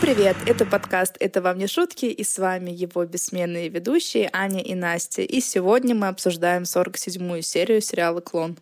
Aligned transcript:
Привет! 0.00 0.34
Это 0.46 0.64
подкаст 0.64 1.16
«Это 1.20 1.42
вам 1.42 1.58
не 1.58 1.66
шутки» 1.66 2.06
и 2.06 2.24
с 2.24 2.38
вами 2.38 2.70
его 2.70 3.04
бессменные 3.04 3.68
ведущие 3.68 4.30
Аня 4.32 4.62
и 4.62 4.74
Настя. 4.74 5.20
И 5.20 5.40
сегодня 5.40 5.94
мы 5.94 6.08
обсуждаем 6.08 6.62
47-ю 6.62 7.42
серию 7.42 7.82
сериала 7.82 8.20
«Клон». 8.22 8.56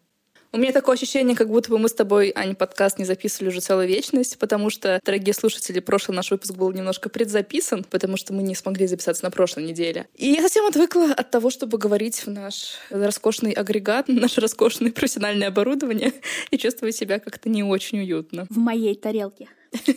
У 0.51 0.57
меня 0.57 0.73
такое 0.73 0.97
ощущение, 0.97 1.37
как 1.37 1.49
будто 1.49 1.69
бы 1.71 1.79
мы 1.79 1.91
с 1.91 1.93
тобой, 1.93 2.33
Аня, 2.35 2.55
подкаст 2.55 2.99
не 2.99 3.05
записывали 3.05 3.51
уже 3.51 3.61
целую 3.61 3.87
вечность, 3.87 4.39
потому 4.39 4.71
что, 4.71 4.99
дорогие 5.05 5.35
слушатели, 5.35 5.79
прошлый 5.79 6.17
наш 6.17 6.31
выпуск 6.31 6.55
был 6.55 6.73
немножко 6.73 7.11
предзаписан, 7.11 7.85
потому 7.85 8.17
что 8.17 8.33
мы 8.33 8.43
не 8.43 8.55
смогли 8.55 8.87
записаться 8.87 9.25
на 9.25 9.31
прошлой 9.31 9.65
неделе. 9.65 10.07
И 10.17 10.31
я 10.31 10.41
совсем 10.41 10.65
отвыкла 10.65 11.13
от 11.13 11.31
того, 11.31 11.51
чтобы 11.51 11.77
говорить 11.77 12.25
в 12.25 12.31
наш 12.31 12.77
роскошный 12.89 13.53
агрегат, 13.53 14.09
наше 14.09 14.41
роскошное 14.41 14.91
профессиональное 14.91 15.49
оборудование 15.49 16.15
и 16.51 16.57
чувствовать 16.57 16.97
себя 16.97 17.19
как-то 17.19 17.51
не 17.51 17.63
очень 17.63 17.99
уютно. 17.99 18.47
В 18.49 18.57
моей 18.57 18.95
тарелке. 18.95 19.49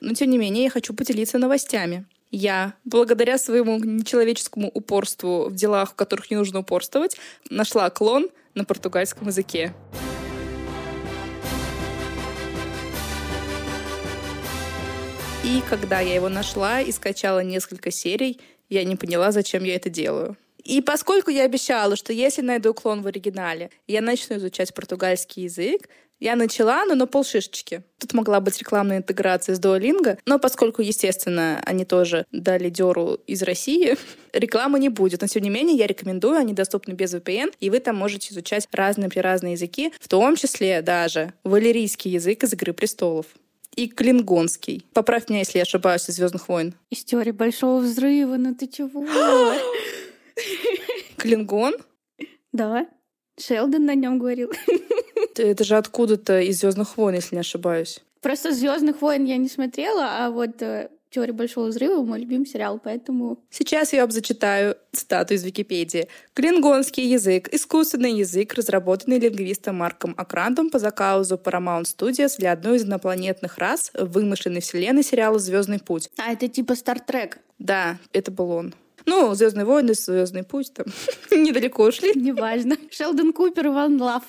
Но, 0.00 0.14
тем 0.14 0.30
не 0.30 0.38
менее, 0.38 0.64
я 0.64 0.70
хочу 0.70 0.94
поделиться 0.94 1.36
новостями. 1.36 2.06
Я, 2.30 2.74
благодаря 2.84 3.36
своему 3.36 3.78
нечеловеческому 3.78 4.70
упорству 4.72 5.50
в 5.50 5.54
делах, 5.54 5.92
в 5.92 5.94
которых 5.94 6.30
не 6.30 6.38
нужно 6.38 6.60
упорствовать, 6.60 7.18
нашла 7.50 7.90
клон 7.90 8.30
на 8.54 8.64
португальском 8.64 9.28
языке. 9.28 9.72
И 15.44 15.62
когда 15.68 16.00
я 16.00 16.14
его 16.14 16.28
нашла 16.28 16.80
и 16.80 16.92
скачала 16.92 17.40
несколько 17.40 17.90
серий, 17.90 18.40
я 18.68 18.84
не 18.84 18.96
поняла, 18.96 19.32
зачем 19.32 19.64
я 19.64 19.74
это 19.74 19.88
делаю. 19.88 20.36
И 20.62 20.82
поскольку 20.82 21.30
я 21.30 21.44
обещала, 21.44 21.96
что 21.96 22.12
если 22.12 22.42
найду 22.42 22.74
клон 22.74 23.02
в 23.02 23.06
оригинале, 23.06 23.70
я 23.86 24.02
начну 24.02 24.36
изучать 24.36 24.74
португальский 24.74 25.44
язык, 25.44 25.88
я 26.20 26.36
начала, 26.36 26.84
но 26.84 26.94
на 26.94 27.06
полшишечки. 27.06 27.82
Тут 27.98 28.12
могла 28.12 28.40
быть 28.40 28.58
рекламная 28.58 28.98
интеграция 28.98 29.54
с 29.54 29.60
Duolingo, 29.60 30.18
но 30.26 30.38
поскольку, 30.38 30.82
естественно, 30.82 31.60
они 31.64 31.84
тоже 31.84 32.26
дали 32.30 32.68
дёру 32.68 33.18
из 33.26 33.42
России, 33.42 33.96
рекламы 34.32 34.78
не 34.78 34.90
будет. 34.90 35.22
Но, 35.22 35.26
тем 35.26 35.42
не 35.42 35.50
менее, 35.50 35.76
я 35.76 35.86
рекомендую, 35.86 36.36
они 36.36 36.52
доступны 36.52 36.92
без 36.92 37.14
VPN, 37.14 37.54
и 37.58 37.70
вы 37.70 37.80
там 37.80 37.96
можете 37.96 38.32
изучать 38.32 38.68
разные-разные 38.70 39.52
языки, 39.52 39.92
в 39.98 40.08
том 40.08 40.36
числе 40.36 40.82
даже 40.82 41.32
валерийский 41.42 42.10
язык 42.10 42.44
из 42.44 42.52
«Игры 42.52 42.72
престолов» 42.74 43.26
и 43.74 43.88
клингонский. 43.88 44.84
Поправь 44.92 45.28
меня, 45.28 45.40
если 45.40 45.58
я 45.58 45.62
ошибаюсь, 45.62 46.08
из 46.08 46.16
Звездных 46.16 46.48
войн. 46.48 46.74
Из 46.90 47.04
теории 47.04 47.30
Большого 47.30 47.80
взрыва, 47.80 48.36
ну 48.36 48.54
ты 48.54 48.66
чего? 48.66 49.06
Клингон? 51.16 51.74
Да. 52.52 52.86
Шелдон 53.38 53.86
на 53.86 53.94
нем 53.94 54.18
говорил. 54.18 54.52
Это 55.36 55.64
же 55.64 55.76
откуда-то 55.76 56.40
из 56.40 56.60
Звездных 56.60 56.96
войн, 56.96 57.16
если 57.16 57.36
не 57.36 57.40
ошибаюсь. 57.40 58.00
Просто 58.20 58.52
Звездных 58.52 59.00
войн 59.00 59.24
я 59.24 59.36
не 59.36 59.48
смотрела, 59.48 60.24
а 60.24 60.30
вот 60.30 60.60
э, 60.62 60.90
Теория 61.10 61.32
большого 61.32 61.66
взрыва 61.66 62.04
мой 62.04 62.20
любимый 62.20 62.46
сериал, 62.46 62.80
поэтому... 62.82 63.42
Сейчас 63.50 63.92
я 63.92 64.02
вам 64.02 64.12
зачитаю 64.12 64.76
цитату 64.92 65.34
из 65.34 65.42
Википедии. 65.42 66.06
Клингонский 66.34 67.04
язык— 67.04 67.48
искусственный 67.52 68.12
язык, 68.12 68.54
разработанный 68.54 69.18
лингвистом 69.18 69.78
Марком 69.78 70.14
Акрандом 70.16 70.70
по 70.70 70.78
заказу 70.78 71.34
Paramount 71.34 71.82
Studios 71.82 72.36
для 72.38 72.52
одной 72.52 72.76
из 72.76 72.84
инопланетных 72.84 73.58
рас 73.58 73.90
вымышленной 73.94 74.60
вселенной 74.60 75.02
сериала 75.02 75.40
«Звездный 75.40 75.80
путь». 75.80 76.10
А, 76.16 76.32
это 76.32 76.46
типа 76.46 76.76
Стартрек. 76.76 77.38
Да, 77.58 77.98
это 78.12 78.30
был 78.30 78.52
он. 78.52 78.72
Ну, 79.04 79.34
Звездные 79.34 79.64
войны, 79.64 79.94
Звездный 79.94 80.44
путь, 80.44 80.72
там 80.72 80.86
недалеко 81.32 81.86
ушли. 81.86 82.12
Неважно. 82.14 82.76
Шелдон 82.88 83.32
Купер, 83.32 83.70
Ван 83.70 84.00
Лав. 84.00 84.22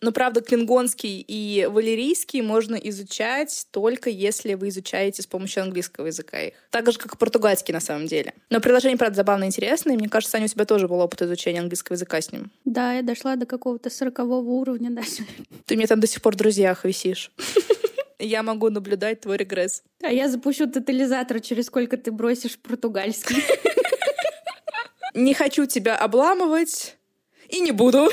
Но, 0.00 0.12
правда, 0.12 0.40
клингонский 0.40 1.24
и 1.26 1.66
валерийский 1.66 2.40
можно 2.40 2.76
изучать 2.76 3.66
только 3.72 4.10
если 4.10 4.54
вы 4.54 4.68
изучаете 4.68 5.22
с 5.22 5.26
помощью 5.26 5.64
английского 5.64 6.06
языка 6.06 6.40
их. 6.40 6.54
Так 6.70 6.90
же, 6.90 6.98
как 6.98 7.14
и 7.14 7.18
португальский 7.18 7.74
на 7.74 7.80
самом 7.80 8.06
деле. 8.06 8.32
Но 8.50 8.60
приложение, 8.60 8.96
правда, 8.96 9.16
забавно 9.16 9.44
интересное. 9.44 9.94
И 9.94 9.96
мне 9.96 10.08
кажется, 10.08 10.32
Саня, 10.32 10.44
у 10.44 10.48
тебя 10.48 10.64
тоже 10.64 10.86
был 10.86 11.00
опыт 11.00 11.22
изучения 11.22 11.60
английского 11.60 11.94
языка 11.94 12.20
с 12.20 12.30
ним. 12.30 12.52
Да, 12.64 12.92
я 12.92 13.02
дошла 13.02 13.34
до 13.36 13.46
какого-то 13.46 13.90
сорокового 13.90 14.48
уровня 14.48 14.90
даже. 14.90 15.26
Ты 15.66 15.76
мне 15.76 15.86
там 15.86 15.98
до 15.98 16.06
сих 16.06 16.22
пор 16.22 16.34
в 16.34 16.36
друзьях 16.36 16.84
висишь. 16.84 17.32
Я 18.20 18.42
могу 18.42 18.68
наблюдать 18.68 19.20
твой 19.20 19.36
регресс. 19.36 19.84
А 20.02 20.10
я 20.10 20.28
запущу 20.28 20.66
тотализатор, 20.66 21.38
через 21.38 21.66
сколько 21.66 21.96
ты 21.96 22.10
бросишь 22.10 22.58
португальский. 22.58 23.36
Не 25.14 25.34
хочу 25.34 25.66
тебя 25.66 25.96
обламывать 25.96 26.96
и 27.48 27.60
не 27.60 27.70
буду 27.70 28.10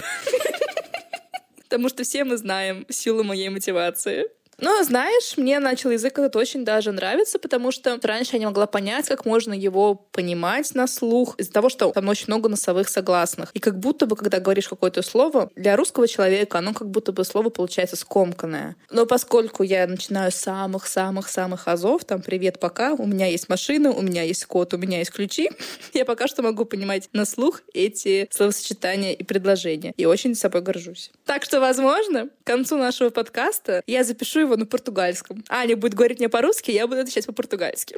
потому 1.66 1.90
что 1.90 2.04
все 2.04 2.24
мы 2.24 2.38
знаем 2.38 2.86
силу 2.90 3.24
моей 3.24 3.50
мотивации. 3.50 4.26
Но, 4.58 4.82
знаешь, 4.84 5.38
мне 5.38 5.60
начал 5.60 5.92
язык 5.92 6.18
этот 6.18 6.36
очень 6.36 6.64
даже 6.64 6.92
нравиться, 6.92 7.40
потому 7.40 7.72
что 7.72 8.00
раньше 8.02 8.32
я 8.34 8.40
не 8.40 8.46
могла 8.46 8.68
понять, 8.68 9.08
как 9.08 9.26
можно 9.26 9.54
его 9.54 9.96
понимать 9.96 10.74
на 10.76 10.88
слух, 10.88 11.36
из-за 11.38 11.52
того, 11.52 11.70
что 11.70 11.92
там 11.92 12.08
очень 12.08 12.26
много 12.28 12.50
носовых 12.50 12.90
согласных. 12.90 13.52
И 13.54 13.60
как 13.60 13.80
будто 13.80 14.06
бы, 14.06 14.16
когда 14.16 14.40
говоришь 14.40 14.68
какое-то 14.68 15.02
слово, 15.02 15.50
для 15.56 15.76
русского 15.76 16.08
человека 16.08 16.60
оно 16.60 16.74
как 16.74 16.90
будто 16.90 17.12
бы 17.12 17.24
слово 17.26 17.50
получается 17.50 17.96
скомканное. 17.96 18.76
Но 18.90 19.06
поскольку 19.06 19.64
я 19.64 19.88
начинаю 19.88 20.32
с 20.32 20.36
самых-самых-самых 20.36 21.68
азов, 21.68 22.06
там 22.06 22.22
«привет, 22.22 22.60
пока», 22.60 22.94
у 22.94 23.06
меня 23.06 23.28
есть 23.28 23.50
машина, 23.50 23.92
у 23.92 24.02
меня 24.02 24.24
есть 24.24 24.46
код, 24.46 24.74
у 24.74 24.78
меня 24.78 25.00
есть 25.00 25.12
ключи, 25.12 25.50
я 25.94 26.06
пока 26.06 26.28
что 26.28 26.42
могу 26.42 26.66
понимать 26.66 27.10
на 27.14 27.26
слух 27.26 27.62
эти 27.74 28.28
словосочетания 28.32 29.14
и 29.14 29.24
предложения. 29.24 29.94
И 29.98 30.06
очень 30.06 30.36
собой 30.36 30.62
горжусь. 30.62 31.12
Так 31.26 31.44
что, 31.44 31.60
возможно, 31.60 32.30
к 32.44 32.48
концу 32.48 32.78
нашего 32.78 33.10
подкаста 33.10 33.84
я 33.88 34.04
запишу 34.04 34.45
его 34.46 34.56
на 34.56 34.66
португальском. 34.66 35.44
Аня 35.50 35.76
будет 35.76 35.94
говорить 35.94 36.20
мне 36.20 36.30
по-русски, 36.30 36.72
я 36.72 36.88
буду 36.88 37.02
отвечать 37.02 37.26
по-португальски. 37.26 37.98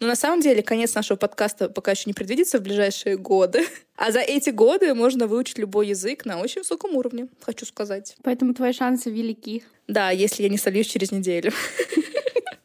Но 0.00 0.06
на 0.06 0.16
самом 0.16 0.40
деле 0.40 0.62
конец 0.62 0.94
нашего 0.94 1.16
подкаста 1.16 1.68
пока 1.68 1.90
еще 1.90 2.04
не 2.06 2.12
предвидится 2.14 2.58
в 2.58 2.62
ближайшие 2.62 3.16
годы. 3.16 3.66
А 3.96 4.12
за 4.12 4.20
эти 4.20 4.50
годы 4.50 4.94
можно 4.94 5.26
выучить 5.26 5.58
любой 5.58 5.88
язык 5.88 6.24
на 6.24 6.38
очень 6.38 6.60
высоком 6.60 6.94
уровне, 6.94 7.26
хочу 7.40 7.66
сказать. 7.66 8.16
Поэтому 8.22 8.54
твои 8.54 8.72
шансы 8.72 9.10
велики. 9.10 9.64
Да, 9.88 10.10
если 10.10 10.44
я 10.44 10.48
не 10.48 10.58
сольюсь 10.58 10.86
через 10.86 11.12
неделю. 11.12 11.52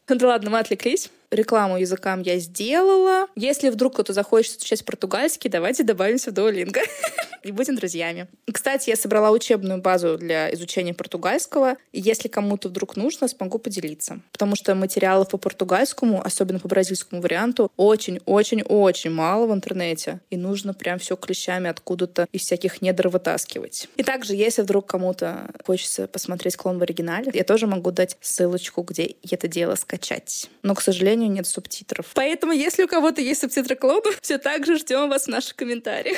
Да 0.05 0.27
ладно, 0.27 0.51
мы 0.51 0.59
отвлеклись 0.59 1.09
рекламу 1.33 1.77
языкам 1.77 2.21
я 2.21 2.39
сделала. 2.39 3.27
Если 3.35 3.69
вдруг 3.69 3.94
кто-то 3.94 4.13
захочет 4.13 4.57
изучать 4.57 4.85
португальский, 4.85 5.49
давайте 5.49 5.83
добавимся 5.83 6.31
в 6.31 6.33
Duolingo 6.33 6.81
и 7.44 7.51
будем 7.51 7.75
друзьями. 7.75 8.27
Кстати, 8.51 8.89
я 8.89 8.95
собрала 8.95 9.31
учебную 9.31 9.81
базу 9.81 10.17
для 10.17 10.53
изучения 10.53 10.94
португальского, 10.94 11.77
если 11.91 12.27
кому-то 12.27 12.69
вдруг 12.69 12.95
нужно, 12.95 13.27
смогу 13.27 13.59
поделиться. 13.59 14.19
Потому 14.31 14.55
что 14.55 14.75
материалов 14.75 15.29
по 15.29 15.38
португальскому, 15.38 16.25
особенно 16.25 16.59
по 16.59 16.67
бразильскому 16.67 17.21
варианту, 17.21 17.71
очень-очень-очень 17.77 19.11
мало 19.11 19.47
в 19.47 19.53
интернете. 19.53 20.19
И 20.29 20.38
нужно 20.38 20.73
прям 20.73 21.00
все 21.00 21.15
клещами 21.15 21.69
откуда-то 21.69 22.27
из 22.31 22.41
всяких 22.41 22.81
недр 22.81 23.09
вытаскивать. 23.09 23.88
И 23.97 24.03
также, 24.03 24.35
если 24.35 24.61
вдруг 24.61 24.85
кому-то 24.85 25.51
хочется 25.65 26.07
посмотреть 26.07 26.55
клон 26.55 26.79
в 26.79 26.83
оригинале, 26.83 27.31
я 27.33 27.44
тоже 27.44 27.67
могу 27.67 27.91
дать 27.91 28.17
ссылочку, 28.21 28.81
где 28.81 29.15
это 29.29 29.47
дело 29.47 29.75
скачать. 29.75 30.50
Но, 30.61 30.75
к 30.75 30.81
сожалению, 30.81 31.22
сожалению, 31.23 31.35
нет 31.35 31.47
субтитров. 31.47 32.11
Поэтому, 32.13 32.53
если 32.53 32.84
у 32.84 32.88
кого-то 32.88 33.22
есть 33.22 33.41
субтитры 33.41 33.75
клоуна, 33.75 34.11
все 34.22 34.38
так 34.38 34.66
же 34.66 34.78
ждем 34.78 35.09
вас 35.09 35.25
в 35.25 35.29
наших 35.29 35.56
комментариях. 35.56 36.17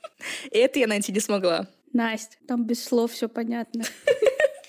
Это 0.50 0.78
я 0.78 0.86
найти 0.86 1.12
не 1.12 1.20
смогла. 1.20 1.66
Настя, 1.92 2.36
там 2.46 2.64
без 2.64 2.84
слов 2.84 3.12
все 3.12 3.28
понятно. 3.28 3.84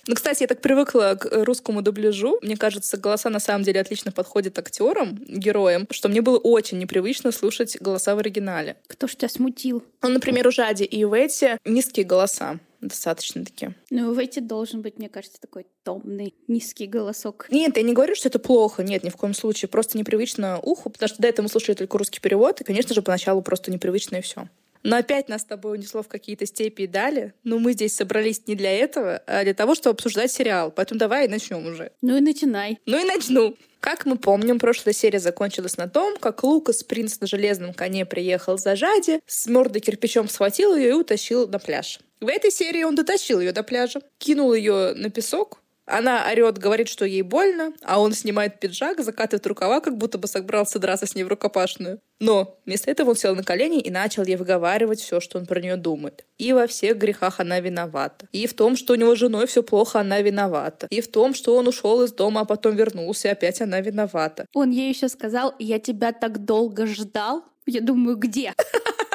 Ну, 0.07 0.15
кстати, 0.15 0.41
я 0.41 0.47
так 0.47 0.59
привыкла 0.59 1.15
к 1.19 1.45
русскому 1.45 1.83
дубляжу. 1.83 2.39
Мне 2.41 2.57
кажется, 2.57 2.97
голоса 2.97 3.29
на 3.29 3.39
самом 3.39 3.63
деле 3.63 3.79
отлично 3.79 4.11
подходят 4.11 4.57
актерам, 4.57 5.19
героям, 5.27 5.85
что 5.91 6.09
мне 6.09 6.21
было 6.23 6.39
очень 6.39 6.79
непривычно 6.79 7.31
слушать 7.31 7.77
голоса 7.79 8.15
в 8.15 8.17
оригинале. 8.17 8.77
Кто 8.87 9.05
ж 9.05 9.15
тебя 9.15 9.29
смутил? 9.29 9.83
Ну, 10.01 10.09
например, 10.09 10.47
у 10.47 10.51
Жади 10.51 10.83
и 10.83 11.03
у 11.03 11.13
Эти 11.13 11.59
низкие 11.63 12.07
голоса 12.07 12.59
достаточно 12.81 13.43
такие. 13.43 13.75
Ну, 13.89 14.13
в 14.13 14.17
эти 14.17 14.39
должен 14.39 14.81
быть, 14.81 14.97
мне 14.97 15.09
кажется, 15.09 15.39
такой 15.39 15.65
томный, 15.83 16.33
низкий 16.47 16.87
голосок. 16.87 17.47
Нет, 17.51 17.77
я 17.77 17.83
не 17.83 17.93
говорю, 17.93 18.15
что 18.15 18.29
это 18.29 18.39
плохо. 18.39 18.83
Нет, 18.83 19.03
ни 19.03 19.09
в 19.09 19.17
коем 19.17 19.33
случае. 19.33 19.69
Просто 19.69 19.97
непривычно 19.97 20.59
уху, 20.59 20.89
потому 20.89 21.09
что 21.09 21.21
до 21.21 21.27
этого 21.27 21.43
мы 21.43 21.49
слушали 21.49 21.75
только 21.75 21.97
русский 21.97 22.19
перевод, 22.19 22.61
и, 22.61 22.63
конечно 22.63 22.93
же, 22.93 23.01
поначалу 23.01 23.41
просто 23.41 23.71
непривычно 23.71 24.17
и 24.17 24.21
все. 24.21 24.47
Но 24.83 24.95
опять 24.95 25.27
нас 25.27 25.41
с 25.41 25.45
тобой 25.45 25.77
унесло 25.77 26.01
в 26.01 26.07
какие-то 26.07 26.45
степи 26.45 26.83
и 26.83 26.87
дали. 26.87 27.33
Но 27.43 27.59
мы 27.59 27.73
здесь 27.73 27.95
собрались 27.95 28.47
не 28.47 28.55
для 28.55 28.71
этого, 28.71 29.21
а 29.27 29.43
для 29.43 29.53
того, 29.53 29.75
чтобы 29.75 29.95
обсуждать 29.95 30.31
сериал. 30.31 30.71
Поэтому 30.71 30.99
давай 30.99 31.27
начнем 31.27 31.65
уже. 31.65 31.91
Ну 32.01 32.17
и 32.17 32.21
начинай. 32.21 32.79
Ну 32.85 32.99
и 32.99 33.03
начну. 33.03 33.57
Как 33.79 34.05
мы 34.05 34.17
помним, 34.17 34.59
прошлая 34.59 34.93
серия 34.93 35.19
закончилась 35.19 35.77
на 35.77 35.87
том, 35.87 36.17
как 36.17 36.43
Лукас, 36.43 36.83
принц 36.83 37.19
на 37.19 37.27
железном 37.27 37.73
коне, 37.73 38.05
приехал 38.05 38.57
за 38.57 38.75
Жади, 38.75 39.21
с 39.25 39.47
мордой 39.47 39.81
кирпичом 39.81 40.27
схватил 40.27 40.75
ее 40.75 40.89
и 40.89 40.93
утащил 40.93 41.47
на 41.47 41.59
пляж. 41.59 41.99
В 42.21 42.27
этой 42.27 42.51
серии 42.51 42.83
он 42.83 42.95
дотащил 42.95 43.39
ее 43.39 43.53
до 43.53 43.63
пляжа, 43.63 44.01
кинул 44.17 44.53
ее 44.53 44.93
на 44.93 45.09
песок, 45.09 45.61
Она 45.85 46.27
орет, 46.29 46.59
говорит, 46.59 46.87
что 46.87 47.05
ей 47.05 47.23
больно, 47.23 47.73
а 47.81 47.99
он 47.99 48.13
снимает 48.13 48.59
пиджак, 48.59 48.99
закатывает 49.03 49.47
рукава, 49.47 49.79
как 49.79 49.97
будто 49.97 50.17
бы 50.19 50.27
собрался 50.27 50.77
драться 50.77 51.07
с 51.07 51.15
ней 51.15 51.23
в 51.23 51.29
рукопашную. 51.29 51.99
Но 52.19 52.59
вместо 52.65 52.91
этого 52.91 53.11
он 53.11 53.15
сел 53.15 53.35
на 53.35 53.43
колени 53.43 53.79
и 53.79 53.89
начал 53.89 54.23
ей 54.23 54.35
выговаривать 54.35 54.99
все, 54.99 55.19
что 55.19 55.39
он 55.39 55.47
про 55.47 55.59
нее 55.59 55.77
думает. 55.77 56.25
И 56.37 56.53
во 56.53 56.67
всех 56.67 56.97
грехах 56.97 57.39
она 57.39 57.59
виновата. 57.59 58.27
И 58.31 58.45
в 58.45 58.53
том, 58.53 58.75
что 58.75 58.93
у 58.93 58.97
него 58.97 59.15
с 59.15 59.19
женой 59.19 59.47
все 59.47 59.63
плохо, 59.63 60.01
она 60.01 60.21
виновата. 60.21 60.85
И 60.91 61.01
в 61.01 61.07
том, 61.07 61.33
что 61.33 61.55
он 61.55 61.67
ушел 61.67 62.03
из 62.03 62.11
дома, 62.11 62.41
а 62.41 62.45
потом 62.45 62.75
вернулся, 62.75 63.29
и 63.29 63.31
опять 63.31 63.61
она 63.61 63.81
виновата. 63.81 64.45
Он 64.53 64.69
ей 64.69 64.89
еще 64.89 65.07
сказал, 65.07 65.55
я 65.57 65.79
тебя 65.79 66.11
так 66.11 66.45
долго 66.45 66.85
ждал. 66.85 67.45
Я 67.65 67.81
думаю, 67.81 68.17
где? 68.17 68.53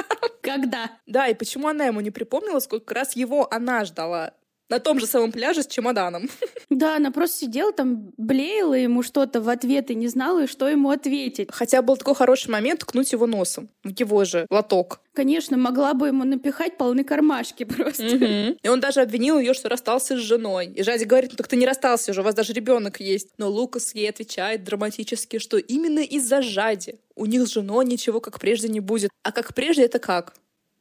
Когда? 0.44 0.91
Да, 1.06 1.26
и 1.26 1.35
почему 1.35 1.69
она 1.69 1.87
ему 1.87 2.00
не 2.02 2.11
припомнила, 2.11 2.61
сколько 2.61 2.94
раз 2.94 3.17
его 3.17 3.52
она 3.52 3.87
ждала? 3.87 4.35
На 4.75 4.81
том 4.81 4.99
же 4.99 5.06
самом 5.06 5.32
пляже 5.32 5.62
с 5.62 5.67
чемоданом. 5.67 6.29
Да, 6.71 6.97
она 6.97 7.12
просто 7.12 7.38
сидела 7.38 7.73
там, 7.73 8.12
блеяла 8.17 8.75
ему 8.75 9.03
что-то 9.03 9.41
в 9.41 9.49
ответ 9.49 9.91
и 9.91 9.94
не 9.94 10.09
знала, 10.09 10.49
что 10.49 10.69
ему 10.69 10.91
ответить. 10.91 11.49
Хотя 11.53 11.82
был 11.82 11.97
такой 11.97 12.17
хороший 12.17 12.50
момент 12.50 12.81
ткнуть 12.81 13.12
его 13.12 13.26
носом 13.26 13.69
в 13.85 13.91
его 13.97 14.25
же 14.25 14.47
лоток. 14.50 15.00
Конечно, 15.12 15.56
могла 15.56 15.94
бы 15.94 16.09
ему 16.09 16.25
напихать 16.25 16.76
полны 16.76 17.05
кармашки 17.05 17.65
просто. 17.76 18.17
Угу. 18.17 18.59
И 18.62 18.69
он 18.69 18.81
даже 18.81 19.03
обвинил 19.03 19.38
ее, 19.38 19.55
что 19.55 19.69
расстался 19.69 20.17
с 20.17 20.21
женой. 20.21 20.73
И 20.75 20.82
Жади 20.82 21.05
говорит, 21.05 21.32
ну 21.32 21.37
так 21.37 21.47
ты 21.47 21.55
не 21.56 21.67
расстался 21.67 22.12
же, 22.12 22.23
у 22.23 22.25
вас 22.25 22.35
даже 22.35 22.53
ребенок 22.53 22.99
есть. 22.99 23.29
Но 23.38 23.49
Лукас 23.49 23.94
ей 23.94 24.09
отвечает 24.09 24.65
драматически, 24.65 25.38
что 25.38 25.59
именно 25.59 26.00
из-за 26.00 26.43
Жади 26.43 26.99
у 27.15 27.26
них 27.26 27.47
с 27.47 27.53
женой 27.53 27.85
ничего 27.85 28.21
как 28.21 28.41
прежде 28.41 28.69
не 28.69 28.81
будет. 28.81 29.11
А 29.23 29.31
как 29.31 29.55
прежде 29.55 29.85
это 29.85 30.00
как? 30.00 30.35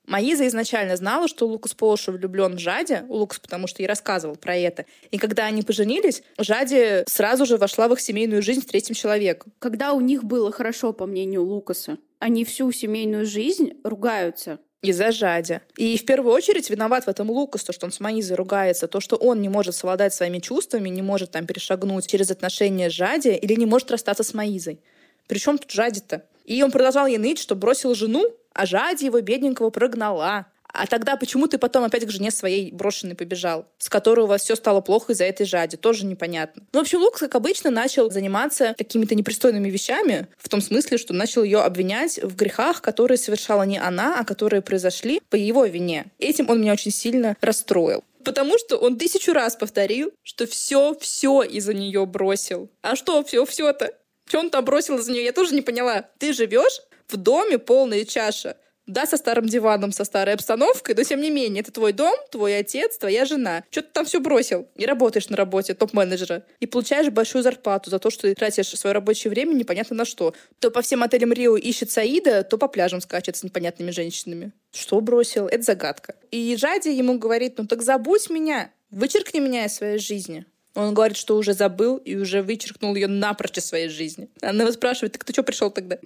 Маиза 0.05 0.45
изначально 0.47 0.97
знала, 0.97 1.27
что 1.27 1.47
Лукас 1.47 1.73
Полша 1.73 2.11
влюблен 2.11 2.55
в 2.55 2.59
Жаде, 2.59 3.05
Лукас, 3.07 3.39
потому 3.39 3.67
что 3.67 3.81
ей 3.81 3.87
рассказывал 3.87 4.35
про 4.35 4.55
это. 4.55 4.85
И 5.11 5.17
когда 5.17 5.45
они 5.45 5.61
поженились, 5.61 6.23
Жади 6.37 7.03
сразу 7.07 7.45
же 7.45 7.57
вошла 7.57 7.87
в 7.87 7.93
их 7.93 8.01
семейную 8.01 8.41
жизнь 8.41 8.61
с 8.61 8.65
третьим 8.65 8.95
человеком. 8.95 9.53
Когда 9.59 9.93
у 9.93 10.01
них 10.01 10.23
было 10.23 10.51
хорошо, 10.51 10.91
по 10.91 11.05
мнению 11.05 11.43
Лукаса, 11.43 11.97
они 12.19 12.43
всю 12.43 12.71
семейную 12.71 13.25
жизнь 13.25 13.73
ругаются. 13.83 14.59
Из-за 14.81 15.13
Жади. 15.13 15.61
И 15.77 15.97
в 15.97 16.03
первую 16.03 16.33
очередь 16.33 16.69
виноват 16.69 17.05
в 17.05 17.07
этом 17.07 17.31
Лукас, 17.31 17.63
то, 17.63 17.71
что 17.71 17.85
он 17.85 17.93
с 17.93 18.01
Маизой 18.01 18.35
ругается, 18.35 18.89
то, 18.89 18.99
что 18.99 19.15
он 19.15 19.41
не 19.41 19.47
может 19.47 19.75
совладать 19.75 20.13
своими 20.13 20.39
чувствами, 20.39 20.89
не 20.89 21.01
может 21.01 21.31
там 21.31 21.45
перешагнуть 21.45 22.05
через 22.05 22.31
отношения 22.31 22.89
с 22.89 22.93
Жади 22.93 23.29
или 23.29 23.53
не 23.53 23.65
может 23.65 23.89
расстаться 23.91 24.23
с 24.23 24.33
Маизой. 24.33 24.81
Причем 25.27 25.57
тут 25.57 25.71
Жади-то? 25.71 26.25
И 26.43 26.61
он 26.61 26.71
продолжал 26.71 27.07
ей 27.07 27.17
ныть, 27.17 27.39
что 27.39 27.55
бросил 27.55 27.95
жену, 27.95 28.29
а 28.53 28.65
Жади 28.65 29.05
его 29.05 29.19
бедненького 29.21 29.69
прогнала. 29.69 30.47
А 30.73 30.87
тогда 30.87 31.17
почему 31.17 31.47
ты 31.47 31.59
потом 31.59 31.83
опять 31.83 32.05
к 32.05 32.09
жене 32.09 32.31
своей 32.31 32.71
брошенной 32.71 33.15
побежал, 33.15 33.67
с 33.77 33.89
которой 33.89 34.21
у 34.21 34.25
вас 34.25 34.41
все 34.41 34.55
стало 34.55 34.81
плохо 34.81 35.13
из-за 35.13 35.25
этой 35.25 35.45
жади? 35.45 35.77
Тоже 35.77 36.03
непонятно. 36.03 36.63
Ну, 36.73 36.79
в 36.79 36.81
общем, 36.81 36.99
Лукс, 36.99 37.19
как 37.19 37.35
обычно, 37.35 37.69
начал 37.69 38.09
заниматься 38.09 38.73
какими-то 38.75 39.13
непристойными 39.13 39.69
вещами, 39.69 40.27
в 40.39 40.49
том 40.49 40.61
смысле, 40.61 40.97
что 40.97 41.13
начал 41.13 41.43
ее 41.43 41.59
обвинять 41.59 42.17
в 42.23 42.35
грехах, 42.35 42.81
которые 42.81 43.19
совершала 43.19 43.63
не 43.63 43.77
она, 43.77 44.19
а 44.19 44.25
которые 44.25 44.63
произошли 44.63 45.21
по 45.29 45.35
его 45.35 45.63
вине. 45.65 46.05
Этим 46.17 46.49
он 46.49 46.59
меня 46.59 46.73
очень 46.73 46.91
сильно 46.91 47.37
расстроил. 47.39 48.03
Потому 48.23 48.57
что 48.57 48.77
он 48.77 48.97
тысячу 48.97 49.33
раз 49.33 49.55
повторил, 49.55 50.11
что 50.23 50.47
все, 50.47 50.97
все 50.99 51.43
из-за 51.43 51.75
нее 51.75 52.05
бросил. 52.07 52.69
А 52.81 52.95
что 52.95 53.23
все, 53.23 53.45
все-то? 53.45 53.93
Что 54.27 54.39
он 54.39 54.49
там 54.49 54.65
бросил 54.65 54.97
из-за 54.97 55.11
нее? 55.11 55.25
Я 55.25 55.33
тоже 55.33 55.53
не 55.53 55.61
поняла. 55.61 56.05
Ты 56.17 56.33
живешь 56.33 56.81
в 57.13 57.17
доме 57.17 57.57
полная 57.57 58.05
чаша. 58.05 58.57
Да, 58.85 59.05
со 59.05 59.15
старым 59.15 59.45
диваном, 59.45 59.93
со 59.93 60.03
старой 60.03 60.33
обстановкой, 60.33 60.93
но 60.95 61.03
тем 61.03 61.21
не 61.21 61.29
менее, 61.29 61.61
это 61.61 61.71
твой 61.71 61.93
дом, 61.93 62.13
твой 62.29 62.57
отец, 62.57 62.97
твоя 62.97 63.23
жена. 63.23 63.63
Что 63.71 63.81
ты 63.81 63.87
там 63.93 64.03
все 64.05 64.19
бросил? 64.19 64.67
И 64.75 64.85
работаешь 64.85 65.29
на 65.29 65.37
работе 65.37 65.73
топ-менеджера. 65.73 66.43
И 66.59 66.65
получаешь 66.65 67.09
большую 67.09 67.43
зарплату 67.43 67.89
за 67.89 67.99
то, 67.99 68.09
что 68.09 68.23
ты 68.23 68.35
тратишь 68.35 68.67
свое 68.67 68.93
рабочее 68.93 69.31
время 69.31 69.53
непонятно 69.53 69.95
на 69.95 70.03
что. 70.03 70.33
То 70.59 70.69
по 70.69 70.81
всем 70.81 71.01
отелям 71.01 71.31
Рио 71.31 71.55
ищет 71.55 71.91
Саида, 71.91 72.43
то 72.43 72.57
по 72.57 72.67
пляжам 72.67 72.99
скачет 72.99 73.37
с 73.37 73.43
непонятными 73.43 73.91
женщинами. 73.91 74.51
Что 74.73 74.99
бросил? 74.99 75.47
Это 75.47 75.63
загадка. 75.63 76.15
И 76.31 76.53
Жади 76.57 76.89
ему 76.89 77.17
говорит, 77.17 77.57
ну 77.57 77.67
так 77.67 77.83
забудь 77.83 78.29
меня, 78.29 78.69
вычеркни 78.91 79.39
меня 79.39 79.65
из 79.65 79.75
своей 79.75 79.97
жизни. 79.97 80.45
Он 80.75 80.93
говорит, 80.93 81.17
что 81.17 81.37
уже 81.37 81.53
забыл 81.53 81.97
и 81.97 82.15
уже 82.15 82.41
вычеркнул 82.41 82.95
ее 82.95 83.07
напрочь 83.07 83.59
из 83.59 83.65
своей 83.65 83.89
жизни. 83.89 84.27
Она 84.41 84.63
его 84.63 84.73
спрашивает, 84.73 85.13
так 85.13 85.23
ты 85.23 85.31
что 85.31 85.43
пришел 85.43 85.69
тогда? 85.69 85.99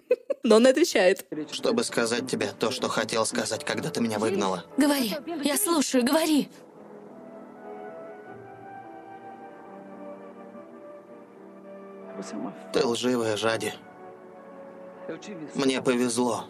Но 0.43 0.57
он 0.57 0.67
отвечает. 0.67 1.25
Чтобы 1.51 1.83
сказать 1.83 2.29
тебе 2.29 2.49
то, 2.59 2.71
что 2.71 2.87
хотел 2.87 3.25
сказать, 3.25 3.63
когда 3.65 3.89
ты 3.89 4.01
меня 4.01 4.19
выгнала. 4.19 4.65
Говори. 4.77 5.13
Я 5.43 5.57
слушаю, 5.57 6.05
говори. 6.05 6.49
Ты 12.73 12.85
лживая, 12.85 13.37
Жади. 13.37 13.73
Мне 15.55 15.81
повезло 15.81 16.45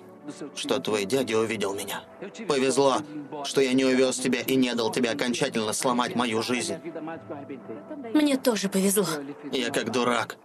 что 0.55 0.79
твой 0.79 1.05
дядя 1.05 1.37
увидел 1.37 1.73
меня. 1.73 2.03
Повезло, 2.47 2.97
что 3.43 3.61
я 3.61 3.73
не 3.73 3.85
увез 3.85 4.17
тебя 4.17 4.41
и 4.41 4.55
не 4.55 4.73
дал 4.75 4.91
тебе 4.91 5.09
окончательно 5.11 5.73
сломать 5.73 6.15
мою 6.15 6.41
жизнь. 6.41 6.75
Мне 8.13 8.37
тоже 8.37 8.69
повезло. 8.69 9.05
Я 9.51 9.69
как 9.69 9.91
дурак. 9.91 10.37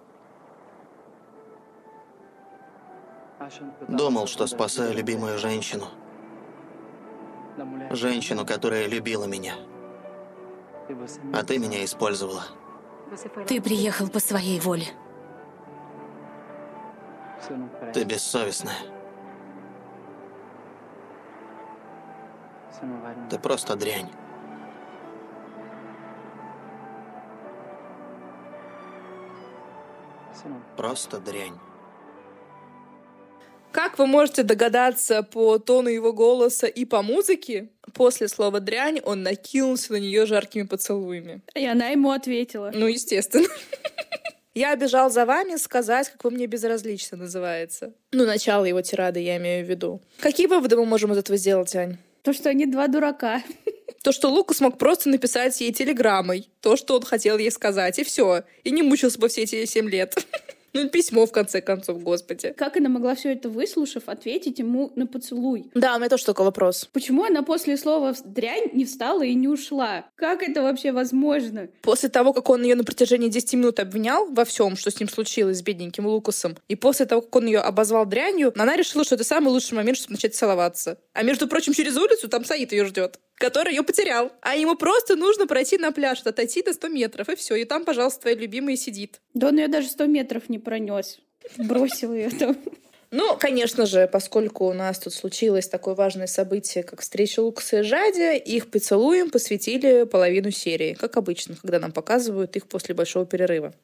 Думал, 3.89 4.27
что 4.27 4.47
спасаю 4.47 4.95
любимую 4.95 5.39
женщину. 5.39 5.87
Женщину, 7.91 8.47
которая 8.47 8.87
любила 8.87 9.25
меня. 9.25 9.55
А 11.33 11.43
ты 11.43 11.59
меня 11.59 11.85
использовала. 11.85 12.45
Ты 13.47 13.61
приехал 13.61 14.09
по 14.09 14.21
своей 14.21 14.61
воле. 14.61 14.87
Ты 17.93 18.05
бессовестная. 18.05 18.77
Ты 23.29 23.39
просто 23.39 23.77
дрянь. 23.77 24.11
Просто 30.77 31.21
дрянь. 31.21 31.59
Как 33.73 33.99
вы 33.99 34.07
можете 34.07 34.43
догадаться 34.43 35.23
по 35.23 35.59
тону 35.59 35.89
его 35.89 36.13
голоса 36.13 36.67
и 36.67 36.85
по 36.85 37.03
музыке, 37.03 37.69
после 37.95 38.29
слова 38.29 38.61
«дрянь» 38.61 39.01
он 39.03 39.23
накинулся 39.23 39.93
на 39.93 39.97
нее 39.97 40.27
жаркими 40.27 40.65
поцелуями. 40.65 41.41
И 41.55 41.67
она 41.67 41.89
ему 41.89 42.11
ответила. 42.11 42.71
Ну, 42.75 42.87
естественно. 42.87 43.49
Я 44.55 44.77
бежал 44.77 45.11
за 45.11 45.25
вами 45.25 45.57
сказать, 45.57 46.11
как 46.11 46.23
вы 46.25 46.31
мне 46.31 46.47
безразличны, 46.47 47.17
называется. 47.17 47.95
Ну, 48.13 48.27
начало 48.27 48.67
его 48.67 48.83
тирады 48.83 49.21
я 49.21 49.39
имею 49.39 49.65
в 49.65 49.69
виду. 49.69 50.03
Какие 50.21 50.47
выводы 50.47 50.77
мы 50.77 50.85
можем 50.85 51.13
из 51.13 51.19
этого 51.19 51.39
сделать, 51.39 51.75
Ань? 51.75 51.97
То, 52.23 52.35
что 52.35 52.51
они 52.51 52.67
два 52.67 52.87
дурака. 52.87 53.43
То, 54.03 54.13
что 54.13 54.29
Лука 54.29 54.53
смог 54.53 54.79
просто 54.79 55.09
написать 55.09 55.59
ей 55.61 55.73
телеграммой 55.73 56.51
то, 56.61 56.77
что 56.77 56.97
он 56.97 57.03
хотел 57.03 57.39
ей 57.39 57.51
сказать, 57.51 57.99
и 57.99 58.05
все. 58.05 58.43
И 58.65 58.71
не 58.71 58.83
мучился 58.83 59.19
бы 59.19 59.29
все 59.29 59.43
эти 59.43 59.65
семь 59.65 59.89
лет. 59.89 60.15
Ну, 60.75 60.89
письмо, 60.89 61.27
в 61.27 61.33
конце 61.33 61.61
концов, 61.61 62.03
господи. 62.03 62.55
Как 62.57 62.77
она 62.77 62.89
могла 62.89 63.15
все 63.15 63.33
это 63.33 63.51
выслушав, 63.51 64.05
ответить 64.07 64.59
ему 64.59 64.91
на 64.97 65.07
поцелуй? 65.07 65.71
Да, 65.75 65.95
у 65.95 65.99
меня 65.99 66.09
тоже 66.09 66.25
такой 66.25 66.47
вопрос. 66.47 66.89
Почему 66.93 67.25
она 67.25 67.43
после 67.43 67.77
слова 67.77 68.15
«дрянь» 68.25 68.71
не 68.73 68.87
встала 68.87 69.23
и 69.23 69.35
не 69.35 69.49
ушла? 69.49 70.07
Как 70.17 70.43
это 70.43 70.63
вообще 70.63 70.93
возможно? 70.93 71.69
После 71.83 72.09
того, 72.09 72.33
как 72.33 72.49
он 72.49 72.63
ее 72.63 72.75
на 72.75 72.85
протяжении 72.85 73.29
10 73.29 73.55
минут 73.55 73.81
обвинял 73.81 74.27
во 74.31 74.45
всем, 74.47 74.77
что 74.77 74.91
с 74.91 74.99
ним 74.99 75.11
случилось 75.11 75.59
с 75.59 75.63
бедненьким 75.63 76.07
Лукасом, 76.07 76.57
и 76.69 76.75
после 76.75 77.05
того, 77.05 77.21
как 77.21 77.37
он 77.37 77.47
ее 77.47 77.61
обозвал 77.61 78.07
дрянью, 78.07 78.53
она 78.57 78.75
решила, 78.75 79.05
что 79.05 79.17
это 79.17 79.25
самый 79.25 79.49
лучший 79.49 79.75
момент, 79.75 79.99
чтобы 79.99 80.15
начать 80.15 80.35
целоваться. 80.35 80.99
А 81.13 81.23
между 81.23 81.49
прочим, 81.49 81.75
через 81.75 81.97
улицу 81.99 82.29
там 82.29 82.45
Саид 82.45 82.73
ее 82.73 82.87
ждет 82.87 83.19
который 83.43 83.75
ее 83.75 83.83
потерял. 83.83 84.31
А 84.41 84.55
ему 84.55 84.77
просто 84.77 85.17
нужно 85.17 85.49
пройти 85.49 85.77
на 85.77 85.91
пляж, 85.91 86.23
отойти 86.25 86.63
до 86.63 86.73
100 86.73 86.89
метров, 86.89 87.29
и 87.29 87.35
все. 87.35 87.57
И 87.57 87.65
там, 87.65 87.85
пожалуйста, 87.85 88.21
твоя 88.21 88.37
любимая 88.37 88.77
сидит. 88.77 89.21
Да 89.35 89.49
он 89.49 89.59
ее 89.59 89.67
даже 89.67 89.89
100 89.89 90.07
метров 90.07 90.49
не 90.49 90.61
пронес. 90.61 91.19
Бросил 91.59 92.15
ее 92.15 92.31
там. 92.31 92.57
Ну, 93.11 93.37
конечно 93.37 93.85
же, 93.85 94.09
поскольку 94.11 94.67
у 94.67 94.73
нас 94.73 94.99
тут 95.01 95.13
случилось 95.13 95.69
такое 95.69 95.95
важное 95.95 96.29
событие, 96.29 96.85
как 96.85 97.01
встреча 97.01 97.41
Лукаса 97.41 97.81
и 97.81 97.83
Жади, 97.83 98.39
их 98.39 98.71
поцелуем 98.71 99.29
посвятили 99.29 100.05
половину 100.05 100.51
серии, 100.51 100.95
как 100.95 101.17
обычно, 101.17 101.57
когда 101.61 101.79
нам 101.81 101.93
показывают 101.93 102.57
их 102.57 102.69
после 102.69 102.95
большого 102.95 103.27
перерыва. 103.27 103.75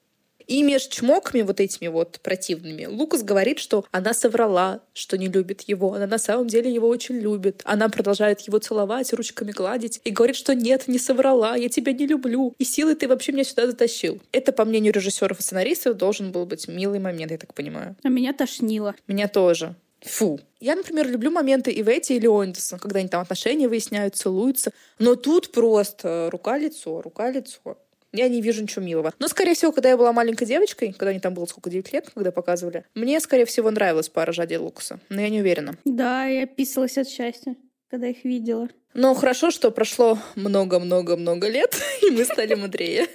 И 0.49 0.62
меж 0.62 0.87
чмоками 0.87 1.43
вот 1.43 1.61
этими 1.61 1.88
вот 1.88 2.21
противными 2.23 2.87
Лукас 2.87 3.23
говорит, 3.23 3.59
что 3.59 3.85
она 3.93 4.14
соврала, 4.14 4.81
что 4.95 5.19
не 5.19 5.28
любит 5.28 5.61
его. 5.62 5.93
Она 5.93 6.07
на 6.07 6.19
самом 6.19 6.49
деле 6.49 6.73
его 6.73 6.88
очень 6.88 7.17
любит. 7.17 7.61
Она 7.64 7.90
продолжает 7.90 8.40
его 8.40 8.59
целовать, 8.59 9.12
ручками 9.12 9.52
гладить 9.52 10.00
и 10.05 10.11
говорит, 10.11 10.37
что 10.37 10.55
нет, 10.55 10.88
не 10.88 10.99
соврала, 10.99 11.55
я 11.55 11.69
тебя 11.69 11.93
не 11.93 12.07
люблю. 12.07 12.55
И 12.59 12.64
силой 12.64 12.95
ты 12.95 13.07
вообще 13.07 13.33
меня 13.33 13.45
сюда 13.45 13.67
затащил. 13.67 14.21
Это, 14.33 14.52
по 14.52 14.64
мнению 14.64 14.95
режиссеров 14.95 15.38
и 15.38 15.43
сценаристов, 15.43 15.99
должен 15.99 16.33
был 16.33 16.47
быть 16.47 16.67
милый 16.67 16.99
момент, 16.99 17.31
я 17.31 17.38
так 17.38 17.52
понимаю. 17.52 17.95
А 18.02 18.09
меня 18.09 18.33
тошнило. 18.33 18.95
Меня 19.07 19.28
тоже. 19.28 19.75
Фу. 20.00 20.40
Я, 20.61 20.76
например, 20.76 21.09
люблю 21.09 21.31
моменты 21.31 21.73
и 21.73 21.83
в 21.83 21.88
эти, 21.88 22.14
и 22.14 22.21
Леонидаса, 22.21 22.78
когда 22.78 23.00
они 23.00 23.09
там 23.09 23.21
отношения 23.21 23.69
выясняют, 23.69 24.17
целуются. 24.17 24.73
Но 24.99 25.14
тут 25.14 25.52
просто 25.52 26.28
рука-лицо, 26.31 27.02
рука-лицо. 27.02 27.76
Я 28.12 28.29
не 28.29 28.41
вижу 28.41 28.62
ничего 28.62 28.85
милого. 28.85 29.12
Но, 29.19 29.29
скорее 29.29 29.55
всего, 29.55 29.73
когда 29.73 29.91
я 29.91 29.97
была 29.97 30.12
маленькой 30.12 30.47
девочкой, 30.47 30.93
когда 30.93 31.11
мне 31.11 31.21
там 31.21 31.35
было 31.35 31.47
сколько, 31.47 31.69
9 31.69 31.93
лет, 31.93 32.11
когда 32.15 32.33
показывали, 32.33 32.85
мне, 32.95 33.21
скорее 33.21 33.45
всего, 33.45 33.71
нравилась 33.71 34.09
пара 34.09 34.33
Жади 34.33 34.55
и 34.55 34.57
Лукаса. 34.57 34.99
Но 35.09 35.21
я 35.21 35.29
не 35.29 35.41
уверена. 35.41 35.77
Да, 35.85 36.25
я 36.25 36.47
писалась 36.47 36.97
от 36.97 37.09
счастья, 37.09 37.55
когда 37.91 38.09
их 38.09 38.25
видела. 38.25 38.69
Но 38.95 39.15
хорошо, 39.15 39.50
что 39.50 39.71
прошло 39.71 40.19
много-много-много 40.37 41.49
лет, 41.49 41.77
и 42.03 42.11
мы 42.11 42.25
стали 42.25 42.55
мудрее. 42.55 43.07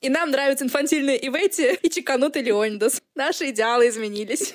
И 0.00 0.08
нам 0.08 0.30
нравятся 0.30 0.64
инфантильные 0.64 1.24
Ивети 1.26 1.78
и 1.82 1.90
чеканутый 1.90 2.42
Леонидас. 2.42 3.02
Наши 3.14 3.50
идеалы 3.50 3.88
изменились. 3.88 4.54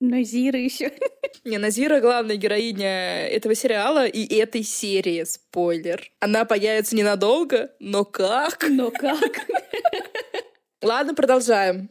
Назира 0.00 0.58
еще. 0.58 0.92
Не, 1.44 1.58
Назира 1.58 2.00
главная 2.00 2.36
героиня 2.36 3.26
этого 3.28 3.54
сериала 3.54 4.06
и 4.06 4.34
этой 4.36 4.62
серии. 4.62 5.24
Спойлер. 5.24 6.10
Она 6.20 6.44
появится 6.44 6.94
ненадолго, 6.96 7.70
но 7.80 8.04
как? 8.04 8.66
Но 8.68 8.90
как? 8.90 9.46
Ладно, 10.82 11.14
продолжаем. 11.14 11.90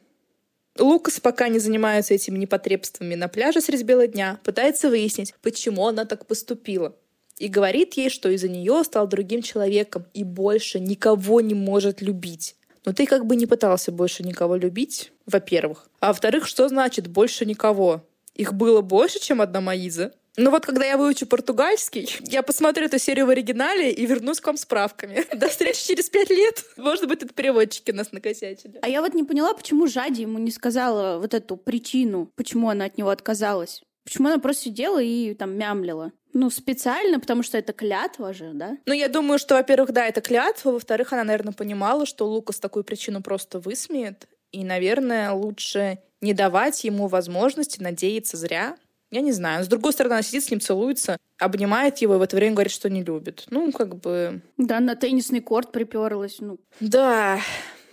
Лукас 0.78 1.20
пока 1.20 1.48
не 1.48 1.60
занимается 1.60 2.14
этими 2.14 2.38
непотребствами 2.38 3.16
на 3.16 3.30
пляже 3.30 3.62
средь 3.62 3.84
бела 3.84 4.08
дня, 4.08 4.40
пытается 4.44 4.90
выяснить, 4.90 5.34
почему 5.42 5.88
она 5.88 6.06
так 6.06 6.28
поступила. 6.28 6.96
И 7.38 7.48
говорит 7.48 7.94
ей, 7.94 8.10
что 8.10 8.30
из-за 8.30 8.50
нее 8.50 8.84
стал 8.84 9.08
другим 9.08 9.42
человеком 9.42 10.06
и 10.14 10.24
больше 10.24 10.80
никого 10.80 11.42
не 11.42 11.54
может 11.54 12.02
любить. 12.02 12.56
Но 12.86 12.94
ты 12.94 13.06
как 13.06 13.26
бы 13.26 13.36
не 13.36 13.46
пытался 13.46 13.92
больше 13.92 14.24
никого 14.24 14.56
любить, 14.56 15.12
во-первых. 15.26 15.90
А 16.00 16.08
во-вторых, 16.08 16.48
что 16.48 16.68
значит 16.70 17.08
больше 17.08 17.46
никого? 17.46 18.06
Их 18.36 18.54
было 18.54 18.82
больше, 18.82 19.20
чем 19.20 19.42
одна 19.42 19.62
Маиза. 19.62 20.14
Ну 20.38 20.52
вот, 20.52 20.66
когда 20.66 20.86
я 20.86 20.98
выучу 20.98 21.26
португальский, 21.26 22.10
я 22.24 22.44
посмотрю 22.44 22.86
эту 22.86 23.00
серию 23.00 23.26
в 23.26 23.30
оригинале 23.30 23.92
и 23.92 24.06
вернусь 24.06 24.42
к 24.42 24.48
вам 24.48 24.58
справками. 24.58 25.26
До 25.36 25.48
встречи 25.48 25.88
через 25.88 26.10
пять 26.10 26.30
лет. 26.30 26.64
Может 26.76 27.08
быть, 27.08 27.24
это 27.24 27.34
переводчики 27.34 27.92
нас 27.92 28.12
накосячили. 28.12 28.80
А 28.82 28.90
я 28.90 29.02
вот 29.02 29.14
не 29.14 29.24
поняла, 29.24 29.54
почему 29.54 29.88
Жади 29.88 30.22
ему 30.22 30.38
не 30.40 30.52
сказала 30.52 31.20
вот 31.20 31.34
эту 31.34 31.56
причину, 31.56 32.30
почему 32.36 32.70
она 32.70 32.86
от 32.86 32.98
него 32.98 33.10
отказалась. 33.10 33.82
Почему 34.06 34.28
она 34.30 34.38
просто 34.38 34.66
сидела 34.66 35.02
и 35.02 35.34
там 35.34 35.58
мямлила? 35.58 36.12
Ну, 36.34 36.50
специально, 36.50 37.20
потому 37.20 37.44
что 37.44 37.58
это 37.58 37.74
клятва 37.74 38.34
же, 38.34 38.52
да? 38.54 38.78
Ну, 38.86 38.94
я 38.94 39.08
думаю, 39.08 39.40
что, 39.40 39.56
во-первых, 39.56 39.92
да, 39.94 40.06
это 40.06 40.22
клятва, 40.22 40.72
во-вторых, 40.72 41.12
она, 41.12 41.24
наверное, 41.24 41.54
понимала, 41.54 42.06
что 42.06 42.28
Лукас 42.28 42.60
такую 42.60 42.84
причину 42.84 43.22
просто 43.22 43.60
высмеет, 43.60 44.28
и, 44.52 44.64
наверное, 44.64 45.32
лучше 45.32 46.00
не 46.22 46.34
давать 46.34 46.84
ему 46.84 47.08
возможности 47.08 47.82
надеяться 47.82 48.38
зря. 48.38 48.78
Я 49.12 49.22
не 49.22 49.32
знаю. 49.32 49.64
С 49.64 49.68
другой 49.68 49.94
стороны, 49.94 50.14
она 50.14 50.24
сидит 50.24 50.44
с 50.44 50.52
ним, 50.52 50.60
целуется, 50.60 51.18
обнимает 51.38 52.00
его 52.00 52.16
и 52.16 52.18
в 52.18 52.22
это 52.22 52.36
время 52.36 52.54
говорит, 52.54 52.74
что 52.74 52.90
не 52.90 53.04
любит. 53.04 53.46
Ну, 53.50 53.72
как 53.72 53.96
бы... 53.96 54.42
Да, 54.58 54.80
на 54.80 54.96
теннисный 54.96 55.42
корт 55.42 55.72
приперлась. 55.72 56.38
Ну. 56.40 56.60
Да. 56.80 57.40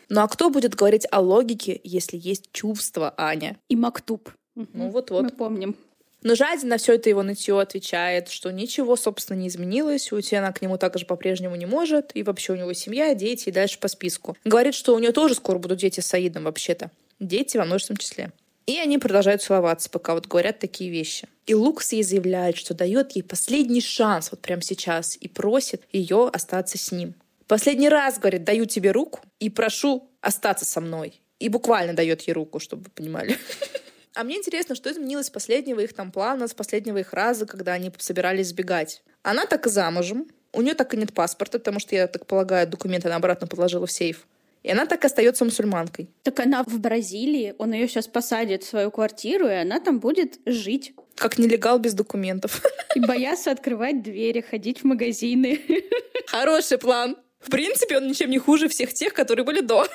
Ну 0.09 0.21
а 0.21 0.29
кто 0.29 0.51
будет 0.51 0.75
говорить 0.75 1.07
о 1.11 1.21
логике, 1.21 1.81
если 1.85 2.17
есть 2.17 2.51
чувство, 2.53 3.15
Аня? 3.17 3.57
И 3.69 3.77
Мактуб. 3.77 4.31
Ну 4.55 4.91
вот-вот. 4.91 5.23
Мы 5.23 5.31
помним. 5.31 5.77
Но 6.23 6.35
Жади 6.35 6.65
на 6.67 6.79
все 6.79 6.95
это 6.95 7.09
его 7.09 7.23
нытье 7.23 7.61
отвечает, 7.61 8.29
что 8.29 8.51
ничего, 8.51 8.97
собственно, 8.97 9.39
не 9.39 9.49
изменилось, 9.49 10.13
уйти 10.13 10.37
она 10.37 10.53
к 10.53 10.63
нему 10.63 10.79
также 10.79 11.05
по-прежнему 11.05 11.57
не 11.57 11.67
может, 11.67 12.13
и 12.15 12.23
вообще 12.23 12.53
у 12.53 12.57
него 12.57 12.73
семья, 12.73 13.15
дети 13.15 13.49
и 13.49 13.53
дальше 13.53 13.79
по 13.79 13.89
списку. 13.89 14.37
Говорит, 14.45 14.75
что 14.75 14.95
у 14.95 14.99
нее 14.99 15.13
тоже 15.13 15.35
скоро 15.35 15.59
будут 15.59 15.79
дети 15.79 16.01
с 16.01 16.07
Саидом 16.07 16.45
вообще-то. 16.45 16.91
Дети 17.19 17.57
во 17.57 17.65
множественном 17.65 17.99
числе. 17.99 18.31
И 18.67 18.79
они 18.79 18.99
продолжают 18.99 19.43
целоваться, 19.43 19.91
пока 19.91 20.15
вот 20.15 20.29
говорят 20.29 20.61
такие 20.61 20.91
вещи. 20.91 21.27
И 21.47 21.55
Лукас 21.55 21.93
ей 21.93 22.05
заявляет, 22.05 22.57
что 22.57 22.75
дает 22.75 23.13
ей 23.13 23.23
последний 23.23 23.81
шанс 23.81 24.31
вот 24.31 24.41
прямо 24.41 24.63
сейчас 24.63 25.17
и 25.17 25.27
просит 25.27 25.83
ее 25.93 26.29
остаться 26.33 26.79
с 26.79 26.93
ним. 26.93 27.15
Последний 27.49 27.89
раз, 27.89 28.19
говорит, 28.19 28.45
даю 28.45 28.65
тебе 28.67 28.93
руку 28.93 29.21
и 29.41 29.51
прошу 29.51 30.09
остаться 30.21 30.65
со 30.65 30.81
мной. 30.81 31.21
И 31.41 31.49
буквально 31.49 31.93
дает 31.93 32.23
ей 32.23 32.33
руку, 32.33 32.61
чтобы 32.61 32.85
вы 32.85 32.91
понимали. 32.91 33.37
А 34.15 34.25
мне 34.25 34.37
интересно, 34.37 34.75
что 34.75 34.91
изменилось 34.91 35.27
с 35.27 35.31
последнего 35.31 35.81
их 35.81 35.95
там 35.95 36.13
плана, 36.13 36.49
с 36.49 36.55
последнего 36.55 36.99
их 36.99 37.13
раза, 37.13 37.47
когда 37.47 37.73
они 37.73 37.91
собирались 37.99 38.49
сбегать. 38.49 39.03
Она 39.23 39.47
так 39.47 39.67
и 39.67 39.71
замужем, 39.71 40.29
у 40.53 40.61
нее 40.61 40.75
так 40.75 40.93
и 40.93 40.97
нет 40.97 41.13
паспорта, 41.15 41.59
потому 41.59 41.81
что, 41.81 41.95
я 41.95 42.07
так 42.07 42.27
полагаю, 42.27 42.67
документы 42.67 43.09
она 43.09 43.17
обратно 43.17 43.47
положила 43.47 43.87
в 43.87 43.93
сейф. 43.93 44.27
И 44.63 44.71
она 44.71 44.87
так 44.87 45.03
и 45.03 45.07
остается 45.07 45.45
мусульманкой. 45.45 46.09
Так 46.23 46.39
она 46.41 46.63
в 46.63 46.79
Бразилии, 46.79 47.55
он 47.59 47.73
ее 47.73 47.89
сейчас 47.89 48.07
посадит 48.07 48.63
в 48.63 48.69
свою 48.69 48.91
квартиру, 48.91 49.49
и 49.49 49.55
она 49.55 49.81
там 49.81 49.99
будет 49.99 50.39
жить. 50.47 50.95
Как 51.17 51.39
нелегал 51.39 51.79
без 51.79 51.95
документов. 51.95 52.63
И 52.95 53.01
бояться 53.01 53.51
открывать 53.51 54.03
двери, 54.03 54.41
ходить 54.41 54.81
в 54.81 54.85
магазины. 54.85 55.61
Хороший 56.27 56.79
план. 56.79 57.17
В 57.41 57.51
принципе, 57.51 57.97
он 57.97 58.07
ничем 58.07 58.31
не 58.31 58.39
хуже 58.39 58.69
всех 58.69 58.95
тех, 58.95 59.13
которые 59.13 59.45
были 59.45 59.61
до. 59.61 59.87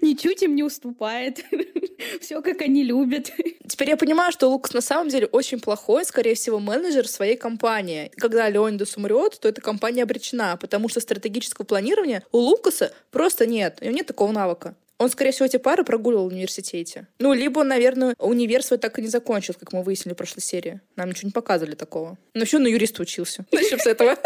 Ничуть 0.00 0.42
им 0.42 0.54
не 0.54 0.64
уступает. 0.64 1.44
Все, 2.20 2.42
как 2.42 2.62
они 2.62 2.82
любят. 2.82 3.30
Теперь 3.76 3.90
я 3.90 3.98
понимаю, 3.98 4.32
что 4.32 4.48
Лукас 4.48 4.72
на 4.72 4.80
самом 4.80 5.10
деле 5.10 5.26
очень 5.26 5.60
плохой, 5.60 6.06
скорее 6.06 6.34
всего, 6.34 6.58
менеджер 6.58 7.06
своей 7.06 7.36
компании. 7.36 8.10
Когда 8.16 8.48
Леонидас 8.48 8.96
умрет, 8.96 9.38
то 9.38 9.48
эта 9.48 9.60
компания 9.60 10.02
обречена, 10.02 10.56
потому 10.56 10.88
что 10.88 11.00
стратегического 11.00 11.66
планирования 11.66 12.22
у 12.32 12.38
Лукаса 12.38 12.94
просто 13.10 13.46
нет. 13.46 13.76
У 13.82 13.84
него 13.84 13.94
нет 13.94 14.06
такого 14.06 14.32
навыка. 14.32 14.76
Он, 14.96 15.10
скорее 15.10 15.32
всего, 15.32 15.44
эти 15.44 15.58
пары 15.58 15.84
прогуливал 15.84 16.30
в 16.30 16.32
университете. 16.32 17.06
Ну, 17.18 17.34
либо 17.34 17.58
он, 17.58 17.68
наверное, 17.68 18.14
универ 18.18 18.62
свой 18.62 18.78
так 18.78 18.98
и 18.98 19.02
не 19.02 19.08
закончил, 19.08 19.52
как 19.52 19.74
мы 19.74 19.82
выяснили 19.82 20.14
в 20.14 20.16
прошлой 20.16 20.40
серии. 20.40 20.80
Нам 20.96 21.10
ничего 21.10 21.26
не 21.26 21.32
показывали 21.32 21.74
такого. 21.74 22.16
Но 22.32 22.40
еще 22.40 22.58
на 22.58 22.68
юриста 22.68 23.02
учился. 23.02 23.44
Начнем 23.52 23.78
с 23.78 23.86
этого. 23.86 24.16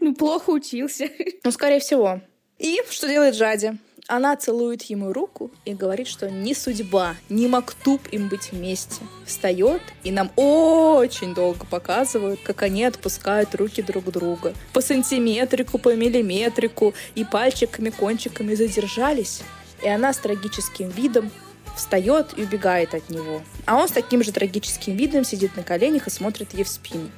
Ну, 0.00 0.16
плохо 0.16 0.50
учился. 0.50 1.08
Ну, 1.44 1.52
скорее 1.52 1.78
всего. 1.78 2.22
И 2.58 2.80
что 2.90 3.06
делает 3.06 3.36
Жади? 3.36 3.78
Она 4.12 4.34
целует 4.34 4.82
ему 4.90 5.12
руку 5.12 5.52
и 5.64 5.72
говорит, 5.72 6.08
что 6.08 6.28
ни 6.28 6.52
судьба, 6.52 7.14
ни 7.28 7.46
Мактуб 7.46 8.00
им 8.10 8.26
быть 8.26 8.50
вместе. 8.50 9.02
Встает, 9.24 9.82
и 10.02 10.10
нам 10.10 10.32
очень 10.34 11.32
долго 11.32 11.64
показывают, 11.64 12.40
как 12.42 12.62
они 12.62 12.82
отпускают 12.82 13.54
руки 13.54 13.82
друг 13.82 14.06
друга. 14.06 14.52
По 14.72 14.80
сантиметрику, 14.80 15.78
по 15.78 15.94
миллиметрику, 15.94 16.92
и 17.14 17.24
пальчиками, 17.24 17.90
кончиками 17.90 18.56
задержались. 18.56 19.42
И 19.80 19.88
она 19.88 20.12
с 20.12 20.18
трагическим 20.18 20.88
видом 20.88 21.30
встает 21.76 22.36
и 22.36 22.42
убегает 22.42 22.94
от 22.94 23.10
него. 23.10 23.42
А 23.64 23.76
он 23.76 23.88
с 23.88 23.92
таким 23.92 24.24
же 24.24 24.32
трагическим 24.32 24.96
видом 24.96 25.22
сидит 25.22 25.56
на 25.56 25.62
коленях 25.62 26.08
и 26.08 26.10
смотрит 26.10 26.52
ей 26.52 26.64
в 26.64 26.68
спину. 26.68 27.08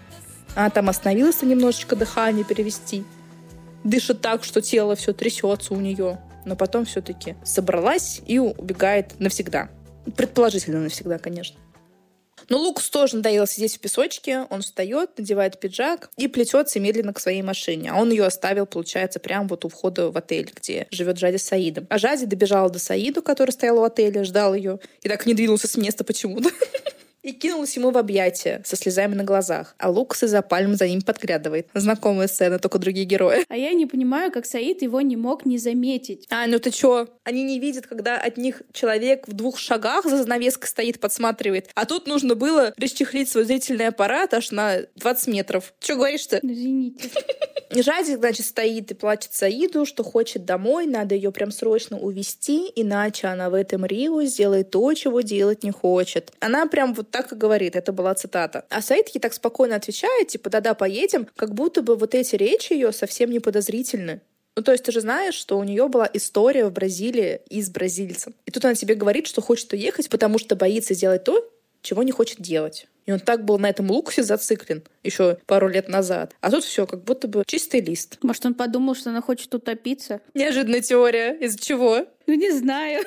Она 0.54 0.68
там 0.68 0.90
остановилась 0.90 1.40
немножечко 1.40 1.96
дыхание 1.96 2.44
перевести. 2.44 3.04
Дышит 3.82 4.20
так, 4.20 4.44
что 4.44 4.60
тело 4.60 4.94
все 4.94 5.14
трясется 5.14 5.72
у 5.72 5.80
нее 5.80 6.18
но 6.44 6.56
потом 6.56 6.84
все-таки 6.84 7.36
собралась 7.44 8.20
и 8.26 8.38
убегает 8.38 9.18
навсегда. 9.18 9.70
Предположительно 10.16 10.80
навсегда, 10.80 11.18
конечно. 11.18 11.58
Но 12.48 12.58
Лукас 12.58 12.90
тоже 12.90 13.16
надоело 13.16 13.46
сидеть 13.46 13.76
в 13.76 13.80
песочке. 13.80 14.46
Он 14.50 14.62
встает, 14.62 15.10
надевает 15.16 15.60
пиджак 15.60 16.10
и 16.16 16.28
плетется 16.28 16.80
медленно 16.80 17.12
к 17.12 17.20
своей 17.20 17.42
машине. 17.42 17.92
А 17.92 18.00
он 18.00 18.10
ее 18.10 18.24
оставил, 18.24 18.66
получается, 18.66 19.20
прямо 19.20 19.48
вот 19.48 19.64
у 19.64 19.68
входа 19.68 20.10
в 20.10 20.16
отель, 20.16 20.52
где 20.54 20.86
живет 20.90 21.18
Жади 21.18 21.38
с. 21.38 21.50
А 21.52 21.98
Жади 21.98 22.26
добежала 22.26 22.68
до 22.70 22.78
Саиду, 22.78 23.22
который 23.22 23.50
стоял 23.50 23.78
у 23.78 23.84
отеля, 23.84 24.24
ждал 24.24 24.54
ее. 24.54 24.80
И 25.02 25.08
так 25.08 25.26
не 25.26 25.34
двинулся 25.34 25.68
с 25.68 25.76
места 25.76 26.04
почему-то. 26.04 26.50
и 27.22 27.32
кинулась 27.32 27.76
ему 27.76 27.90
в 27.90 27.98
объятия 27.98 28.62
со 28.64 28.76
слезами 28.76 29.14
на 29.14 29.24
глазах, 29.24 29.74
а 29.78 29.90
Лукас 29.90 30.24
из-за 30.24 30.42
пальм 30.42 30.74
за 30.74 30.88
ним 30.88 31.02
подглядывает. 31.02 31.68
Знакомая 31.74 32.28
сцена, 32.28 32.58
только 32.58 32.78
другие 32.78 33.06
герои. 33.06 33.44
А 33.48 33.56
я 33.56 33.72
не 33.72 33.86
понимаю, 33.86 34.32
как 34.32 34.46
Саид 34.46 34.82
его 34.82 35.00
не 35.00 35.16
мог 35.16 35.46
не 35.46 35.58
заметить. 35.58 36.26
А, 36.30 36.46
ну 36.46 36.58
ты 36.58 36.70
чё? 36.70 37.08
Они 37.24 37.44
не 37.44 37.58
видят, 37.58 37.86
когда 37.86 38.16
от 38.16 38.36
них 38.36 38.62
человек 38.72 39.28
в 39.28 39.32
двух 39.32 39.58
шагах 39.58 40.04
за 40.04 40.18
занавеской 40.18 40.68
стоит, 40.68 41.00
подсматривает. 41.00 41.70
А 41.74 41.84
тут 41.84 42.06
нужно 42.06 42.34
было 42.34 42.72
расчехлить 42.76 43.28
свой 43.28 43.44
зрительный 43.44 43.88
аппарат 43.88 44.34
аж 44.34 44.50
на 44.50 44.80
20 44.96 45.28
метров. 45.28 45.72
Чё 45.80 45.96
говоришь-то? 45.96 46.40
Извините. 46.42 47.10
Жадик, 47.74 48.18
значит, 48.18 48.44
стоит 48.44 48.90
и 48.90 48.94
плачет 48.94 49.32
Саиду, 49.32 49.86
что 49.86 50.04
хочет 50.04 50.44
домой, 50.44 50.86
надо 50.86 51.14
ее 51.14 51.32
прям 51.32 51.50
срочно 51.50 51.98
увезти, 51.98 52.70
иначе 52.76 53.28
она 53.28 53.48
в 53.48 53.54
этом 53.54 53.86
Рио 53.86 54.22
сделает 54.24 54.70
то, 54.70 54.92
чего 54.92 55.22
делать 55.22 55.64
не 55.64 55.70
хочет. 55.70 56.32
Она 56.40 56.66
прям 56.66 56.92
вот 56.92 57.10
так 57.12 57.32
и 57.32 57.36
говорит, 57.36 57.76
это 57.76 57.92
была 57.92 58.14
цитата. 58.14 58.64
А 58.70 58.82
Саид 58.82 59.08
ей 59.08 59.20
так 59.20 59.32
спокойно 59.32 59.76
отвечает, 59.76 60.28
типа, 60.28 60.50
да-да, 60.50 60.74
поедем, 60.74 61.28
как 61.36 61.54
будто 61.54 61.82
бы 61.82 61.96
вот 61.96 62.14
эти 62.14 62.34
речи 62.34 62.72
ее 62.72 62.92
совсем 62.92 63.30
не 63.30 63.38
подозрительны. 63.38 64.20
Ну, 64.56 64.62
то 64.62 64.72
есть 64.72 64.84
ты 64.84 64.92
же 64.92 65.00
знаешь, 65.00 65.34
что 65.34 65.58
у 65.58 65.64
нее 65.64 65.88
была 65.88 66.08
история 66.12 66.66
в 66.66 66.72
Бразилии 66.72 67.40
и 67.48 67.62
с 67.62 67.70
бразильцем. 67.70 68.34
И 68.44 68.50
тут 68.50 68.64
она 68.64 68.74
тебе 68.74 68.94
говорит, 68.94 69.26
что 69.26 69.40
хочет 69.40 69.72
уехать, 69.72 70.10
потому 70.10 70.38
что 70.38 70.56
боится 70.56 70.92
сделать 70.94 71.24
то, 71.24 71.48
чего 71.80 72.02
не 72.02 72.12
хочет 72.12 72.40
делать. 72.40 72.86
И 73.06 73.12
он 73.12 73.18
так 73.18 73.44
был 73.44 73.58
на 73.58 73.68
этом 73.68 73.90
луксе 73.90 74.22
зациклен 74.22 74.82
еще 75.02 75.38
пару 75.46 75.68
лет 75.68 75.88
назад. 75.88 76.34
А 76.40 76.50
тут 76.50 76.64
все 76.64 76.86
как 76.86 77.02
будто 77.02 77.28
бы 77.28 77.42
чистый 77.46 77.80
лист. 77.80 78.18
Может, 78.22 78.46
он 78.46 78.54
подумал, 78.54 78.94
что 78.94 79.10
она 79.10 79.20
хочет 79.22 79.52
утопиться? 79.54 80.20
Неожиданная 80.34 80.82
теория. 80.82 81.34
Из-за 81.38 81.58
чего? 81.58 82.06
Ну, 82.26 82.34
не 82.34 82.52
знаю. 82.52 83.04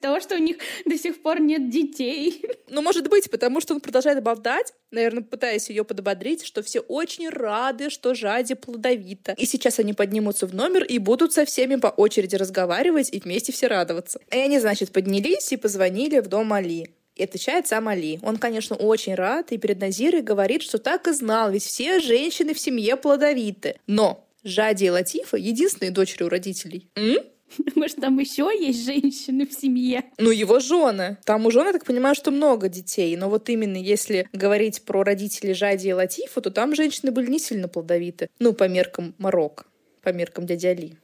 Того, 0.00 0.18
что 0.20 0.34
у 0.34 0.38
них 0.38 0.56
до 0.86 0.96
сих 0.96 1.22
пор 1.22 1.40
нет 1.40 1.68
детей. 1.70 2.42
Ну, 2.68 2.82
может 2.82 3.08
быть, 3.08 3.30
потому 3.30 3.60
что 3.60 3.74
он 3.74 3.80
продолжает 3.80 4.22
болтать, 4.22 4.72
наверное, 4.90 5.22
пытаясь 5.22 5.68
ее 5.68 5.84
подбодрить, 5.84 6.44
что 6.44 6.62
все 6.62 6.80
очень 6.80 7.28
рады, 7.28 7.90
что 7.90 8.14
Жади 8.14 8.54
плодовита. 8.54 9.32
И 9.32 9.44
сейчас 9.44 9.78
они 9.78 9.92
поднимутся 9.92 10.46
в 10.46 10.54
номер 10.54 10.84
и 10.84 10.98
будут 10.98 11.32
со 11.32 11.44
всеми 11.44 11.76
по 11.76 11.88
очереди 11.88 12.36
разговаривать 12.36 13.12
и 13.12 13.20
вместе 13.20 13.52
все 13.52 13.66
радоваться. 13.66 14.20
И 14.30 14.36
они, 14.38 14.58
значит, 14.58 14.92
поднялись 14.92 15.52
и 15.52 15.56
позвонили 15.56 16.20
в 16.20 16.28
дом 16.28 16.52
Али. 16.52 16.88
И 17.16 17.24
отвечает 17.24 17.66
сам 17.66 17.88
Али. 17.88 18.18
Он, 18.22 18.38
конечно, 18.38 18.76
очень 18.76 19.14
рад 19.14 19.52
и 19.52 19.58
перед 19.58 19.80
Назирой 19.80 20.22
говорит, 20.22 20.62
что 20.62 20.78
так 20.78 21.08
и 21.08 21.12
знал, 21.12 21.50
ведь 21.50 21.64
все 21.64 22.00
женщины 22.00 22.54
в 22.54 22.58
семье 22.58 22.96
плодовиты. 22.96 23.76
Но 23.86 24.26
Жади 24.44 24.84
и 24.84 24.90
Латифа— 24.90 25.36
единственные 25.38 25.90
дочери 25.90 26.22
у 26.22 26.28
родителей. 26.28 26.88
М? 26.96 27.18
Может, 27.74 27.96
там 27.96 28.18
еще 28.18 28.50
есть 28.58 28.84
женщины 28.84 29.46
в 29.46 29.52
семье? 29.52 30.04
Ну, 30.18 30.30
его 30.30 30.60
жены. 30.60 31.18
Там 31.24 31.46
у 31.46 31.50
жены, 31.50 31.68
я 31.68 31.72
так 31.72 31.84
понимаю, 31.84 32.14
что 32.14 32.30
много 32.30 32.68
детей. 32.68 33.16
Но 33.16 33.28
вот 33.28 33.48
именно 33.48 33.76
если 33.76 34.28
говорить 34.32 34.82
про 34.84 35.02
родителей 35.02 35.54
Жади 35.54 35.88
и 35.88 35.92
Латифа, 35.92 36.40
то 36.40 36.50
там 36.50 36.74
женщины 36.74 37.10
были 37.10 37.30
не 37.30 37.38
сильно 37.38 37.68
плодовиты. 37.68 38.30
Ну, 38.38 38.52
по 38.52 38.68
меркам 38.68 39.14
Марокко, 39.18 39.64
по 40.02 40.10
меркам 40.10 40.46
дяди 40.46 40.66
Али. 40.66 40.98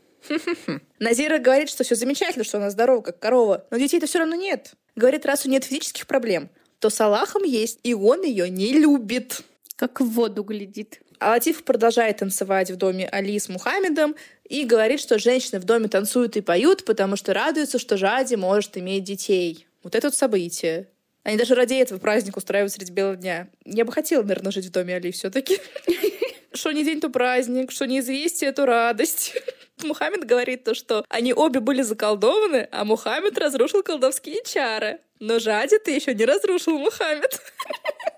Назира 0.98 1.38
говорит, 1.38 1.68
что 1.68 1.84
все 1.84 1.94
замечательно, 1.94 2.44
что 2.44 2.58
она 2.58 2.70
здорова, 2.70 3.00
как 3.00 3.18
корова, 3.18 3.66
но 3.70 3.76
детей-то 3.76 4.06
все 4.06 4.18
равно 4.18 4.34
нет. 4.34 4.72
Говорит, 4.96 5.26
раз 5.26 5.46
у 5.46 5.50
нет 5.50 5.64
физических 5.64 6.06
проблем, 6.06 6.50
то 6.80 6.90
с 6.90 7.00
Аллахом 7.00 7.44
есть, 7.44 7.78
и 7.82 7.94
он 7.94 8.22
ее 8.22 8.48
не 8.50 8.72
любит. 8.72 9.42
Как 9.76 10.00
в 10.00 10.06
воду 10.06 10.42
глядит. 10.42 11.02
А 11.18 11.30
Латиф 11.30 11.64
продолжает 11.64 12.18
танцевать 12.18 12.70
в 12.70 12.76
доме 12.76 13.08
Али 13.08 13.38
с 13.38 13.48
Мухаммедом 13.48 14.16
и 14.48 14.64
говорит, 14.64 15.00
что 15.00 15.18
женщины 15.18 15.60
в 15.60 15.64
доме 15.64 15.88
танцуют 15.88 16.36
и 16.36 16.40
поют, 16.40 16.84
потому 16.84 17.16
что 17.16 17.32
радуются, 17.34 17.78
что 17.78 17.96
Жади 17.96 18.36
может 18.36 18.76
иметь 18.76 19.04
детей. 19.04 19.66
Вот 19.82 19.94
это 19.94 20.08
вот 20.08 20.14
событие. 20.14 20.88
Они 21.22 21.36
даже 21.36 21.54
ради 21.54 21.74
этого 21.74 21.98
праздник 21.98 22.36
устраивают 22.36 22.72
среди 22.72 22.92
бела 22.92 23.16
дня. 23.16 23.48
Я 23.64 23.84
бы 23.84 23.92
хотела, 23.92 24.22
наверное, 24.22 24.52
жить 24.52 24.66
в 24.66 24.70
доме 24.70 24.94
Али 24.94 25.10
все 25.10 25.30
таки 25.30 25.58
Что 26.56 26.72
не 26.72 26.84
день, 26.84 27.00
то 27.00 27.10
праздник, 27.10 27.70
что 27.70 27.86
не 27.86 28.00
известие, 28.00 28.52
то 28.52 28.64
радость. 28.64 29.34
Мухаммед 29.82 30.24
говорит 30.24 30.64
то, 30.64 30.74
что 30.74 31.04
они 31.08 31.34
обе 31.34 31.60
были 31.60 31.82
заколдованы, 31.82 32.68
а 32.72 32.84
Мухаммед 32.84 33.36
разрушил 33.36 33.82
колдовские 33.82 34.42
чары. 34.44 35.00
Но 35.20 35.38
Жади 35.38 35.78
ты 35.78 35.90
еще 35.90 36.14
не 36.14 36.24
разрушил, 36.24 36.78
Мухаммед. 36.78 37.40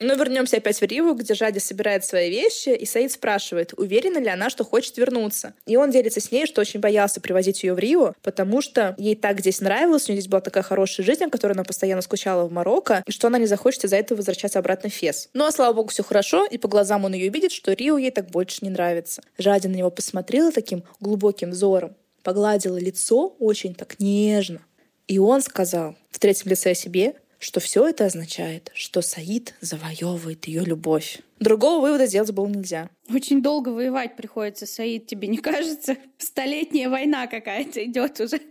Но 0.00 0.14
вернемся 0.14 0.56
опять 0.56 0.80
в 0.80 0.84
Риву, 0.84 1.12
где 1.12 1.34
Жади 1.34 1.58
собирает 1.58 2.06
свои 2.06 2.30
вещи, 2.30 2.70
и 2.70 2.86
Саид 2.86 3.12
спрашивает, 3.12 3.74
уверена 3.76 4.16
ли 4.16 4.28
она, 4.28 4.48
что 4.48 4.64
хочет 4.64 4.96
вернуться. 4.96 5.52
И 5.66 5.76
он 5.76 5.90
делится 5.90 6.20
с 6.20 6.32
ней, 6.32 6.46
что 6.46 6.62
очень 6.62 6.80
боялся 6.80 7.20
привозить 7.20 7.62
ее 7.62 7.74
в 7.74 7.78
Рио, 7.78 8.14
потому 8.22 8.62
что 8.62 8.94
ей 8.96 9.14
так 9.14 9.40
здесь 9.40 9.60
нравилось, 9.60 10.08
у 10.08 10.12
нее 10.12 10.22
здесь 10.22 10.30
была 10.30 10.40
такая 10.40 10.62
хорошая 10.62 11.04
жизнь, 11.04 11.24
о 11.24 11.28
которой 11.28 11.52
она 11.52 11.64
постоянно 11.64 12.00
скучала 12.00 12.48
в 12.48 12.52
Марокко, 12.52 13.02
и 13.06 13.12
что 13.12 13.26
она 13.26 13.36
не 13.36 13.44
захочет 13.44 13.84
из-за 13.84 13.96
этого 13.96 14.16
возвращаться 14.16 14.58
обратно 14.58 14.88
в 14.88 14.94
Фес. 14.94 15.28
Ну 15.34 15.44
а 15.44 15.52
слава 15.52 15.74
богу, 15.74 15.90
все 15.90 16.02
хорошо, 16.02 16.46
и 16.46 16.56
по 16.56 16.66
глазам 16.66 17.04
он 17.04 17.12
ее 17.12 17.28
видит, 17.28 17.52
что 17.52 17.74
Рио 17.74 17.98
ей 17.98 18.10
так 18.10 18.30
больше 18.30 18.60
не 18.62 18.70
нравится. 18.70 19.20
Жади 19.36 19.68
на 19.68 19.74
него 19.74 19.90
посмотрела 19.90 20.50
таким 20.50 20.82
глубоким 21.00 21.50
взором, 21.50 21.94
погладила 22.22 22.78
лицо 22.78 23.36
очень 23.38 23.74
так 23.74 24.00
нежно. 24.00 24.62
И 25.08 25.18
он 25.18 25.42
сказал 25.42 25.96
в 26.10 26.18
третьем 26.18 26.50
лице 26.50 26.70
о 26.70 26.74
себе, 26.74 27.16
что 27.40 27.58
все 27.58 27.88
это 27.88 28.04
означает, 28.04 28.70
что 28.74 29.00
Саид 29.00 29.54
завоевывает 29.60 30.46
ее 30.46 30.62
любовь. 30.62 31.18
Другого 31.40 31.80
вывода 31.80 32.06
сделать 32.06 32.30
было 32.30 32.46
нельзя. 32.46 32.90
Очень 33.12 33.42
долго 33.42 33.70
воевать 33.70 34.14
приходится, 34.14 34.66
Саид, 34.66 35.06
тебе 35.06 35.26
не 35.26 35.38
кажется? 35.38 35.96
Столетняя 36.18 36.90
война 36.90 37.26
какая-то 37.26 37.84
идет 37.84 38.20
уже. 38.20 38.40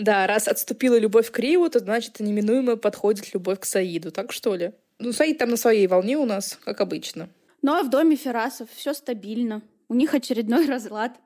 Да, 0.00 0.28
раз 0.28 0.46
отступила 0.46 0.96
любовь 0.96 1.28
к 1.28 1.38
Риву, 1.40 1.68
то 1.68 1.80
значит 1.80 2.20
неминуемо 2.20 2.76
подходит 2.76 3.34
любовь 3.34 3.58
к 3.58 3.64
Саиду, 3.64 4.12
так 4.12 4.30
что 4.30 4.54
ли? 4.54 4.70
Ну, 5.00 5.12
Саид 5.12 5.38
там 5.38 5.50
на 5.50 5.56
своей 5.56 5.88
волне 5.88 6.16
у 6.16 6.24
нас, 6.24 6.56
как 6.64 6.80
обычно. 6.80 7.28
Ну 7.62 7.72
а 7.72 7.82
в 7.82 7.90
доме 7.90 8.14
Ферасов 8.14 8.68
все 8.72 8.94
стабильно. 8.94 9.60
У 9.88 9.94
них 9.94 10.14
очередной 10.14 10.66
разлад. 10.68 11.18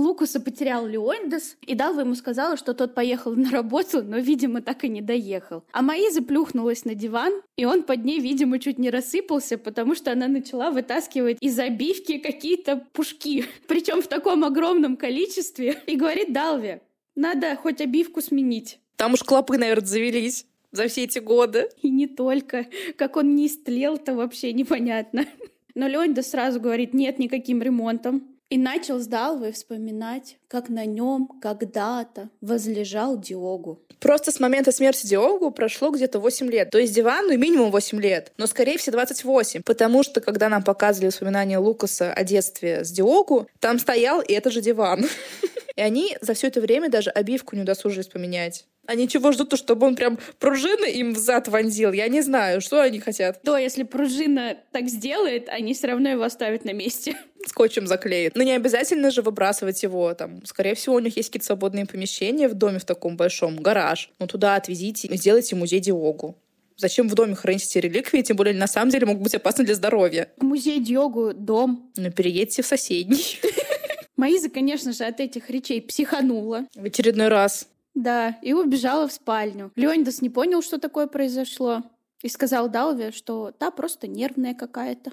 Лукуса 0.00 0.40
потерял 0.40 0.86
Леондес, 0.86 1.56
и 1.66 1.74
Далва 1.74 2.00
ему 2.00 2.14
сказала, 2.14 2.56
что 2.56 2.74
тот 2.74 2.94
поехал 2.94 3.34
на 3.34 3.50
работу, 3.50 4.02
но, 4.02 4.18
видимо, 4.18 4.62
так 4.62 4.84
и 4.84 4.88
не 4.88 5.02
доехал. 5.02 5.64
А 5.72 5.82
Маиза 5.82 6.22
плюхнулась 6.22 6.84
на 6.84 6.94
диван, 6.94 7.32
и 7.56 7.64
он 7.64 7.82
под 7.82 8.04
ней, 8.04 8.20
видимо, 8.20 8.58
чуть 8.58 8.78
не 8.78 8.90
рассыпался, 8.90 9.58
потому 9.58 9.94
что 9.94 10.12
она 10.12 10.28
начала 10.28 10.70
вытаскивать 10.70 11.38
из 11.40 11.58
обивки 11.58 12.18
какие-то 12.18 12.84
пушки, 12.92 13.44
причем 13.68 14.02
в 14.02 14.06
таком 14.06 14.44
огромном 14.44 14.96
количестве, 14.96 15.82
и 15.86 15.96
говорит 15.96 16.32
Далве, 16.32 16.82
надо 17.14 17.54
хоть 17.56 17.80
обивку 17.80 18.20
сменить. 18.20 18.78
Там 18.96 19.14
уж 19.14 19.22
клопы, 19.22 19.58
наверное, 19.58 19.86
завелись 19.86 20.46
за 20.72 20.88
все 20.88 21.04
эти 21.04 21.18
годы. 21.18 21.68
И 21.82 21.88
не 21.90 22.06
только. 22.06 22.66
Как 22.96 23.16
он 23.16 23.34
не 23.34 23.46
истлел-то 23.46 24.14
вообще 24.14 24.52
непонятно. 24.52 25.26
Но 25.74 25.86
Леонда 25.86 26.22
сразу 26.22 26.60
говорит, 26.60 26.94
нет 26.94 27.18
никаким 27.18 27.62
ремонтом. 27.62 28.29
И 28.50 28.58
начал 28.58 28.98
с 28.98 29.06
Далвой 29.06 29.52
вспоминать, 29.52 30.36
как 30.48 30.68
на 30.68 30.84
нем 30.84 31.28
когда-то 31.40 32.30
возлежал 32.40 33.16
Диогу. 33.16 33.80
Просто 34.00 34.32
с 34.32 34.40
момента 34.40 34.72
смерти 34.72 35.06
Диогу 35.06 35.52
прошло 35.52 35.90
где-то 35.90 36.18
8 36.18 36.50
лет. 36.50 36.70
То 36.70 36.78
есть 36.78 36.92
Дивану 36.92 37.38
минимум 37.38 37.70
8 37.70 38.00
лет, 38.00 38.32
но 38.38 38.48
скорее 38.48 38.76
всего 38.76 38.94
28. 38.94 39.62
Потому 39.62 40.02
что, 40.02 40.20
когда 40.20 40.48
нам 40.48 40.64
показывали 40.64 41.08
воспоминания 41.08 41.58
Лукаса 41.58 42.12
о 42.12 42.24
детстве 42.24 42.82
с 42.82 42.90
Диогу, 42.90 43.46
там 43.60 43.78
стоял 43.78 44.20
и 44.20 44.32
этот 44.32 44.52
же 44.52 44.60
диван. 44.60 45.06
И 45.76 45.82
они 45.82 46.18
за 46.20 46.34
все 46.34 46.48
это 46.48 46.60
время 46.60 46.90
даже 46.90 47.10
обивку 47.10 47.54
не 47.54 47.62
удосужились 47.62 48.08
поменять. 48.08 48.66
Они 48.86 49.08
чего 49.08 49.30
ждут, 49.30 49.50
то 49.50 49.56
чтобы 49.56 49.86
он 49.86 49.94
прям 49.94 50.18
пружины 50.38 50.86
им 50.86 51.14
в 51.14 51.18
зад 51.18 51.46
вонзил? 51.46 51.92
Я 51.92 52.08
не 52.08 52.22
знаю, 52.22 52.60
что 52.60 52.80
они 52.80 52.98
хотят. 52.98 53.40
То, 53.42 53.56
если 53.56 53.84
пружина 53.84 54.56
так 54.72 54.88
сделает, 54.88 55.48
они 55.48 55.74
все 55.74 55.86
равно 55.86 56.08
его 56.08 56.24
оставят 56.24 56.64
на 56.64 56.72
месте. 56.72 57.16
Скотчем 57.50 57.88
заклеят. 57.88 58.36
Но 58.36 58.44
не 58.44 58.52
обязательно 58.52 59.10
же 59.10 59.22
выбрасывать 59.22 59.82
его. 59.82 60.14
Там, 60.14 60.44
скорее 60.46 60.76
всего, 60.76 60.94
у 60.94 60.98
них 61.00 61.16
есть 61.16 61.30
какие-то 61.30 61.46
свободные 61.46 61.84
помещения 61.84 62.46
в 62.48 62.54
доме 62.54 62.78
в 62.78 62.84
таком 62.84 63.16
большом, 63.16 63.56
гараж. 63.56 64.12
Ну, 64.20 64.28
туда 64.28 64.54
отвезите 64.54 65.08
и 65.08 65.16
сделайте 65.16 65.56
музей 65.56 65.80
Диогу. 65.80 66.36
Зачем 66.76 67.08
в 67.08 67.14
доме 67.16 67.34
хранить 67.34 67.64
эти 67.64 67.78
реликвии? 67.78 68.22
Тем 68.22 68.36
более, 68.36 68.54
на 68.54 68.68
самом 68.68 68.90
деле, 68.90 69.06
могут 69.06 69.24
быть 69.24 69.34
опасны 69.34 69.64
для 69.64 69.74
здоровья. 69.74 70.28
Музей 70.40 70.78
Диогу— 70.78 71.32
дом. 71.34 71.90
Ну, 71.96 72.12
переедьте 72.12 72.62
в 72.62 72.66
соседний. 72.66 73.40
Маиза, 74.16 74.48
конечно 74.48 74.92
же, 74.92 75.02
от 75.02 75.18
этих 75.18 75.50
речей 75.50 75.82
психанула. 75.82 76.66
В 76.76 76.84
очередной 76.84 77.26
раз. 77.26 77.66
Да, 77.94 78.38
и 78.42 78.52
убежала 78.52 79.08
в 79.08 79.12
спальню. 79.12 79.72
Леонидас 79.74 80.22
не 80.22 80.30
понял, 80.30 80.62
что 80.62 80.78
такое 80.78 81.08
произошло, 81.08 81.82
и 82.22 82.28
сказал 82.28 82.68
Далве, 82.68 83.10
что 83.10 83.50
та 83.50 83.72
просто 83.72 84.06
нервная 84.06 84.54
какая-то. 84.54 85.10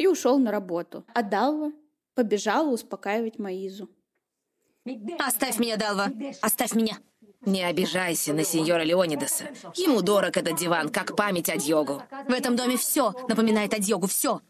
И 0.00 0.06
ушел 0.06 0.38
на 0.38 0.50
работу. 0.50 1.04
А 1.12 1.22
Далва 1.22 1.72
побежала 2.14 2.70
успокаивать 2.70 3.38
Маизу. 3.38 3.90
Оставь 5.18 5.58
меня, 5.58 5.76
Далва. 5.76 6.10
Оставь 6.40 6.72
меня. 6.72 6.96
Не 7.42 7.64
обижайся 7.64 8.32
на 8.32 8.42
сеньора 8.42 8.80
Леонидаса. 8.80 9.44
Ему 9.74 10.00
дорог 10.00 10.38
этот 10.38 10.56
диван, 10.56 10.88
как 10.88 11.14
память 11.16 11.50
о 11.50 11.58
Дьогу. 11.58 12.02
В 12.26 12.32
этом 12.32 12.56
доме 12.56 12.78
все 12.78 13.12
напоминает 13.28 13.74
о 13.74 13.78
Дьогу, 13.78 14.06
все. 14.06 14.40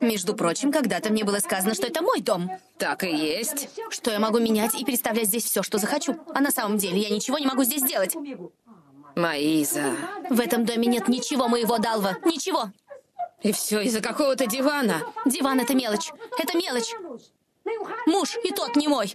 Между 0.00 0.36
прочим, 0.36 0.70
когда-то 0.70 1.10
мне 1.10 1.24
было 1.24 1.40
сказано, 1.40 1.74
что 1.74 1.88
это 1.88 2.00
мой 2.02 2.20
дом. 2.20 2.48
Так 2.78 3.02
и 3.02 3.10
есть. 3.10 3.68
Что 3.90 4.12
я 4.12 4.20
могу 4.20 4.38
менять 4.38 4.80
и 4.80 4.84
переставлять 4.84 5.26
здесь 5.26 5.44
все, 5.44 5.64
что 5.64 5.78
захочу. 5.78 6.20
А 6.32 6.40
на 6.40 6.52
самом 6.52 6.78
деле 6.78 7.00
я 7.00 7.10
ничего 7.10 7.38
не 7.38 7.46
могу 7.46 7.64
здесь 7.64 7.82
сделать. 7.82 8.14
Маиза. 9.16 9.96
В 10.30 10.38
этом 10.38 10.64
доме 10.64 10.86
нет 10.86 11.08
ничего 11.08 11.48
моего, 11.48 11.78
Далва. 11.78 12.18
Ничего. 12.24 12.70
И 13.42 13.52
все 13.52 13.80
из-за 13.80 14.00
какого-то 14.00 14.46
дивана. 14.46 15.02
Диван— 15.24 15.60
это 15.60 15.74
мелочь. 15.74 16.10
Это 16.38 16.56
мелочь. 16.56 16.92
Муж 18.06 18.36
и 18.42 18.50
тот 18.52 18.76
не 18.76 18.88
мой. 18.88 19.14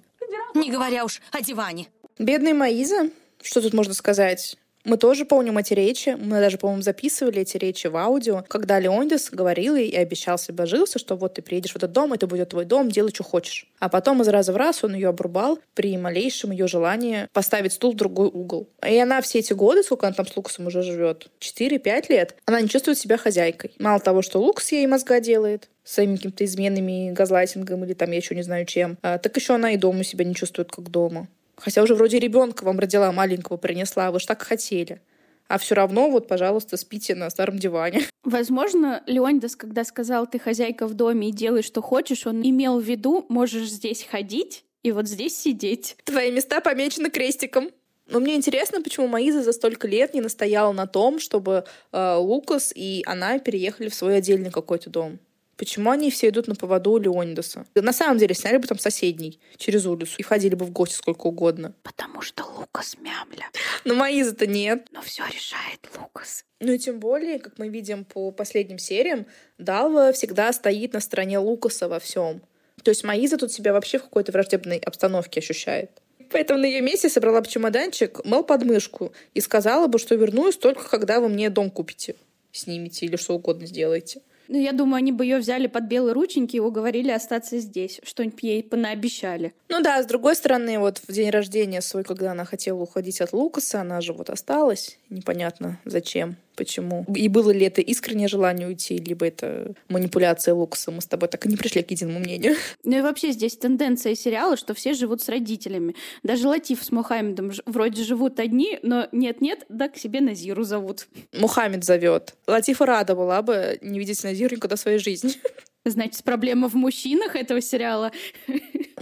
Не 0.54 0.72
говоря 0.72 1.06
уж 1.06 1.22
о 1.32 1.42
диване. 1.42 1.90
Бедная 2.20 2.54
Маиза. 2.54 3.10
Что 3.42 3.62
тут 3.62 3.74
можно 3.74 3.94
сказать? 3.94 4.58
Мы 4.84 4.98
тоже 4.98 5.26
помним 5.26 5.58
эти 5.58 5.74
речи, 5.74 6.18
мы 6.20 6.40
даже, 6.40 6.58
по-моему, 6.58 6.82
записывали 6.82 7.42
эти 7.42 7.58
речи 7.58 7.88
в 7.88 7.96
аудио, 7.96 8.44
когда 8.48 8.80
Леондис 8.80 9.30
говорил 9.30 9.76
и 9.76 9.96
обещал 9.96 10.38
себе 10.38 10.56
божился, 10.56 10.98
что 10.98 11.16
вот 11.16 11.36
ты 11.36 11.42
приедешь 11.42 11.74
в 11.74 11.76
этот 11.76 11.92
дом, 11.92 12.14
это 12.14 12.28
будет 12.28 12.50
твой 12.50 12.66
дом, 12.66 12.90
делай, 12.90 13.12
что 13.14 13.24
хочешь. 13.24 13.68
А 13.80 13.90
потом 13.90 14.22
из 14.22 14.28
раза 14.28 14.54
в 14.54 14.58
раз 14.58 14.84
он 14.84 14.96
ее 14.96 15.10
обрубал 15.10 15.60
при 15.76 15.98
малейшем 15.98 16.52
ее 16.52 16.68
желании 16.68 17.28
поставить 17.34 17.74
стул 17.74 17.94
в 17.94 17.96
другой 17.96 18.28
угол. 18.28 18.70
И 18.88 18.98
она 18.98 19.22
все 19.22 19.40
эти 19.40 19.54
годы, 19.54 19.84
сколько 19.84 20.08
она 20.08 20.16
там 20.16 20.28
с 20.28 20.36
Лукасом 20.36 20.68
уже 20.68 20.82
живет, 20.82 21.30
4-5 21.40 22.06
лет, 22.10 22.36
она 22.46 22.62
не 22.62 22.70
чувствует 22.70 22.98
себя 22.98 23.18
хозяйкой. 23.18 23.72
Мало 23.80 24.00
того, 24.00 24.22
что 24.22 24.40
Лукас 24.40 24.72
ей 24.72 24.88
мозга 24.88 25.20
делает, 25.20 25.70
своими 25.84 26.16
какими-то 26.16 26.46
изменами, 26.46 27.12
газлайтингом 27.12 27.84
или 27.84 27.94
там 27.94 28.12
я 28.12 28.18
еще 28.18 28.36
не 28.36 28.44
знаю 28.44 28.66
чем, 28.66 28.98
а, 29.02 29.18
так 29.18 29.36
еще 29.36 29.56
она 29.56 29.72
и 29.72 29.78
дома 29.78 30.04
себя 30.04 30.26
не 30.26 30.36
чувствует 30.36 30.72
как 30.72 30.90
дома. 30.90 31.28
Хотя 31.62 31.84
уже 31.84 31.94
вроде 31.94 32.18
ребенка 32.20 32.64
вам 32.64 32.80
родила 32.80 33.12
маленького, 33.12 33.58
принесла, 33.58 34.12
вы 34.12 34.20
же 34.20 34.26
так 34.26 34.42
хотели. 34.42 35.00
А 35.48 35.58
все 35.58 35.76
равно, 35.76 36.10
вот, 36.10 36.28
пожалуйста, 36.28 36.76
спите 36.76 37.14
на 37.14 37.30
старом 37.30 37.60
диване. 37.60 38.04
Возможно, 38.24 39.04
Леонидас, 39.06 39.56
когда 39.56 39.84
сказал, 39.84 40.26
ты 40.26 40.40
хозяйка 40.40 40.88
в 40.88 40.94
доме 40.94 41.30
и 41.30 41.32
делай, 41.32 41.62
что 41.62 41.82
хочешь, 41.82 42.26
он 42.26 42.42
имел 42.42 42.80
в 42.80 42.84
виду, 42.84 43.26
можешь 43.30 43.70
здесь 43.70 44.08
ходить 44.10 44.64
и 44.82 44.92
вот 44.92 45.08
здесь 45.08 45.38
сидеть. 45.38 45.98
Твои 46.04 46.32
места 46.32 46.62
помечены 46.62 47.10
крестиком. 47.10 47.70
Но 48.08 48.20
мне 48.20 48.36
интересно, 48.36 48.82
почему 48.82 49.08
Маиза 49.08 49.44
за 49.44 49.54
столько 49.54 49.88
лет 49.88 50.14
не 50.14 50.22
настояла 50.22 50.72
на 50.72 50.88
том, 50.88 51.20
чтобы 51.20 51.66
э, 51.92 52.16
Лукас 52.16 52.74
и 52.76 53.04
она 53.06 53.38
переехали 53.40 53.90
в 53.90 53.94
свой 53.94 54.18
отдельный 54.18 54.52
какой-то 54.52 54.90
дом. 54.90 55.20
Почему 55.62 55.92
они 55.92 56.10
все 56.10 56.30
идут 56.30 56.48
на 56.48 56.56
поводу 56.56 56.94
у 56.94 56.98
Леонидаса? 56.98 57.68
На 57.76 57.94
самом 57.94 58.18
деле, 58.18 58.34
сняли 58.34 58.58
бы 58.58 58.66
там 58.66 58.80
соседний 58.80 59.40
через 59.58 59.86
улицу 59.86 60.16
и 60.18 60.24
ходили 60.24 60.56
бы 60.56 60.66
в 60.66 60.72
гости 60.72 60.96
сколько 60.96 61.28
угодно. 61.28 61.76
Потому 61.84 62.24
что 62.24 62.44
Лукас 62.46 62.98
мямля. 62.98 63.46
Но 63.86 63.94
Маиза-то 63.94 64.48
нет. 64.48 64.88
Но 64.92 65.04
все 65.04 65.24
решает 65.28 65.88
Лукас. 66.00 66.46
Ну 66.62 66.72
и 66.72 66.80
тем 66.80 67.00
более, 67.00 67.38
как 67.38 67.60
мы 67.60 67.70
видим 67.70 68.06
по 68.06 68.32
последним 68.32 68.80
сериям, 68.80 69.28
Далва 69.60 70.12
всегда 70.14 70.52
стоит 70.52 70.94
на 70.94 71.00
стороне 71.00 71.38
Лукаса 71.38 71.88
во 71.88 72.00
всем. 72.00 72.42
То 72.82 72.90
есть 72.90 73.04
Маиза 73.04 73.38
тут 73.38 73.52
себя 73.52 73.72
вообще 73.72 74.00
в 74.00 74.06
какой-то 74.06 74.32
враждебной 74.32 74.80
обстановке 74.80 75.42
ощущает. 75.42 75.92
Поэтому 76.32 76.60
на 76.60 76.66
ее 76.66 76.82
месте 76.82 77.08
собрала 77.08 77.40
бы 77.40 77.48
чемоданчик, 77.48 78.26
мыл 78.26 78.44
подмышку 78.44 79.14
и 79.36 79.42
сказала 79.42 79.86
бы, 79.86 80.00
что 80.00 80.16
вернусь 80.16 80.58
только 80.58 80.90
когда 80.90 81.20
вы 81.20 81.30
мне 81.30 81.52
дом 81.52 81.70
купите, 81.70 82.16
снимете 82.52 83.06
или 83.06 83.16
что 83.16 83.36
угодно 83.36 83.68
сделаете. 83.68 84.24
Ну, 84.48 84.58
я 84.58 84.72
думаю, 84.72 84.96
они 84.98 85.12
бы 85.12 85.26
ее 85.26 85.38
взяли 85.38 85.68
под 85.68 85.86
белые 85.86 86.14
рученьки 86.14 86.58
и 86.58 86.60
уговорили 86.60 87.12
остаться 87.12 87.60
здесь. 87.60 88.00
Что-нибудь 88.04 88.44
ей 88.44 88.64
понаобещали. 88.64 89.54
Ну 89.70 89.82
да, 89.82 90.02
с 90.02 90.06
другой 90.06 90.36
стороны, 90.36 90.80
вот 90.80 91.00
в 91.00 91.12
день 91.12 91.30
рождения 91.30 91.82
свой, 91.82 92.04
когда 92.04 92.32
она 92.32 92.46
хотела 92.46 92.80
уходить 92.80 93.22
от 93.22 93.34
Лукаса, 93.34 93.82
она 93.82 94.02
же 94.02 94.14
вот 94.14 94.30
осталась. 94.30 94.98
Непонятно 95.10 95.80
зачем 95.86 96.36
почему. 96.56 97.06
И 97.16 97.28
было 97.28 97.52
ли 97.52 97.66
это 97.66 97.82
искреннее 97.82 98.28
желание 98.28 98.68
уйти, 98.68 98.98
либо 98.98 99.26
это 99.26 99.74
манипуляция 99.90 100.54
Лукаса. 100.54 100.92
Мы 100.92 101.02
с 101.02 101.06
тобой 101.06 101.30
так 101.30 101.46
и 101.46 101.50
не 101.50 101.58
пришли 101.58 101.82
к 101.84 101.92
единому 101.92 102.20
мнению. 102.20 102.56
Ну 102.84 102.98
и 102.98 103.02
вообще 103.02 103.32
здесь 103.32 103.56
тенденция 103.56 104.16
сериала, 104.16 104.58
что 104.58 104.74
все 104.74 104.94
живут 104.94 105.22
с 105.22 105.30
родителями. 105.30 105.96
Даже 106.24 106.48
Латиф 106.48 106.84
с 106.84 106.92
Мухаммедом 106.92 107.52
вроде 107.66 108.04
живут 108.04 108.40
одни, 108.40 108.80
но 108.82 109.08
нет-нет, 109.12 109.66
да 109.70 109.88
к 109.88 109.98
себе 109.98 110.20
Назиру 110.20 110.64
зовут. 110.64 111.08
Мухаммед 111.34 111.84
зовет. 111.84 112.36
Латифа 112.48 112.86
рада 112.86 113.16
была 113.16 113.42
бы 113.42 113.78
не 113.82 114.00
видеть 114.00 114.24
Назиру 114.24 114.56
никогда 114.56 114.76
в 114.76 114.80
своей 114.80 114.98
жизни. 114.98 115.34
Значит, 115.86 116.24
проблема 116.24 116.70
в 116.70 116.76
мужчинах 116.76 117.36
этого 117.36 117.62
сериала. 117.62 118.12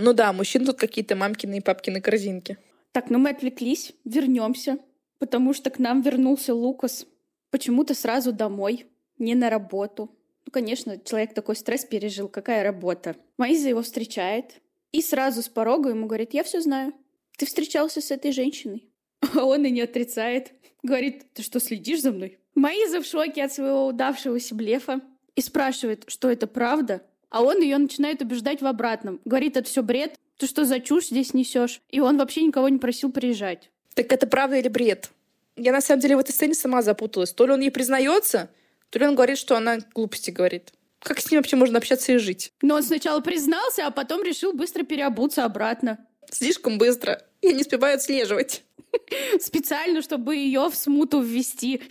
Ну 0.02 0.14
да, 0.14 0.32
мужчин 0.32 0.66
тут 0.66 0.78
какие-то 0.80 1.18
мамкины 1.18 1.58
и 1.58 1.62
папкины 1.62 2.00
корзинки. 2.00 2.58
Так, 2.94 3.10
ну 3.10 3.20
мы 3.20 3.32
отвлеклись, 3.32 3.92
вернемся, 4.06 4.78
потому 5.20 5.54
что 5.54 5.70
к 5.70 5.78
нам 5.78 6.02
вернулся 6.02 6.56
Лукас 6.56 7.06
почему-то 7.52 7.94
сразу 7.94 8.32
домой, 8.32 8.88
не 9.18 9.36
на 9.36 9.50
работу. 9.50 10.16
Ну, 10.46 10.52
конечно, 10.52 10.98
человек 11.00 11.34
такой 11.34 11.56
стресс 11.56 11.86
пережил, 11.86 12.28
какая 12.28 12.64
работа. 12.64 13.16
Маиза 13.38 13.70
его 13.70 13.82
встречает 13.82 14.62
и 14.92 15.02
сразу 15.02 15.42
с 15.42 15.50
порога 15.50 15.90
ему 15.90 16.08
говорит, 16.08 16.34
я 16.34 16.44
все 16.44 16.62
знаю, 16.62 16.94
ты 17.38 17.46
встречался 17.46 18.02
с 18.02 18.12
этой 18.12 18.32
женщиной. 18.32 18.86
А 19.36 19.44
он 19.44 19.66
и 19.66 19.70
не 19.70 19.82
отрицает. 19.82 20.54
Говорит, 20.82 21.34
ты 21.34 21.44
что, 21.44 21.60
следишь 21.60 22.02
за 22.02 22.12
мной? 22.12 22.40
Маиза 22.56 23.02
в 23.02 23.06
шоке 23.06 23.44
от 23.44 23.54
своего 23.54 23.88
удавшегося 23.88 24.56
блефа 24.56 25.02
и 25.36 25.42
спрашивает, 25.42 26.06
что 26.08 26.30
это 26.30 26.48
правда, 26.48 27.04
а 27.30 27.44
он 27.44 27.62
ее 27.62 27.78
начинает 27.78 28.22
убеждать 28.22 28.62
в 28.62 28.66
обратном. 28.66 29.20
Говорит, 29.26 29.58
это 29.58 29.68
все 29.68 29.84
бред, 29.84 30.16
ты 30.38 30.48
что 30.48 30.66
за 30.66 30.80
чушь 30.80 31.08
здесь 31.08 31.34
несешь? 31.34 31.82
И 31.90 32.00
он 32.00 32.18
вообще 32.18 32.44
никого 32.44 32.70
не 32.70 32.80
просил 32.80 33.12
приезжать. 33.12 33.70
Так 33.94 34.12
это 34.12 34.26
правда 34.26 34.58
или 34.58 34.70
бред? 34.70 35.12
Я 35.60 35.74
на 35.74 35.82
самом 35.82 36.00
деле 36.00 36.16
в 36.16 36.20
этой 36.20 36.32
сцене 36.32 36.54
сама 36.54 36.82
запуталась. 36.82 37.34
То 37.34 37.46
ли 37.46 37.52
он 37.52 37.60
ей 37.60 37.70
признается, 37.70 38.50
то 38.90 39.00
ли 39.00 39.06
он 39.06 39.16
говорит, 39.16 39.38
что 39.38 39.58
она 39.58 39.80
глупости 39.94 40.32
говорит. 40.32 40.72
Как 41.00 41.20
с 41.20 41.30
ним 41.30 41.40
вообще 41.40 41.58
можно 41.58 41.78
общаться 41.78 42.14
и 42.14 42.18
жить? 42.18 42.54
Но 42.62 42.76
он 42.76 42.84
сначала 42.84 43.20
признался, 43.20 43.86
а 43.86 43.92
потом 43.92 44.24
решил 44.24 44.54
быстро 44.54 44.84
переобуться 44.84 45.44
обратно. 45.44 45.98
Слишком 46.32 46.78
быстро. 46.78 47.22
Я 47.42 47.52
не 47.52 47.62
успеваю 47.62 47.96
отслеживать. 47.96 48.64
Специально, 49.40 50.02
чтобы 50.02 50.36
ее 50.36 50.70
в 50.70 50.76
смуту 50.76 51.22
ввести. 51.22 51.82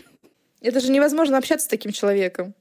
Это 0.60 0.80
же 0.80 0.90
невозможно 0.90 1.36
общаться 1.36 1.66
с 1.66 1.70
таким 1.70 1.92
человеком. 1.92 2.54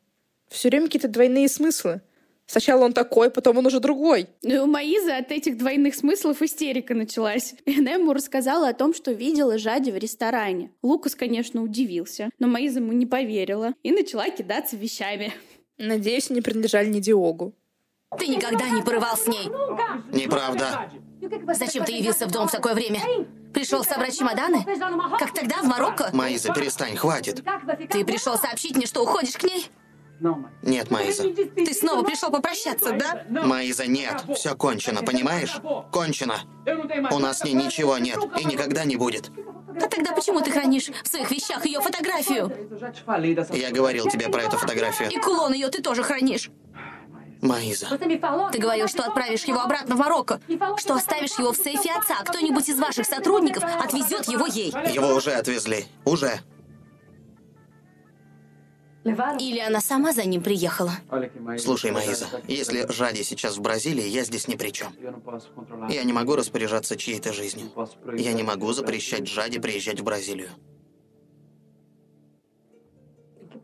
Все 0.50 0.70
время 0.70 0.86
какие-то 0.86 1.08
двойные 1.08 1.48
смыслы. 1.48 2.02
Сначала 2.48 2.86
он 2.86 2.94
такой, 2.94 3.30
потом 3.30 3.58
он 3.58 3.66
уже 3.66 3.82
другой. 3.82 4.28
Ну, 4.42 4.64
у 4.64 4.68
Маизы 4.68 5.12
от 5.12 5.32
этих 5.32 5.58
двойных 5.58 5.96
смыслов 5.96 6.42
истерика 6.42 6.94
началась. 6.94 7.54
И 7.66 7.78
она 7.78 7.92
ему 7.92 8.14
рассказала 8.14 8.70
о 8.70 8.74
том, 8.74 8.94
что 8.94 9.12
видела 9.12 9.58
Жади 9.58 9.92
в 9.92 9.98
ресторане. 9.98 10.72
Лукас, 10.82 11.14
конечно, 11.14 11.62
удивился, 11.62 12.30
но 12.40 12.48
Маиза 12.48 12.80
ему 12.80 12.94
не 12.94 13.06
поверила 13.06 13.74
и 13.84 13.92
начала 13.92 14.30
кидаться 14.30 14.78
вещами. 14.78 15.34
Надеюсь, 15.78 16.32
они 16.32 16.42
принадлежали 16.42 16.88
не 16.88 17.02
Диогу. 17.02 17.54
Ты 18.18 18.28
никогда 18.28 18.70
не 18.70 18.82
порывал 18.82 19.18
с 19.18 19.28
ней. 19.28 19.50
Неправда. 20.14 20.90
Зачем 21.54 21.84
ты 21.84 21.92
явился 21.92 22.28
в 22.28 22.32
дом 22.32 22.48
в 22.48 22.52
такое 22.52 22.74
время? 22.74 23.02
Пришел 23.54 23.84
собрать 23.84 24.18
чемоданы? 24.18 24.64
Как 25.20 25.34
тогда, 25.34 25.58
в 25.62 25.66
Марокко? 25.66 26.10
Маиза, 26.14 26.54
перестань, 26.54 26.96
хватит. 26.96 27.44
Ты 27.90 28.06
пришел 28.06 28.38
сообщить 28.38 28.78
мне, 28.78 28.86
что 28.86 29.04
уходишь 29.04 29.34
к 29.34 29.44
ней? 29.44 29.68
Нет, 30.62 30.92
Маиза. 30.92 31.24
Ты 31.24 31.74
снова 31.74 32.04
пришел 32.04 32.32
попрощаться, 32.32 32.94
да? 32.94 33.26
Маиза, 33.30 33.88
нет. 33.88 34.24
Все 34.36 34.56
кончено, 34.56 35.04
понимаешь? 35.04 35.58
Кончено. 35.92 36.40
У 37.12 37.20
нас 37.20 37.40
с 37.40 37.44
ней 37.44 37.54
ничего 37.54 37.98
нет 37.98 38.20
и 38.40 38.46
никогда 38.46 38.86
не 38.86 38.96
будет. 38.96 39.32
А 39.80 39.88
тогда 39.88 40.12
почему 40.14 40.42
ты 40.42 40.50
хранишь 40.52 40.90
в 41.04 41.08
своих 41.08 41.30
вещах 41.30 41.66
ее 41.66 41.82
фотографию? 41.82 42.52
Я 43.54 43.72
говорил 43.72 44.08
тебе 44.08 44.30
про 44.30 44.44
эту 44.44 44.58
фотографию. 44.58 45.10
И 45.12 45.18
кулон 45.18 45.54
ее 45.54 45.70
ты 45.70 45.82
тоже 45.82 46.04
хранишь. 46.04 46.50
Маиза. 47.42 47.88
Ты 47.98 48.60
говорил, 48.60 48.88
что 48.88 49.04
отправишь 49.04 49.44
его 49.46 49.60
обратно 49.60 49.96
в 49.96 50.00
Марокко, 50.00 50.42
что 50.78 50.96
оставишь 50.96 51.38
его 51.38 51.54
в 51.54 51.58
сейфе 51.58 51.92
отца, 51.92 52.16
кто-нибудь 52.26 52.68
из 52.68 52.80
ваших 52.80 53.06
сотрудников 53.06 53.64
отвезет 53.64 54.28
его 54.28 54.48
ей. 54.48 54.74
Его 54.92 55.14
уже 55.14 55.34
отвезли. 55.34 55.86
Уже. 56.06 56.40
Или 59.40 59.60
она 59.60 59.82
сама 59.82 60.14
за 60.14 60.24
ним 60.26 60.42
приехала? 60.42 60.94
Слушай, 61.58 61.92
Маиза, 61.92 62.28
если 62.48 62.86
Жади 62.92 63.24
сейчас 63.24 63.58
в 63.58 63.62
Бразилии, 63.62 64.08
я 64.08 64.24
здесь 64.24 64.48
ни 64.48 64.56
при 64.56 64.72
чем. 64.72 64.94
Я 65.90 66.04
не 66.04 66.14
могу 66.14 66.36
распоряжаться 66.36 66.98
чьей-то 66.98 67.34
жизнью. 67.34 67.72
Я 68.18 68.34
не 68.34 68.44
могу 68.44 68.72
запрещать 68.74 69.28
Жади 69.28 69.60
приезжать 69.60 70.00
в 70.00 70.04
Бразилию. 70.04 70.50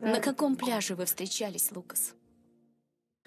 На 0.00 0.20
каком 0.20 0.56
пляже 0.56 0.94
вы 0.94 1.06
встречались, 1.06 1.70
Лукас? 1.72 2.14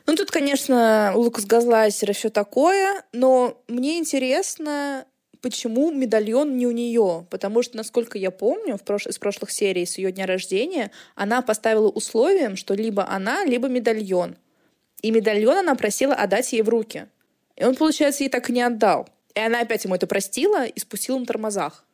Ну, 0.05 0.15
тут, 0.15 0.31
конечно, 0.31 1.11
Лукас 1.15 1.45
Газлайсер 1.45 2.11
и 2.11 2.13
все 2.13 2.29
такое, 2.29 3.03
но 3.11 3.61
мне 3.67 3.97
интересно, 3.99 5.05
почему 5.41 5.91
медальон 5.91 6.57
не 6.57 6.67
у 6.67 6.71
нее? 6.71 7.25
Потому 7.29 7.63
что, 7.63 7.77
насколько 7.77 8.17
я 8.17 8.31
помню, 8.31 8.77
в 8.77 8.83
прош... 8.83 9.07
из 9.07 9.17
прошлых 9.17 9.51
серий 9.51 9.85
с 9.85 9.97
ее 9.97 10.11
дня 10.11 10.25
рождения 10.25 10.91
она 11.15 11.41
поставила 11.41 11.87
условием, 11.89 12.55
что 12.55 12.73
либо 12.73 13.07
она, 13.07 13.45
либо 13.45 13.67
медальон. 13.67 14.35
И 15.01 15.11
медальон 15.11 15.57
она 15.57 15.75
просила 15.75 16.13
отдать 16.13 16.51
ей 16.53 16.61
в 16.61 16.69
руки. 16.69 17.07
И 17.55 17.63
он, 17.63 17.75
получается, 17.75 18.23
ей 18.23 18.29
так 18.29 18.49
и 18.49 18.53
не 18.53 18.61
отдал. 18.61 19.07
И 19.35 19.39
она 19.39 19.61
опять 19.61 19.83
ему 19.83 19.95
это 19.95 20.07
простила 20.07 20.65
и 20.65 20.79
спустила 20.79 21.19
на 21.19 21.25
тормозах. 21.25 21.85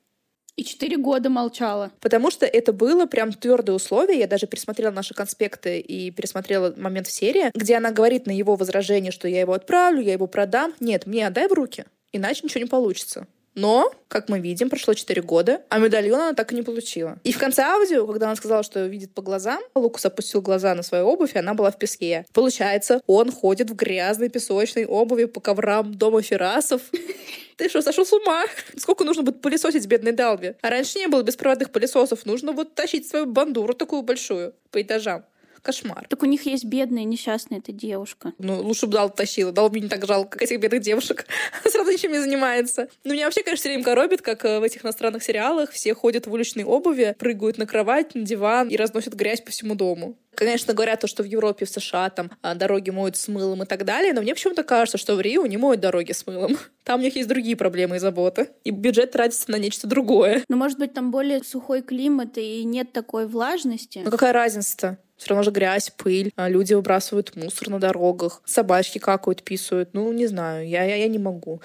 И 0.56 0.64
четыре 0.64 0.98
года 0.98 1.30
молчала. 1.30 1.92
Потому 2.00 2.30
что 2.30 2.46
это 2.46 2.74
было 2.74 3.08
прям 3.08 3.34
твердое 3.34 3.76
условие. 3.76 4.20
Я 4.20 4.28
даже 4.28 4.46
пересмотрела 4.46 4.92
наши 4.92 5.16
конспекты 5.16 5.80
и 5.80 6.12
пересмотрела 6.12 6.74
момент 6.78 7.08
в 7.08 7.12
серии, 7.12 7.50
где 7.56 7.76
она 7.76 7.92
говорит 7.92 8.28
на 8.28 8.32
его 8.32 8.56
возражение, 8.56 9.12
что 9.12 9.28
я 9.28 9.40
его 9.40 9.54
отправлю, 9.54 10.02
я 10.02 10.14
его 10.14 10.28
продам. 10.28 10.74
Нет, 10.80 11.08
мне 11.08 11.26
отдай 11.26 11.48
в 11.48 11.54
руки, 11.54 11.86
иначе 12.14 12.42
ничего 12.44 12.62
не 12.62 12.70
получится. 12.70 13.28
Но, 13.56 13.92
как 14.08 14.30
мы 14.30 14.40
видим, 14.40 14.70
прошло 14.70 14.94
4 14.94 15.22
года, 15.22 15.62
а 15.70 15.78
медальон 15.78 16.20
она 16.20 16.34
так 16.34 16.52
и 16.52 16.56
не 16.56 16.64
получила. 16.64 17.20
И 17.24 17.32
в 17.32 17.38
конце 17.38 17.62
аудио, 17.62 18.08
когда 18.08 18.28
она 18.28 18.36
сказала, 18.36 18.64
что 18.64 18.86
видит 18.86 19.14
по 19.14 19.22
глазам, 19.22 19.62
Лукас 19.76 20.06
опустил 20.06 20.42
глаза 20.42 20.74
на 20.74 20.82
свою 20.82 21.06
обувь, 21.06 21.36
и 21.36 21.40
она 21.40 21.54
была 21.54 21.70
в 21.70 21.78
песке. 21.78 22.26
Получается, 22.34 23.02
он 23.06 23.32
ходит 23.32 23.70
в 23.70 23.76
грязной 23.76 24.30
песочной 24.30 24.86
обуви 24.86 25.26
по 25.26 25.40
коврам 25.40 25.94
дома 25.94 26.22
Ферасов. 26.22 26.82
Ты 27.58 27.70
что, 27.70 27.84
сошел 27.84 28.06
с 28.06 28.14
ума? 28.14 28.44
Сколько 28.76 29.04
нужно 29.04 29.22
будет 29.22 29.42
пылесосить 29.42 29.86
бедной 29.86 30.14
Далби? 30.14 30.56
А 30.62 30.70
раньше 30.72 30.98
не 30.98 31.08
было 31.08 31.22
беспроводных 31.22 31.72
пылесосов. 31.72 32.26
Нужно 32.26 32.54
вот 32.54 32.74
тащить 32.74 33.08
свою 33.08 33.28
бандуру 33.28 33.76
такую 33.76 34.02
большую 34.02 34.56
по 34.72 34.82
этажам. 34.82 35.26
Кошмар. 35.64 36.06
Так 36.10 36.22
у 36.22 36.26
них 36.26 36.46
есть 36.46 36.66
бедная, 36.66 37.06
несчастная 37.06 37.60
эта 37.60 37.72
девушка. 37.72 38.34
Ну, 38.38 38.62
лучше 38.62 38.86
бы 38.86 38.94
Дал 38.94 39.10
тащила. 39.10 39.52
Дал 39.52 39.70
мне 39.70 39.82
не 39.82 39.88
так 39.88 40.06
жалко, 40.06 40.32
как 40.32 40.42
этих 40.44 40.60
бедных 40.60 40.82
девушек. 40.82 41.26
Сразу 41.66 41.90
ничем 41.90 42.12
не 42.12 42.20
занимается. 42.20 42.90
Ну, 43.06 43.14
меня 43.14 43.26
вообще, 43.26 43.44
конечно, 43.44 43.62
все 43.62 43.70
время 43.70 43.84
коробит, 43.84 44.22
как 44.22 44.44
э, 44.44 44.60
в 44.60 44.64
этих 44.64 44.84
иностранных 44.84 45.24
сериалах 45.24 45.72
все 45.72 45.94
ходят 45.94 46.28
в 46.28 46.34
уличной 46.34 46.66
обуви, 46.66 47.16
прыгают 47.18 47.58
на 47.58 47.66
кровать, 47.66 48.14
на 48.14 48.24
диван 48.24 48.68
и 48.68 48.76
разносят 48.76 49.14
грязь 49.14 49.40
по 49.42 49.52
всему 49.52 49.76
дому. 49.76 50.18
Конечно, 50.36 50.74
говорят 50.74 51.00
то, 51.00 51.08
что 51.08 51.24
в 51.24 51.26
Европе, 51.26 51.66
в 51.66 51.70
США 51.70 52.10
там 52.10 52.32
а, 52.42 52.56
дороги 52.56 52.90
моют 52.90 53.16
с 53.18 53.28
мылом 53.28 53.64
и 53.64 53.66
так 53.66 53.86
далее, 53.86 54.14
но 54.14 54.22
мне 54.22 54.34
почему-то 54.34 54.64
кажется, 54.64 54.98
что 54.98 55.16
в 55.16 55.22
Рио 55.22 55.46
не 55.46 55.58
моют 55.58 55.80
дороги 55.80 56.12
с 56.12 56.26
мылом. 56.26 56.58
Там 56.84 57.00
у 57.00 57.04
них 57.04 57.16
есть 57.16 57.30
другие 57.30 57.56
проблемы 57.56 57.96
и 57.96 58.00
заботы. 58.00 58.50
И 58.64 58.72
бюджет 58.72 59.12
тратится 59.12 59.50
на 59.50 59.56
нечто 59.58 59.88
другое. 59.88 60.44
Ну, 60.50 60.58
может 60.58 60.78
быть, 60.80 60.94
там 60.94 61.12
более 61.12 61.42
сухой 61.42 61.82
климат 61.82 62.38
и 62.38 62.66
нет 62.66 62.92
такой 62.92 63.26
влажности. 63.26 64.02
Ну, 64.04 64.12
какая 64.12 64.34
разница-то? 64.34 64.98
Все 65.24 65.30
равно 65.30 65.44
же 65.44 65.52
грязь, 65.52 65.90
пыль, 65.90 66.34
а 66.36 66.50
люди 66.50 66.74
выбрасывают 66.74 67.34
мусор 67.38 67.70
на 67.70 67.80
дорогах, 67.80 68.42
собачки 68.44 69.00
какают, 69.00 69.42
писают. 69.42 69.92
Ну, 69.94 70.12
не 70.12 70.28
знаю, 70.28 70.68
я, 70.68 70.84
я, 70.84 70.98
я 70.98 71.08
не 71.08 71.18
могу. 71.18 71.62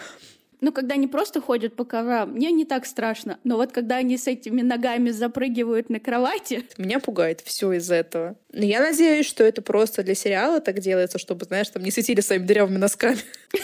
Ну, 0.61 0.71
когда 0.71 0.95
они 0.95 1.09
просто 1.09 1.41
ходят 1.41 1.75
по 1.75 1.85
коврам, 1.85 2.31
мне 2.31 2.53
не 2.53 2.65
так 2.65 2.87
страшно. 2.87 3.41
Но 3.43 3.57
вот 3.57 3.73
когда 3.73 3.97
они 3.97 4.17
с 4.17 4.29
этими 4.29 4.63
ногами 4.63 5.11
запрыгивают 5.11 5.91
на 5.91 5.99
кровати... 5.99 6.67
Меня 6.77 7.01
пугает 7.01 7.41
все 7.41 7.73
из 7.73 7.91
этого. 7.91 8.37
Но 8.53 8.65
я 8.65 8.81
надеюсь, 8.81 9.27
что 9.27 9.43
это 9.43 9.61
просто 9.61 10.05
для 10.05 10.15
сериала 10.15 10.61
так 10.61 10.79
делается, 10.79 11.19
чтобы, 11.19 11.45
знаешь, 11.45 11.69
там 11.69 11.83
не 11.83 11.91
светили 11.91 12.21
своими 12.21 12.45
дырявыми 12.45 12.79
носками. 12.79 13.19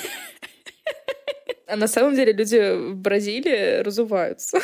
А 1.66 1.76
на 1.76 1.88
самом 1.88 2.14
деле 2.14 2.32
люди 2.32 2.92
в 2.92 2.96
Бразилии 2.96 3.80
разуваются. 3.82 4.58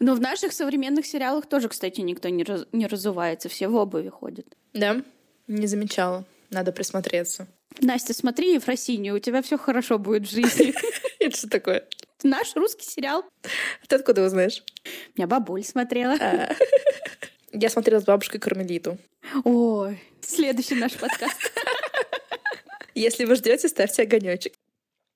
Но 0.00 0.14
в 0.14 0.20
наших 0.20 0.52
современных 0.54 1.06
сериалах 1.06 1.46
тоже, 1.46 1.68
кстати, 1.68 2.00
никто 2.00 2.30
не, 2.30 2.42
раз, 2.42 2.66
не 2.72 2.86
разувается, 2.86 3.50
все 3.50 3.68
в 3.68 3.76
обуви 3.76 4.08
ходят. 4.08 4.46
Да? 4.72 5.02
Не 5.46 5.66
замечала. 5.66 6.24
Надо 6.48 6.72
присмотреться. 6.72 7.46
Настя, 7.80 8.14
смотри 8.14 8.54
Ефросинью, 8.54 9.14
у 9.14 9.18
тебя 9.18 9.42
все 9.42 9.58
хорошо 9.58 9.98
будет 9.98 10.26
в 10.26 10.30
жизни. 10.30 10.74
Это 11.20 11.36
что 11.36 11.48
такое? 11.48 11.86
Наш 12.22 12.56
русский 12.56 12.86
сериал. 12.86 13.24
Ты 13.88 13.96
откуда 13.96 14.22
его 14.22 14.30
знаешь? 14.30 14.64
Меня 15.16 15.26
бабуль 15.26 15.64
смотрела. 15.64 16.16
А. 16.18 16.54
Я 17.52 17.68
смотрела 17.68 18.00
с 18.00 18.04
бабушкой 18.04 18.40
Кармелиту. 18.40 18.98
Ой, 19.44 20.02
следующий 20.22 20.76
наш 20.76 20.94
подкаст. 20.94 21.52
Если 22.94 23.24
вы 23.24 23.36
ждете, 23.36 23.68
ставьте 23.68 24.02
огонечек. 24.02 24.54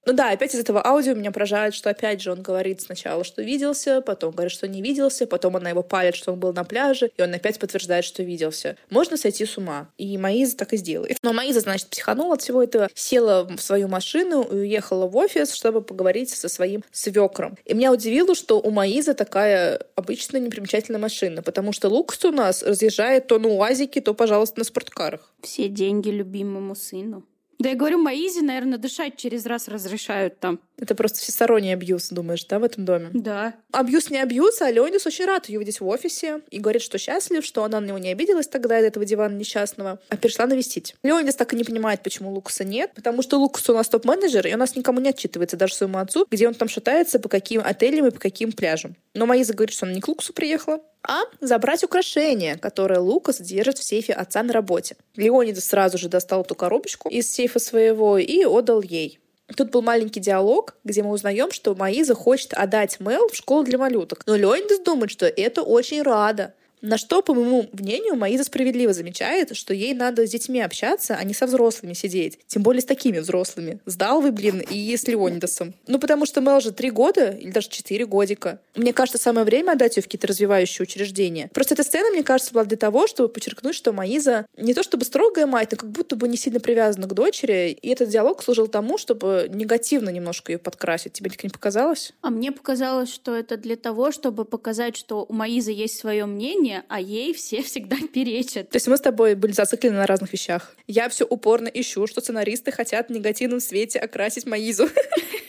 Ну 0.06 0.12
да, 0.12 0.30
опять 0.30 0.54
из 0.54 0.60
этого 0.60 0.84
аудио 0.84 1.14
меня 1.14 1.30
поражает, 1.30 1.74
что 1.74 1.90
опять 1.90 2.20
же 2.20 2.32
он 2.32 2.42
говорит 2.42 2.80
сначала, 2.82 3.24
что 3.24 3.42
виделся, 3.42 4.00
потом 4.00 4.32
говорит, 4.32 4.52
что 4.52 4.68
не 4.68 4.82
виделся, 4.82 5.26
потом 5.26 5.56
она 5.56 5.70
его 5.70 5.82
палит, 5.82 6.14
что 6.14 6.32
он 6.32 6.40
был 6.40 6.52
на 6.52 6.64
пляже, 6.64 7.10
и 7.16 7.22
он 7.22 7.32
опять 7.32 7.58
подтверждает, 7.58 8.04
что 8.04 8.22
виделся. 8.22 8.76
Можно 8.90 9.16
сойти 9.16 9.46
с 9.46 9.56
ума. 9.56 9.88
И 9.96 10.18
Маиза 10.18 10.56
так 10.56 10.72
и 10.72 10.76
сделает. 10.76 11.18
Но 11.22 11.32
Маиза, 11.32 11.60
значит, 11.60 11.88
психанула 11.88 12.34
от 12.34 12.42
всего 12.42 12.62
этого, 12.62 12.90
села 12.94 13.44
в 13.44 13.60
свою 13.60 13.88
машину 13.88 14.42
и 14.42 14.56
уехала 14.56 15.06
в 15.06 15.16
офис, 15.16 15.52
чтобы 15.52 15.80
поговорить 15.80 16.30
со 16.30 16.48
своим 16.48 16.84
свекром. 16.92 17.56
И 17.64 17.74
меня 17.74 17.92
удивило, 17.92 18.34
что 18.34 18.60
у 18.60 18.70
Маизы 18.70 19.14
такая 19.14 19.80
обычная 19.94 20.40
непримечательная 20.40 21.00
машина, 21.00 21.42
потому 21.42 21.72
что 21.72 21.88
Лукас 21.88 22.24
у 22.24 22.32
нас 22.32 22.62
разъезжает 22.62 23.26
то 23.26 23.38
на 23.38 23.48
УАЗике, 23.48 24.00
то, 24.00 24.14
пожалуйста, 24.14 24.58
на 24.58 24.64
спорткарах. 24.64 25.32
Все 25.42 25.68
деньги 25.68 26.10
любимому 26.10 26.74
сыну. 26.74 27.24
Да 27.58 27.68
я 27.70 27.74
говорю, 27.76 27.98
Маизи, 27.98 28.40
наверное, 28.40 28.78
дышать 28.78 29.16
через 29.16 29.46
раз 29.46 29.68
разрешают 29.68 30.38
там. 30.40 30.60
Это 30.76 30.94
просто 30.94 31.20
всесторонний 31.20 31.72
абьюз, 31.72 32.10
думаешь, 32.10 32.44
да, 32.46 32.58
в 32.58 32.64
этом 32.64 32.84
доме? 32.84 33.10
Да. 33.12 33.54
Абьюз 33.72 34.10
не 34.10 34.18
абьюз, 34.18 34.60
а 34.60 34.70
Леонид 34.70 35.06
очень 35.06 35.24
рад 35.24 35.48
ее 35.48 35.60
видеть 35.60 35.80
в 35.80 35.86
офисе 35.86 36.40
и 36.50 36.58
говорит, 36.58 36.82
что 36.82 36.98
счастлив, 36.98 37.44
что 37.44 37.64
она 37.64 37.80
на 37.80 37.86
него 37.86 37.98
не 37.98 38.10
обиделась 38.10 38.48
тогда 38.48 38.78
из 38.80 38.84
этого 38.84 39.06
дивана 39.06 39.36
несчастного, 39.36 40.00
а 40.08 40.16
пришла 40.16 40.46
навестить. 40.46 40.96
Леонид 41.02 41.36
так 41.36 41.52
и 41.52 41.56
не 41.56 41.64
понимает, 41.64 42.02
почему 42.02 42.32
Лукаса 42.32 42.64
нет, 42.64 42.92
потому 42.94 43.22
что 43.22 43.38
Лукас 43.38 43.68
у 43.70 43.74
нас 43.74 43.88
топ-менеджер, 43.88 44.46
и 44.46 44.54
у 44.54 44.58
нас 44.58 44.74
никому 44.74 45.00
не 45.00 45.10
отчитывается, 45.10 45.56
даже 45.56 45.74
своему 45.74 45.98
отцу, 45.98 46.26
где 46.30 46.48
он 46.48 46.54
там 46.54 46.68
шатается, 46.68 47.20
по 47.20 47.28
каким 47.28 47.62
отелям 47.64 48.06
и 48.06 48.10
по 48.10 48.18
каким 48.18 48.52
пляжам. 48.52 48.96
Но 49.14 49.26
Маиза 49.26 49.54
говорит, 49.54 49.74
что 49.74 49.86
она 49.86 49.94
не 49.94 50.00
к 50.00 50.08
Лукасу 50.08 50.32
приехала, 50.32 50.80
а 51.06 51.22
забрать 51.40 51.84
украшение, 51.84 52.56
которое 52.56 53.00
Лукас 53.00 53.40
держит 53.40 53.78
в 53.78 53.84
сейфе 53.84 54.12
отца 54.12 54.42
на 54.42 54.52
работе. 54.52 54.96
Леонид 55.16 55.62
сразу 55.62 55.98
же 55.98 56.08
достал 56.08 56.42
эту 56.42 56.54
коробочку 56.54 57.08
из 57.08 57.30
сейфа 57.30 57.58
своего 57.58 58.18
и 58.18 58.44
отдал 58.44 58.82
ей. 58.82 59.20
Тут 59.56 59.70
был 59.70 59.82
маленький 59.82 60.20
диалог, 60.20 60.74
где 60.84 61.02
мы 61.02 61.10
узнаем, 61.10 61.52
что 61.52 61.74
Маиза 61.74 62.14
хочет 62.14 62.54
отдать 62.54 62.98
Мел 62.98 63.28
в 63.28 63.36
школу 63.36 63.62
для 63.62 63.76
малюток. 63.76 64.22
Но 64.26 64.36
Леонидас 64.36 64.80
думает, 64.80 65.10
что 65.10 65.26
это 65.26 65.62
очень 65.62 66.02
рада. 66.02 66.54
На 66.84 66.98
что, 66.98 67.22
по 67.22 67.32
моему 67.32 67.66
мнению, 67.72 68.14
Маиза 68.14 68.44
справедливо 68.44 68.92
замечает, 68.92 69.56
что 69.56 69.72
ей 69.72 69.94
надо 69.94 70.26
с 70.26 70.30
детьми 70.30 70.60
общаться, 70.60 71.16
а 71.18 71.24
не 71.24 71.32
со 71.32 71.46
взрослыми 71.46 71.94
сидеть. 71.94 72.38
Тем 72.46 72.62
более 72.62 72.82
с 72.82 72.84
такими 72.84 73.20
взрослыми. 73.20 73.80
С 73.86 73.96
Далвой, 73.96 74.32
блин, 74.32 74.60
и 74.60 74.94
с 74.94 75.08
Леонидасом. 75.08 75.72
Ну, 75.86 75.98
потому 75.98 76.26
что 76.26 76.42
Мел 76.42 76.60
же 76.60 76.72
три 76.72 76.90
года, 76.90 77.30
или 77.30 77.50
даже 77.50 77.70
четыре 77.70 78.04
годика. 78.04 78.60
Мне 78.74 78.92
кажется, 78.92 79.16
самое 79.16 79.46
время 79.46 79.72
отдать 79.72 79.96
ее 79.96 80.02
в 80.02 80.04
какие-то 80.04 80.26
развивающие 80.26 80.82
учреждения. 80.82 81.48
Просто 81.54 81.72
эта 81.72 81.84
сцена, 81.84 82.10
мне 82.10 82.22
кажется, 82.22 82.52
была 82.52 82.64
для 82.64 82.76
того, 82.76 83.06
чтобы 83.06 83.30
подчеркнуть, 83.30 83.74
что 83.74 83.94
Маиза 83.94 84.44
не 84.58 84.74
то 84.74 84.82
чтобы 84.82 85.06
строгая 85.06 85.46
мать, 85.46 85.70
но 85.70 85.78
как 85.78 85.90
будто 85.90 86.16
бы 86.16 86.28
не 86.28 86.36
сильно 86.36 86.60
привязана 86.60 87.06
к 87.06 87.14
дочери. 87.14 87.78
И 87.80 87.88
этот 87.88 88.10
диалог 88.10 88.42
служил 88.42 88.68
тому, 88.68 88.98
чтобы 88.98 89.48
негативно 89.50 90.10
немножко 90.10 90.52
ее 90.52 90.58
подкрасить. 90.58 91.14
Тебе 91.14 91.30
так 91.30 91.44
не 91.44 91.48
показалось? 91.48 92.12
А 92.20 92.28
мне 92.28 92.52
показалось, 92.52 93.10
что 93.10 93.34
это 93.34 93.56
для 93.56 93.76
того, 93.76 94.12
чтобы 94.12 94.44
показать, 94.44 94.98
что 94.98 95.24
у 95.26 95.32
Маизы 95.32 95.72
есть 95.72 95.96
свое 95.96 96.26
мнение, 96.26 96.73
мнение, 96.74 96.84
а 96.88 97.00
ей 97.00 97.32
все 97.34 97.62
всегда 97.62 97.96
перечат. 98.12 98.70
То 98.70 98.76
есть 98.76 98.88
мы 98.88 98.96
с 98.96 99.00
тобой 99.00 99.34
были 99.34 99.52
зациклены 99.52 99.96
на 99.96 100.06
разных 100.06 100.32
вещах. 100.32 100.74
Я 100.86 101.08
все 101.08 101.24
упорно 101.24 101.68
ищу, 101.68 102.06
что 102.06 102.20
сценаристы 102.20 102.72
хотят 102.72 103.08
в 103.08 103.12
негативном 103.12 103.60
свете 103.60 103.98
окрасить 103.98 104.46
Маизу. 104.46 104.88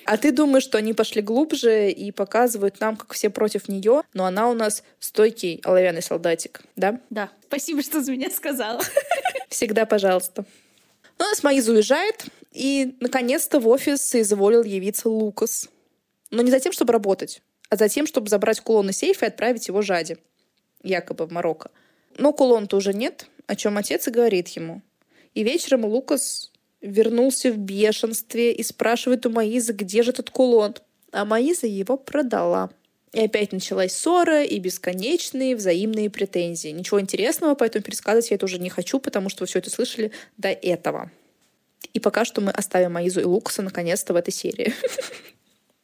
А 0.07 0.17
ты 0.17 0.31
думаешь, 0.31 0.61
что 0.61 0.77
они 0.77 0.93
пошли 0.93 1.23
глубже 1.23 1.89
и 1.89 2.11
показывают 2.11 2.79
нам, 2.79 2.95
как 2.95 3.13
все 3.13 3.31
против 3.31 3.67
нее, 3.67 4.03
но 4.13 4.25
она 4.25 4.51
у 4.51 4.53
нас 4.53 4.83
стойкий 4.99 5.61
оловянный 5.63 6.03
солдатик, 6.03 6.61
да? 6.75 7.01
Да. 7.09 7.31
Спасибо, 7.47 7.81
что 7.81 8.03
за 8.03 8.11
меня 8.11 8.29
сказала. 8.29 8.83
Всегда 9.49 9.87
пожалуйста. 9.87 10.45
Ну, 11.17 11.25
у 11.25 11.27
нас 11.27 11.41
Маиза 11.41 11.71
уезжает, 11.71 12.25
и 12.51 12.95
наконец-то 12.99 13.59
в 13.59 13.67
офис 13.67 13.99
соизволил 13.99 14.61
явиться 14.61 15.09
Лукас. 15.09 15.69
Но 16.29 16.43
не 16.43 16.51
за 16.51 16.59
тем, 16.59 16.71
чтобы 16.71 16.93
работать, 16.93 17.41
а 17.71 17.75
за 17.75 17.89
тем, 17.89 18.05
чтобы 18.05 18.29
забрать 18.29 18.59
кулон 18.59 18.91
из 18.91 18.97
сейфа 18.97 19.25
и 19.25 19.29
отправить 19.29 19.67
его 19.67 19.81
Жаде 19.81 20.19
якобы 20.85 21.25
в 21.25 21.31
Марокко. 21.31 21.71
Но 22.17 22.31
кулон-то 22.31 22.77
уже 22.77 22.93
нет, 22.93 23.27
о 23.47 23.55
чем 23.55 23.77
отец 23.77 24.07
и 24.07 24.11
говорит 24.11 24.47
ему. 24.49 24.81
И 25.33 25.43
вечером 25.43 25.85
Лукас 25.85 26.51
вернулся 26.81 27.51
в 27.51 27.57
бешенстве 27.57 28.53
и 28.53 28.63
спрашивает 28.63 29.25
у 29.25 29.29
Маизы, 29.29 29.73
где 29.73 30.03
же 30.03 30.11
этот 30.11 30.29
кулон. 30.29 30.75
А 31.11 31.25
Маиза 31.25 31.67
его 31.67 31.97
продала. 31.97 32.69
И 33.11 33.21
опять 33.21 33.53
началась 33.53 33.95
ссора 33.95 34.43
и 34.43 34.59
бесконечные 34.59 35.55
взаимные 35.55 36.09
претензии. 36.09 36.69
Ничего 36.69 36.99
интересного, 36.99 37.55
поэтому 37.55 37.83
пересказывать 37.83 38.29
я 38.29 38.35
это 38.35 38.45
уже 38.45 38.59
не 38.59 38.69
хочу, 38.69 38.99
потому 38.99 39.29
что 39.29 39.43
вы 39.43 39.47
все 39.47 39.59
это 39.59 39.69
слышали 39.69 40.11
до 40.37 40.49
этого. 40.49 41.11
И 41.93 41.99
пока 41.99 42.25
что 42.25 42.41
мы 42.41 42.51
оставим 42.51 42.93
Маизу 42.93 43.21
и 43.21 43.23
Лукаса 43.23 43.61
наконец-то 43.61 44.13
в 44.13 44.17
этой 44.17 44.31
серии. 44.31 44.73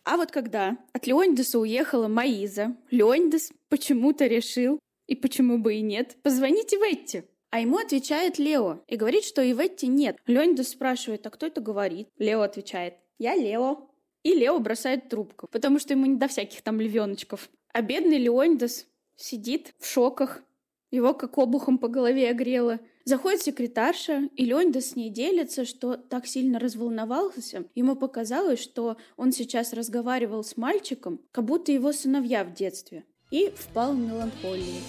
А 0.03 0.17
вот 0.17 0.31
когда 0.31 0.77
от 0.93 1.07
Леонидаса 1.07 1.59
уехала 1.59 2.07
Маиза, 2.07 2.75
Леонидас 2.89 3.51
почему-то 3.69 4.25
решил, 4.25 4.79
и 5.11 5.15
почему 5.15 5.57
бы 5.57 5.75
и 5.75 5.81
нет? 5.81 6.15
Позвоните 6.23 6.77
Ветти. 6.77 7.23
А 7.49 7.59
ему 7.59 7.79
отвечает 7.79 8.39
Лео 8.39 8.81
и 8.87 8.95
говорит, 8.95 9.25
что 9.25 9.41
и 9.41 9.51
Ветти 9.51 9.87
нет. 9.87 10.15
Леонидас 10.25 10.69
спрашивает, 10.69 11.27
а 11.27 11.29
кто 11.29 11.47
это 11.47 11.59
говорит? 11.59 12.07
Лео 12.17 12.43
отвечает, 12.43 12.93
я 13.19 13.35
Лео. 13.35 13.89
И 14.23 14.33
Лео 14.33 14.57
бросает 14.59 15.09
трубку, 15.09 15.49
потому 15.51 15.79
что 15.79 15.95
ему 15.95 16.05
не 16.05 16.15
до 16.15 16.29
всяких 16.29 16.61
там 16.61 16.79
львеночков. 16.79 17.49
А 17.73 17.81
бедный 17.81 18.19
Леонидас 18.19 18.87
сидит 19.17 19.73
в 19.79 19.85
шоках. 19.85 20.43
Его 20.91 21.13
как 21.13 21.37
обухом 21.37 21.77
по 21.77 21.89
голове 21.89 22.29
огрело. 22.29 22.79
Заходит 23.03 23.41
секретарша, 23.41 24.29
и 24.37 24.45
Леонидас 24.45 24.91
с 24.91 24.95
ней 24.95 25.09
делится, 25.09 25.65
что 25.65 25.97
так 25.97 26.25
сильно 26.25 26.57
разволновался. 26.57 27.65
Ему 27.75 27.97
показалось, 27.97 28.61
что 28.61 28.95
он 29.17 29.33
сейчас 29.33 29.73
разговаривал 29.73 30.45
с 30.45 30.55
мальчиком, 30.55 31.19
как 31.33 31.43
будто 31.43 31.73
его 31.73 31.91
сыновья 31.91 32.45
в 32.45 32.53
детстве 32.53 33.03
и 33.31 33.49
впал 33.55 33.93
в 33.93 33.97
меланхолию. 33.97 34.81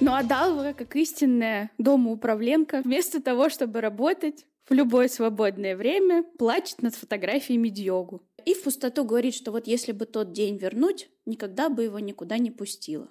Ну 0.00 0.12
а 0.12 0.22
Далва, 0.22 0.74
как 0.76 0.96
истинная 0.96 1.70
домоуправленка, 1.78 2.82
вместо 2.84 3.22
того, 3.22 3.48
чтобы 3.48 3.80
работать, 3.80 4.44
в 4.68 4.74
любое 4.74 5.08
свободное 5.08 5.76
время 5.76 6.24
плачет 6.38 6.82
над 6.82 6.94
фотографиями 6.94 7.70
Диогу. 7.70 8.22
И 8.44 8.52
в 8.52 8.62
пустоту 8.64 9.04
говорит, 9.04 9.34
что 9.34 9.50
вот 9.50 9.66
если 9.66 9.92
бы 9.92 10.04
тот 10.04 10.32
день 10.32 10.58
вернуть, 10.58 11.08
никогда 11.24 11.70
бы 11.70 11.84
его 11.84 11.98
никуда 12.00 12.36
не 12.36 12.50
пустила. 12.50 13.08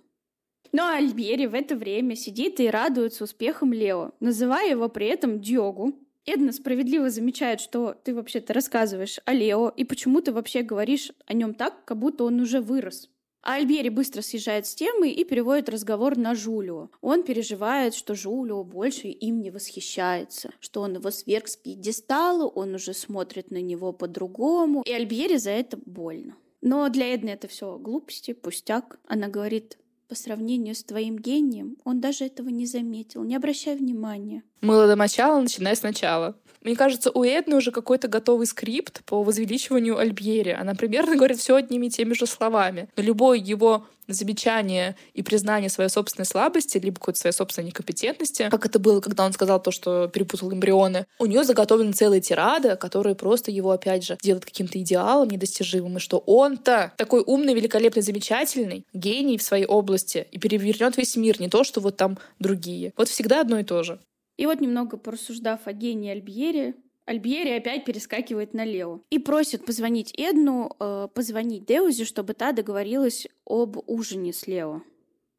Но 0.74 0.88
Альбери 0.90 1.46
в 1.46 1.54
это 1.54 1.76
время 1.76 2.16
сидит 2.16 2.60
и 2.60 2.68
радуется 2.68 3.24
успехам 3.24 3.72
Лео, 3.72 4.12
называя 4.20 4.72
его 4.72 4.90
при 4.90 5.06
этом 5.06 5.40
Диогу. 5.40 5.94
Эдна 6.26 6.52
справедливо 6.52 7.12
замечает, 7.12 7.62
что 7.62 7.94
ты 8.04 8.16
вообще-то 8.16 8.54
рассказываешь 8.54 9.20
о 9.26 9.34
Лео, 9.34 9.70
и 9.70 9.84
почему 9.84 10.20
ты 10.22 10.32
вообще 10.32 10.64
говоришь 10.64 11.12
о 11.28 11.34
нем 11.34 11.54
так, 11.54 11.86
как 11.86 12.00
будто 12.00 12.24
он 12.24 12.40
уже 12.40 12.60
вырос. 12.60 13.10
А 13.44 13.56
Альбери 13.56 13.90
быстро 13.90 14.22
съезжает 14.22 14.66
с 14.66 14.74
темы 14.74 15.12
и 15.12 15.24
переводит 15.26 15.70
разговор 15.70 16.18
на 16.18 16.34
Жулио. 16.34 16.90
Он 17.02 17.24
переживает, 17.24 17.94
что 17.94 18.16
Жулио 18.16 18.64
больше 18.64 19.10
им 19.10 19.42
не 19.42 19.52
восхищается, 19.52 20.52
что 20.62 20.82
он 20.82 20.96
его 20.96 21.12
сверг 21.12 21.50
с 21.50 21.58
пьедестала, 21.58 22.48
он 22.48 22.74
уже 22.74 22.94
смотрит 22.94 23.52
на 23.52 23.62
него 23.62 23.92
по-другому, 23.92 24.82
и 24.86 24.92
Альбери 24.94 25.38
за 25.38 25.52
это 25.52 25.78
больно. 25.86 26.36
Но 26.62 26.88
для 26.88 27.14
Эдны 27.14 27.32
это 27.32 27.50
все 27.50 27.78
глупости, 27.78 28.32
пустяк. 28.32 28.98
Она 29.06 29.28
говорит, 29.28 29.78
по 30.14 30.20
сравнению 30.20 30.76
с 30.76 30.84
твоим 30.84 31.18
гением, 31.18 31.76
он 31.84 32.00
даже 32.00 32.26
этого 32.26 32.50
не 32.50 32.68
заметил, 32.68 33.24
не 33.24 33.36
обращай 33.36 33.76
внимания. 33.76 34.44
Мыло 34.62 34.86
до 34.86 34.96
мочала, 34.96 35.42
начиная 35.42 35.74
сначала. 35.74 36.36
Мне 36.62 36.76
кажется, 36.76 37.10
у 37.10 37.24
Эдны 37.24 37.56
уже 37.56 37.72
какой-то 37.72 38.08
готовый 38.08 38.46
скрипт 38.46 39.04
по 39.06 39.24
возвеличиванию 39.24 39.98
Альбьери. 39.98 40.52
Она 40.52 40.76
примерно 40.76 41.16
говорит 41.16 41.40
все 41.40 41.56
одними 41.56 41.88
и 41.88 41.90
теми 41.90 42.14
же 42.14 42.28
словами. 42.28 42.90
Но 42.96 43.02
любое 43.02 43.40
его 43.40 43.88
замечание 44.08 44.96
и 45.14 45.22
признание 45.22 45.70
своей 45.70 45.90
собственной 45.90 46.26
слабости, 46.26 46.78
либо 46.78 46.96
какой-то 46.96 47.20
своей 47.20 47.34
собственной 47.34 47.68
некомпетентности, 47.68 48.50
как 48.50 48.66
это 48.66 48.80
было, 48.80 49.02
когда 49.02 49.26
он 49.26 49.34
сказал 49.34 49.62
то, 49.62 49.72
что 49.72 50.08
перепутал 50.08 50.52
эмбрионы, 50.52 51.06
у 51.20 51.26
нее 51.26 51.44
заготовлены 51.44 51.94
целые 51.94 52.22
тирады, 52.22 52.76
которые 52.76 53.16
просто 53.16 53.52
его, 53.52 53.72
опять 53.72 54.04
же, 54.04 54.18
делают 54.22 54.46
каким-то 54.46 54.80
идеалом 54.80 55.30
недостижимым, 55.30 55.98
и 55.98 56.00
что 56.00 56.18
он-то 56.20 56.94
такой 56.98 57.24
умный, 57.26 57.54
великолепный, 57.54 58.02
замечательный, 58.02 58.86
гений 58.94 59.38
в 59.38 59.44
своей 59.44 59.66
области 59.66 60.28
и 60.32 60.40
перевернет 60.40 60.98
весь 60.98 61.16
мир, 61.16 61.40
не 61.40 61.50
то, 61.50 61.64
что 61.64 61.82
вот 61.82 61.98
там 61.98 62.18
другие. 62.40 62.94
Вот 62.98 63.10
всегда 63.10 63.42
одно 63.42 63.60
и 63.60 63.64
то 63.64 63.84
же. 63.84 64.00
И 64.38 64.46
вот 64.46 64.62
немного 64.62 64.98
порассуждав 64.98 65.62
о 65.66 65.74
гении 65.74 66.12
Альбьере, 66.12 66.74
Альбьери 67.06 67.50
опять 67.50 67.84
перескакивает 67.84 68.54
на 68.54 68.64
Лео 68.64 69.02
и 69.10 69.20
просит 69.20 69.66
позвонить 69.66 70.14
Эдну, 70.18 70.74
э, 70.80 71.10
позвонить 71.14 71.66
Деузе, 71.66 72.06
чтобы 72.06 72.34
та 72.34 72.54
договорилась 72.54 73.28
об 73.46 73.78
ужине 73.88 74.32
с 74.32 74.48
Лео. 74.48 74.84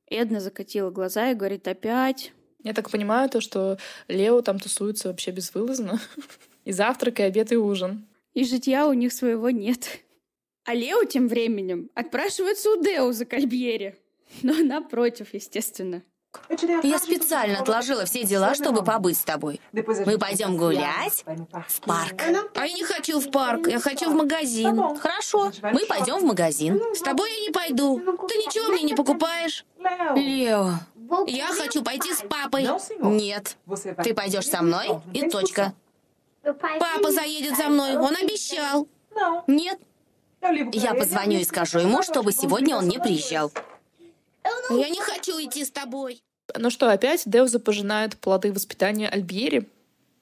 Эдна 0.07 0.41
закатила 0.41 0.91
глаза 0.91 1.31
и 1.31 1.35
говорит 1.35 1.67
опять. 1.67 2.33
Я 2.63 2.75
так 2.75 2.91
понимаю, 2.91 3.31
то, 3.31 3.41
что 3.41 3.79
Лео 4.09 4.43
там 4.43 4.59
тусуется 4.59 5.09
вообще 5.09 5.31
безвылазно. 5.31 6.01
И 6.65 6.73
завтрак, 6.73 7.21
и 7.21 7.25
обед, 7.25 7.53
и 7.53 7.57
ужин. 7.57 8.07
И 8.33 8.43
житья 8.43 8.89
у 8.89 8.95
них 8.95 9.13
своего 9.13 9.51
нет. 9.51 10.01
А 10.65 10.73
Лео 10.73 11.05
тем 11.05 11.29
временем 11.29 11.91
отпрашивается 11.95 12.71
у 12.71 12.83
Деуза 12.83 13.27
к 13.27 13.35
Альбьере. 13.35 13.99
Но 14.43 14.55
она 14.55 14.81
против, 14.81 15.35
естественно. 15.35 16.03
Я 16.83 16.99
специально 16.99 17.61
отложила 17.61 18.05
все 18.05 18.25
дела, 18.25 18.55
чтобы 18.55 18.83
побыть 18.83 19.19
с 19.19 19.25
тобой. 19.25 19.61
Мы 19.73 20.19
пойдем 20.19 20.57
гулять 20.57 21.25
в 21.69 21.81
парк. 21.81 22.23
А 22.55 22.67
я 22.67 22.73
не 22.73 22.85
хочу 22.85 23.21
в 23.21 23.31
парк, 23.31 23.69
я 23.69 23.81
хочу 23.81 24.11
в 24.11 24.15
магазин. 24.15 24.97
Хорошо, 24.97 25.53
мы 25.63 25.87
пойдем 25.87 26.19
в 26.19 26.25
магазин. 26.25 26.81
С 26.95 27.01
тобой 27.01 27.31
я 27.33 27.41
не 27.47 27.51
пойду. 27.51 27.99
Ты 28.29 28.37
ничего 28.39 28.73
мне 28.73 28.83
не 28.83 28.95
покупаешь. 28.95 29.65
Лео, 30.15 30.73
я 31.27 31.47
хочу 31.49 31.83
пойти 31.83 32.13
с 32.13 32.23
папой. 32.23 32.69
Нет, 33.01 33.57
ты 34.03 34.15
пойдешь 34.15 34.49
со 34.49 34.63
мной 34.63 35.01
и 35.13 35.29
точка. 35.29 35.75
Папа 36.43 37.11
заедет 37.11 37.57
за 37.57 37.69
мной, 37.69 37.97
он 37.97 38.15
обещал. 38.17 38.87
Нет. 39.47 39.79
Я 40.73 40.95
позвоню 40.95 41.39
и 41.39 41.45
скажу 41.45 41.79
ему, 41.79 42.03
чтобы 42.03 42.33
сегодня 42.33 42.77
он 42.77 42.87
не 42.87 42.99
приезжал. 42.99 43.51
Я 44.71 44.89
не 44.89 45.01
хочу 45.01 45.33
идти 45.43 45.65
с 45.65 45.71
тобой. 45.71 46.23
Ну 46.57 46.71
что, 46.71 46.91
опять 46.91 47.23
Деуза 47.27 47.59
пожинает 47.59 48.17
плоды 48.17 48.53
воспитания 48.53 49.09
Альбьери. 49.09 49.69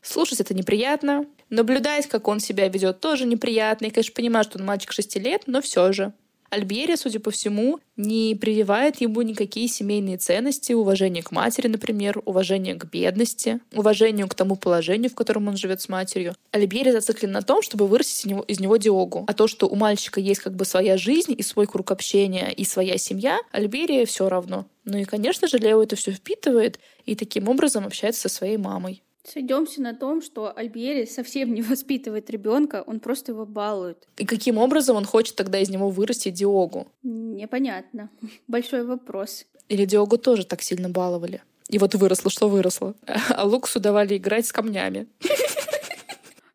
Слушать 0.02 0.40
это 0.40 0.54
неприятно. 0.54 1.26
Наблюдать, 1.48 2.06
как 2.08 2.28
он 2.28 2.40
себя 2.40 2.68
ведет, 2.68 3.00
тоже 3.00 3.24
неприятно. 3.24 3.86
И, 3.86 3.90
конечно, 3.90 4.14
понимаю, 4.14 4.44
что 4.44 4.58
он 4.58 4.64
мальчик 4.64 4.92
шести 4.92 5.18
лет, 5.18 5.42
но 5.46 5.60
все 5.60 5.92
же. 5.92 6.12
Альбьери, 6.52 6.96
судя 6.96 7.18
по 7.18 7.30
всему, 7.30 7.80
не 7.96 8.34
прививает 8.34 9.00
ему 9.00 9.22
никакие 9.22 9.68
семейные 9.68 10.18
ценности, 10.18 10.74
уважение 10.74 11.22
к 11.22 11.30
матери, 11.30 11.66
например, 11.66 12.20
уважение 12.26 12.74
к 12.74 12.84
бедности, 12.84 13.60
уважению 13.72 14.28
к 14.28 14.34
тому 14.34 14.56
положению, 14.56 15.10
в 15.10 15.14
котором 15.14 15.48
он 15.48 15.56
живет 15.56 15.80
с 15.80 15.88
матерью. 15.88 16.34
Альбьери 16.50 16.90
зациклен 16.90 17.32
на 17.32 17.40
том, 17.40 17.62
чтобы 17.62 17.86
вырастить 17.86 18.26
из 18.26 18.26
него, 18.26 18.42
из 18.42 18.60
него 18.60 18.76
Диогу. 18.76 19.24
А 19.28 19.32
то, 19.32 19.48
что 19.48 19.66
у 19.66 19.74
мальчика 19.76 20.20
есть 20.20 20.42
как 20.42 20.54
бы 20.54 20.66
своя 20.66 20.98
жизнь 20.98 21.34
и 21.34 21.42
свой 21.42 21.66
круг 21.66 21.90
общения 21.90 22.52
и 22.52 22.66
своя 22.66 22.98
семья, 22.98 23.38
Альбьери 23.50 24.04
все 24.04 24.28
равно. 24.28 24.66
Ну 24.84 24.98
и, 24.98 25.04
конечно 25.04 25.48
же, 25.48 25.56
Лео 25.56 25.82
это 25.82 25.96
все 25.96 26.12
впитывает 26.12 26.78
и 27.06 27.14
таким 27.14 27.48
образом 27.48 27.86
общается 27.86 28.28
со 28.28 28.28
своей 28.28 28.58
мамой. 28.58 29.02
Сойдемся 29.24 29.80
на 29.80 29.94
том, 29.94 30.20
что 30.20 30.52
Альбьери 30.56 31.04
совсем 31.04 31.54
не 31.54 31.62
воспитывает 31.70 32.30
ребенка, 32.30 32.82
он 32.86 33.00
просто 33.00 33.32
его 33.32 33.46
балует. 33.46 34.08
И 34.16 34.26
каким 34.26 34.58
образом 34.58 34.96
он 34.96 35.04
хочет 35.04 35.36
тогда 35.36 35.58
из 35.58 35.70
него 35.70 35.90
вырастить 35.90 36.34
Диогу? 36.34 36.88
Непонятно. 37.02 38.10
Большой 38.48 38.84
вопрос. 38.84 39.46
Или 39.68 39.84
Диогу 39.84 40.18
тоже 40.18 40.44
так 40.44 40.62
сильно 40.62 40.88
баловали? 40.88 41.42
И 41.68 41.78
вот 41.78 41.94
выросло, 41.94 42.30
что 42.30 42.48
выросло. 42.48 42.94
А 43.30 43.44
Луксу 43.44 43.80
давали 43.80 44.16
играть 44.16 44.46
с 44.46 44.52
камнями. 44.52 45.06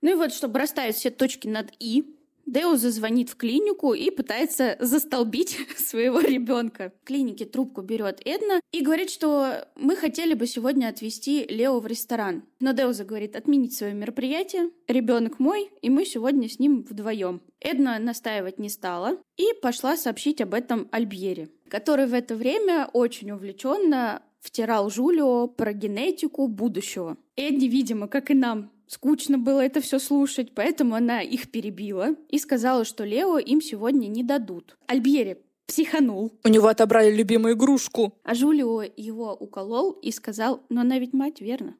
Ну 0.01 0.12
и 0.12 0.15
вот, 0.15 0.32
чтобы 0.32 0.60
расставить 0.60 0.95
все 0.95 1.10
точки 1.10 1.47
над 1.47 1.71
«и», 1.80 2.16
Деуза 2.47 2.91
звонит 2.91 3.29
в 3.29 3.36
клинику 3.36 3.93
и 3.93 4.10
пытается 4.10 4.77
застолбить 4.79 5.57
своего 5.77 6.21
ребенка. 6.21 6.93
В 7.01 7.05
клинике 7.05 7.43
трубку 7.45 7.81
берет 7.81 8.21
Эдна 8.25 8.62
и 8.71 8.81
говорит, 8.81 9.10
что 9.10 9.67
мы 9.75 9.97
хотели 9.97 10.33
бы 10.33 10.47
сегодня 10.47 10.88
отвезти 10.88 11.45
Лео 11.49 11.79
в 11.81 11.88
ресторан. 11.88 12.43
Но 12.62 12.71
Деуза 12.71 13.03
говорит 13.03 13.36
отменить 13.36 13.75
свое 13.75 13.93
мероприятие. 13.93 14.71
Ребенок 14.88 15.39
мой, 15.39 15.69
и 15.81 15.89
мы 15.89 16.05
сегодня 16.05 16.47
с 16.47 16.57
ним 16.57 16.83
вдвоем. 16.89 17.41
Эдна 17.60 17.99
настаивать 17.99 18.60
не 18.60 18.69
стала 18.69 19.17
и 19.36 19.47
пошла 19.62 19.97
сообщить 19.97 20.39
об 20.39 20.53
этом 20.53 20.88
Альбьере, 20.91 21.49
который 21.69 22.07
в 22.07 22.13
это 22.13 22.36
время 22.36 22.89
очень 22.93 23.31
увлеченно 23.31 24.23
втирал 24.39 24.89
Жулио 24.89 25.47
про 25.47 25.73
генетику 25.73 26.47
будущего. 26.47 27.17
Эдди, 27.36 27.65
видимо, 27.65 28.07
как 28.07 28.31
и 28.31 28.33
нам, 28.33 28.71
Скучно 28.88 29.38
было 29.38 29.60
это 29.60 29.82
все 29.82 30.00
слушать, 30.00 30.56
поэтому 30.56 30.95
она 30.95 31.21
их 31.21 31.52
перебила 31.52 32.15
и 32.30 32.39
сказала, 32.39 32.86
что 32.86 33.04
Лео 33.04 33.38
им 33.38 33.62
сегодня 33.62 34.08
не 34.08 34.23
дадут. 34.23 34.78
Альбьери 34.88 35.38
психанул. 35.67 36.32
У 36.43 36.47
него 36.47 36.67
отобрали 36.67 37.13
любимую 37.13 37.56
игрушку. 37.56 38.13
А 38.23 38.34
Жулио 38.34 38.84
его 38.95 39.34
уколол 39.34 39.91
и 39.91 40.12
сказал, 40.12 40.63
но 40.69 40.82
она 40.82 40.97
ведь 40.97 41.13
мать, 41.13 41.41
верно? 41.41 41.76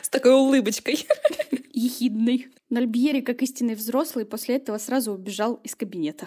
С 0.00 0.08
такой 0.08 0.32
улыбочкой. 0.32 1.04
Ехидной. 1.72 2.48
Но 2.70 2.78
Альбьери, 2.78 3.20
как 3.20 3.42
истинный 3.42 3.74
взрослый, 3.74 4.24
после 4.24 4.56
этого 4.56 4.78
сразу 4.78 5.12
убежал 5.12 5.60
из 5.64 5.74
кабинета. 5.74 6.26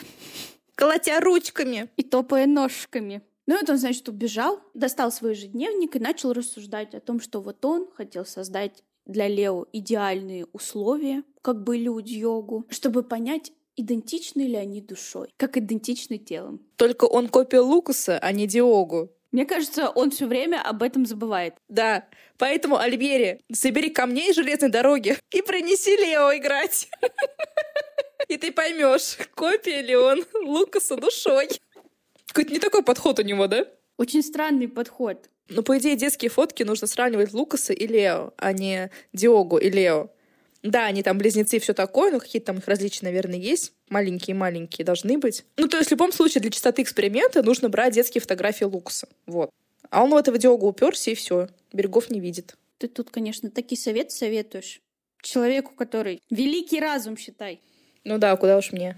Колотя 0.75 1.21
ручками. 1.21 1.89
И 1.95 2.03
топая 2.03 2.45
ножками. 2.45 3.21
Ну, 3.47 3.55
это 3.55 3.73
он, 3.73 3.77
значит, 3.77 4.09
убежал, 4.09 4.59
достал 4.73 5.11
свой 5.11 5.31
ежедневник 5.31 5.95
и 5.95 5.99
начал 5.99 6.33
рассуждать 6.33 6.93
о 6.95 6.99
том, 6.99 7.21
что 7.21 7.41
вот 7.41 7.63
он 7.63 7.87
хотел 7.95 8.25
создать 8.25 8.83
для 9.05 9.27
Лео 9.27 9.65
идеальные 9.71 10.47
условия, 10.53 11.23
как 11.41 11.63
были 11.63 11.87
у 11.87 12.01
Дьогу, 12.01 12.65
чтобы 12.69 13.03
понять, 13.03 13.51
идентичны 13.75 14.41
ли 14.41 14.55
они 14.55 14.81
душой, 14.81 15.33
как 15.37 15.57
идентичны 15.57 16.17
телом. 16.17 16.61
Только 16.75 17.05
он 17.05 17.27
копия 17.27 17.59
Лукаса, 17.59 18.17
а 18.19 18.31
не 18.31 18.47
Диогу. 18.47 19.11
Мне 19.31 19.45
кажется, 19.45 19.89
он 19.89 20.11
все 20.11 20.27
время 20.27 20.61
об 20.61 20.81
этом 20.81 21.05
забывает. 21.05 21.55
Да, 21.67 22.07
поэтому, 22.37 22.77
Альбери, 22.77 23.41
собери 23.51 23.89
камней 23.89 24.33
железной 24.33 24.69
дороги 24.69 25.17
и 25.31 25.41
принеси 25.41 25.97
Лео 25.97 26.35
играть. 26.37 26.89
И 28.29 28.37
ты 28.37 28.51
поймешь, 28.51 29.17
копия 29.35 29.81
ли 29.81 29.95
он 29.95 30.23
Лукаса 30.45 30.95
душой. 30.95 31.49
Какой-то 32.27 32.53
не 32.53 32.59
такой 32.59 32.81
подход 32.81 33.19
у 33.19 33.23
него, 33.23 33.47
да? 33.47 33.67
Очень 33.97 34.23
странный 34.23 34.67
подход. 34.67 35.29
Ну, 35.49 35.61
по 35.63 35.77
идее, 35.77 35.95
детские 35.95 36.29
фотки 36.29 36.63
нужно 36.63 36.87
сравнивать 36.87 37.33
Лукаса 37.33 37.73
и 37.73 37.85
Лео, 37.85 38.33
а 38.37 38.51
не 38.53 38.89
Диогу 39.13 39.57
и 39.57 39.69
Лео. 39.69 40.09
Да, 40.63 40.87
они 40.87 41.03
там 41.03 41.19
близнецы 41.19 41.57
и 41.57 41.59
все 41.59 41.73
такое, 41.73 42.11
но 42.11 42.19
какие-то 42.19 42.47
там 42.47 42.57
их 42.57 42.67
различия, 42.67 43.05
наверное, 43.05 43.37
есть. 43.37 43.73
Маленькие-маленькие 43.89 44.83
должны 44.83 45.19
быть. 45.19 45.45
Ну, 45.57 45.67
то 45.67 45.77
есть 45.77 45.89
в 45.89 45.91
любом 45.91 46.11
случае 46.11 46.41
для 46.41 46.49
чистоты 46.49 46.81
эксперимента 46.81 47.43
нужно 47.43 47.69
брать 47.69 47.93
детские 47.93 48.21
фотографии 48.21 48.63
Лукаса. 48.63 49.07
Вот. 49.27 49.51
А 49.91 50.03
он 50.03 50.09
в 50.09 50.15
этого 50.15 50.39
Диогу 50.39 50.67
уперся, 50.67 51.11
и 51.11 51.15
все. 51.15 51.49
Берегов 51.71 52.09
не 52.09 52.19
видит. 52.19 52.55
Ты 52.79 52.87
тут, 52.87 53.11
конечно, 53.11 53.51
такие 53.51 53.79
советы 53.79 54.09
советуешь. 54.09 54.81
Человеку, 55.21 55.73
который 55.75 56.19
великий 56.31 56.79
разум, 56.79 57.15
считай. 57.15 57.61
Ну 58.03 58.17
да, 58.17 58.35
куда 58.35 58.57
уж 58.57 58.71
мне. 58.71 58.97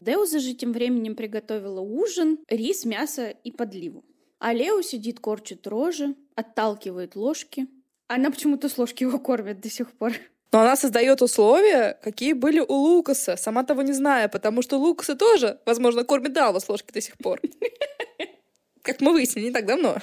Деуза 0.00 0.40
же 0.40 0.54
тем 0.54 0.72
временем 0.72 1.14
приготовила 1.14 1.80
ужин, 1.80 2.38
рис, 2.48 2.84
мясо 2.84 3.28
и 3.28 3.52
подливу. 3.52 4.04
А 4.38 4.52
Лео 4.52 4.82
сидит, 4.82 5.20
корчит 5.20 5.66
рожи, 5.66 6.14
отталкивает 6.34 7.16
ложки. 7.16 7.66
Она 8.06 8.30
почему-то 8.30 8.68
с 8.68 8.78
ложки 8.78 9.02
его 9.04 9.18
кормит 9.18 9.60
до 9.60 9.70
сих 9.70 9.92
пор. 9.92 10.12
Но 10.52 10.60
она 10.60 10.76
создает 10.76 11.22
условия, 11.22 11.98
какие 12.02 12.32
были 12.32 12.60
у 12.60 12.74
Лукаса, 12.74 13.36
сама 13.36 13.64
того 13.64 13.82
не 13.82 13.92
зная, 13.92 14.28
потому 14.28 14.62
что 14.62 14.78
Лукаса 14.78 15.16
тоже, 15.16 15.60
возможно, 15.66 16.04
кормит 16.04 16.32
Далва 16.32 16.60
с 16.60 16.68
ложки 16.68 16.92
до 16.92 17.00
сих 17.00 17.18
пор. 17.18 17.40
Как 18.82 19.00
мы 19.00 19.12
выяснили 19.12 19.46
не 19.46 19.52
так 19.52 19.66
давно. 19.66 19.96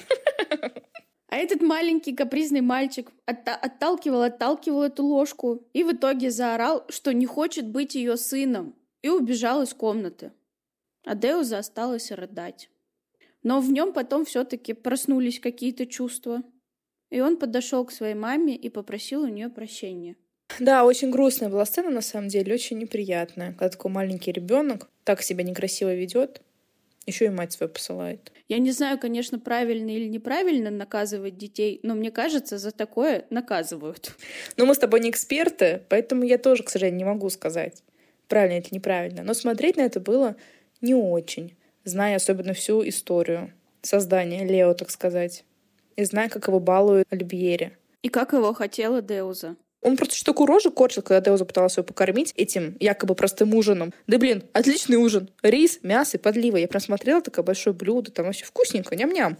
А 1.28 1.36
этот 1.36 1.62
маленький 1.62 2.14
капризный 2.14 2.60
мальчик 2.60 3.10
отталкивал, 3.24 4.22
отталкивал 4.22 4.84
эту 4.84 5.04
ложку 5.04 5.66
и 5.72 5.82
в 5.82 5.92
итоге 5.92 6.30
заорал, 6.30 6.84
что 6.88 7.12
не 7.12 7.26
хочет 7.26 7.66
быть 7.66 7.96
ее 7.96 8.16
сыном, 8.16 8.76
и 9.02 9.08
убежал 9.08 9.62
из 9.62 9.74
комнаты. 9.74 10.32
А 11.04 11.16
Деуза 11.16 11.58
осталась 11.58 12.12
рыдать. 12.12 12.70
Но 13.44 13.60
в 13.60 13.70
нем 13.70 13.92
потом 13.92 14.24
все-таки 14.24 14.72
проснулись 14.72 15.38
какие-то 15.38 15.86
чувства. 15.86 16.42
И 17.10 17.20
он 17.20 17.36
подошел 17.36 17.84
к 17.84 17.92
своей 17.92 18.14
маме 18.14 18.56
и 18.56 18.68
попросил 18.68 19.22
у 19.22 19.28
нее 19.28 19.48
прощения. 19.50 20.16
Да, 20.58 20.84
очень 20.84 21.10
грустная 21.10 21.48
была 21.48 21.64
сцена, 21.64 21.90
на 21.90 22.00
самом 22.00 22.28
деле, 22.28 22.54
очень 22.54 22.78
неприятная, 22.78 23.52
когда 23.52 23.68
такой 23.68 23.90
маленький 23.90 24.32
ребенок 24.32 24.88
так 25.04 25.22
себя 25.22 25.44
некрасиво 25.44 25.94
ведет. 25.94 26.42
Еще 27.06 27.26
и 27.26 27.30
мать 27.30 27.52
свою 27.52 27.70
посылает. 27.70 28.32
Я 28.48 28.58
не 28.58 28.70
знаю, 28.70 28.98
конечно, 28.98 29.38
правильно 29.38 29.90
или 29.90 30.06
неправильно 30.08 30.70
наказывать 30.70 31.36
детей, 31.36 31.80
но 31.82 31.94
мне 31.94 32.10
кажется, 32.10 32.56
за 32.56 32.70
такое 32.70 33.26
наказывают. 33.28 34.14
Но 34.56 34.64
мы 34.64 34.74
с 34.74 34.78
тобой 34.78 35.00
не 35.00 35.10
эксперты, 35.10 35.82
поэтому 35.90 36.24
я 36.24 36.38
тоже, 36.38 36.62
к 36.62 36.70
сожалению, 36.70 36.98
не 36.98 37.04
могу 37.04 37.28
сказать, 37.28 37.82
правильно 38.26 38.58
это 38.58 38.74
неправильно. 38.74 39.22
Но 39.22 39.34
смотреть 39.34 39.76
на 39.76 39.82
это 39.82 40.00
было 40.00 40.36
не 40.80 40.94
очень, 40.94 41.54
зная 41.84 42.16
особенно 42.16 42.52
всю 42.54 42.86
историю 42.88 43.52
создания 43.82 44.44
Лео, 44.44 44.74
так 44.74 44.90
сказать, 44.90 45.44
и 45.96 46.04
зная, 46.04 46.28
как 46.28 46.48
его 46.48 46.60
балуют 46.60 47.06
Альбьери. 47.10 47.76
И 48.02 48.08
как 48.08 48.32
его 48.32 48.52
хотела 48.52 49.00
Деуза. 49.00 49.56
Он 49.80 49.96
просто 49.96 50.16
что 50.16 50.32
такую 50.32 50.46
рожу 50.46 50.70
корчил, 50.70 51.02
когда 51.02 51.20
Деуза 51.20 51.44
пыталась 51.44 51.76
его 51.76 51.84
покормить 51.84 52.32
этим 52.36 52.76
якобы 52.80 53.14
простым 53.14 53.54
ужином. 53.54 53.92
Да 54.06 54.18
блин, 54.18 54.42
отличный 54.54 54.96
ужин. 54.96 55.30
Рис, 55.42 55.80
мясо 55.82 56.16
и 56.16 56.20
подливы. 56.20 56.60
Я 56.60 56.68
прям 56.68 56.80
смотрела, 56.80 57.20
такое 57.20 57.44
большое 57.44 57.76
блюдо, 57.76 58.10
там 58.10 58.24
вообще 58.24 58.46
вкусненько, 58.46 58.96
ням-ням. 58.96 59.36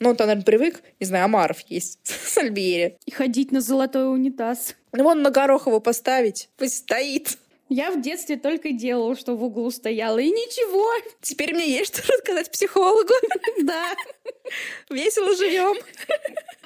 Но 0.00 0.10
он 0.10 0.16
там, 0.16 0.26
наверное, 0.26 0.44
привык, 0.44 0.82
не 0.98 1.06
знаю, 1.06 1.26
омаров 1.26 1.60
есть 1.68 2.00
с 2.04 2.36
Альбери. 2.36 2.96
И 3.06 3.10
ходить 3.12 3.52
на 3.52 3.60
золотой 3.60 4.12
унитаз. 4.12 4.74
Ну, 4.92 5.04
вон 5.04 5.22
на 5.22 5.30
Горохово 5.30 5.78
поставить, 5.78 6.48
пусть 6.56 6.78
стоит. 6.78 7.38
Я 7.76 7.90
в 7.90 8.00
детстве 8.00 8.36
только 8.36 8.70
делала, 8.70 9.16
что 9.16 9.34
в 9.34 9.42
углу 9.42 9.68
стояла, 9.72 10.18
и 10.18 10.30
ничего. 10.30 10.88
Теперь 11.20 11.52
мне 11.52 11.68
есть 11.68 11.96
что 11.96 12.12
рассказать 12.12 12.48
психологу. 12.52 13.12
Да. 13.62 13.96
Весело 14.90 15.34
живем. 15.34 15.76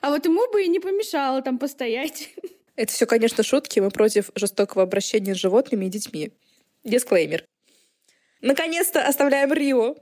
А 0.02 0.10
вот 0.10 0.26
ему 0.26 0.50
бы 0.52 0.64
и 0.64 0.68
не 0.68 0.80
помешало 0.80 1.40
там 1.40 1.58
постоять. 1.58 2.28
Это 2.76 2.92
все, 2.92 3.06
конечно, 3.06 3.42
шутки. 3.42 3.80
Мы 3.80 3.90
против 3.90 4.30
жестокого 4.34 4.82
обращения 4.82 5.34
с 5.34 5.38
животными 5.38 5.86
и 5.86 5.88
детьми. 5.88 6.30
Дисклеймер. 6.84 7.42
Наконец-то 8.42 9.06
оставляем 9.06 9.50
Рио. 9.50 9.96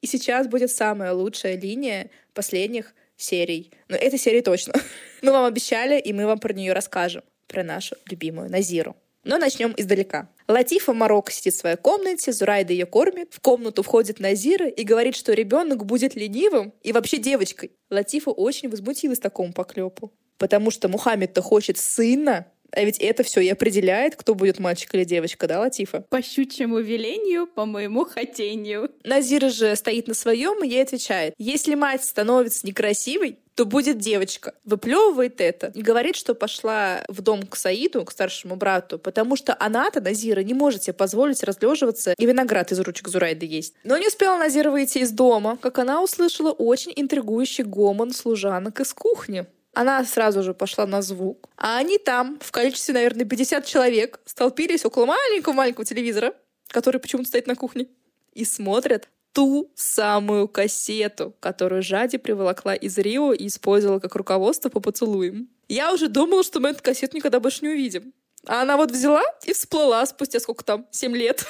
И 0.00 0.06
сейчас 0.06 0.46
будет 0.46 0.70
самая 0.70 1.12
лучшая 1.12 1.58
линия 1.58 2.08
последних 2.34 2.94
серий. 3.16 3.72
Ну, 3.88 3.96
этой 3.96 4.18
серии 4.20 4.42
точно. 4.42 4.74
Мы 5.22 5.32
вам 5.32 5.46
обещали, 5.46 5.98
и 5.98 6.12
мы 6.12 6.24
вам 6.26 6.38
про 6.38 6.52
нее 6.52 6.72
расскажем. 6.72 7.24
Про 7.48 7.64
нашу 7.64 7.96
любимую 8.08 8.48
Назиру. 8.48 8.94
Но 9.26 9.38
начнем 9.38 9.74
издалека. 9.76 10.28
Латифа 10.46 10.92
Марокко 10.92 11.32
сидит 11.32 11.54
в 11.54 11.58
своей 11.58 11.76
комнате, 11.76 12.32
Зурайда 12.32 12.72
ее 12.72 12.86
кормит. 12.86 13.34
В 13.34 13.40
комнату 13.40 13.82
входит 13.82 14.20
Назира 14.20 14.68
и 14.68 14.84
говорит, 14.84 15.16
что 15.16 15.32
ребенок 15.32 15.84
будет 15.84 16.14
ленивым 16.14 16.72
и 16.84 16.92
вообще 16.92 17.18
девочкой. 17.18 17.72
Латифа 17.90 18.30
очень 18.30 18.70
возмутилась 18.70 19.18
такому 19.18 19.52
поклепу. 19.52 20.12
Потому 20.38 20.70
что 20.70 20.88
Мухаммед-то 20.88 21.42
хочет 21.42 21.76
сына, 21.76 22.46
а 22.76 22.84
ведь 22.84 22.98
это 22.98 23.22
все 23.22 23.40
и 23.40 23.48
определяет, 23.48 24.16
кто 24.16 24.34
будет 24.34 24.58
мальчик 24.58 24.94
или 24.94 25.04
девочка, 25.04 25.46
да, 25.48 25.60
Латифа? 25.60 26.02
По 26.10 26.22
щучьему 26.22 26.78
велению, 26.78 27.46
по 27.46 27.64
моему 27.64 28.04
хотению. 28.04 28.90
Назира 29.02 29.48
же 29.48 29.74
стоит 29.76 30.08
на 30.08 30.14
своем 30.14 30.62
и 30.62 30.68
ей 30.68 30.82
отвечает. 30.82 31.34
Если 31.38 31.74
мать 31.74 32.04
становится 32.04 32.66
некрасивой, 32.66 33.38
то 33.54 33.64
будет 33.64 33.98
девочка. 33.98 34.54
Выплевывает 34.64 35.40
это 35.40 35.72
и 35.74 35.80
говорит, 35.80 36.14
что 36.14 36.34
пошла 36.34 37.02
в 37.08 37.22
дом 37.22 37.46
к 37.46 37.56
Саиду, 37.56 38.04
к 38.04 38.12
старшему 38.12 38.56
брату, 38.56 38.98
потому 38.98 39.34
что 39.34 39.56
она-то, 39.58 40.02
Назира, 40.02 40.40
не 40.40 40.52
может 40.52 40.82
себе 40.82 40.92
позволить 40.92 41.42
разлеживаться 41.42 42.14
и 42.18 42.26
виноград 42.26 42.70
из 42.72 42.80
ручек 42.80 43.08
Зурайды 43.08 43.46
есть. 43.46 43.74
Но 43.82 43.96
не 43.96 44.08
успела 44.08 44.36
Назира 44.36 44.70
выйти 44.70 44.98
из 44.98 45.10
дома, 45.10 45.56
как 45.60 45.78
она 45.78 46.02
услышала 46.02 46.50
очень 46.50 46.92
интригующий 46.94 47.64
гомон 47.64 48.12
служанок 48.12 48.78
из 48.80 48.92
кухни. 48.92 49.46
Она 49.76 50.02
сразу 50.06 50.42
же 50.42 50.54
пошла 50.54 50.86
на 50.86 51.02
звук. 51.02 51.50
А 51.58 51.76
они 51.76 51.98
там, 51.98 52.38
в 52.40 52.50
количестве, 52.50 52.94
наверное, 52.94 53.26
50 53.26 53.66
человек, 53.66 54.20
столпились 54.24 54.86
около 54.86 55.04
маленького-маленького 55.04 55.84
телевизора, 55.84 56.32
который 56.68 56.98
почему-то 56.98 57.28
стоит 57.28 57.46
на 57.46 57.56
кухне, 57.56 57.86
и 58.32 58.46
смотрят 58.46 59.10
ту 59.32 59.70
самую 59.74 60.48
кассету, 60.48 61.34
которую 61.40 61.82
Жади 61.82 62.16
приволокла 62.16 62.74
из 62.74 62.96
Рио 62.96 63.34
и 63.34 63.48
использовала 63.48 63.98
как 63.98 64.14
руководство 64.14 64.70
по 64.70 64.80
поцелуям. 64.80 65.50
Я 65.68 65.92
уже 65.92 66.08
думала, 66.08 66.42
что 66.42 66.58
мы 66.58 66.70
эту 66.70 66.82
кассету 66.82 67.14
никогда 67.18 67.38
больше 67.38 67.58
не 67.60 67.68
увидим. 67.68 68.14
А 68.46 68.62
она 68.62 68.78
вот 68.78 68.90
взяла 68.90 69.24
и 69.44 69.52
всплыла 69.52 70.06
спустя 70.06 70.40
сколько 70.40 70.64
там, 70.64 70.86
7 70.90 71.14
лет. 71.14 71.44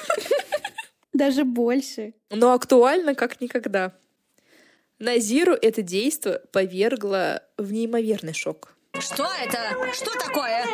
Даже 1.13 1.45
больше. 1.45 2.13
Но 2.29 2.51
актуально 2.51 3.15
как 3.15 3.39
никогда. 3.39 3.93
Назиру 4.99 5.53
это 5.53 5.83
действо 5.83 6.41
повергло 6.51 7.43
в 7.57 7.71
неимоверный 7.71 8.33
шок. 8.33 8.73
Что 8.99 9.27
это? 9.43 9.93
Что 9.93 10.11
такое? 10.17 10.65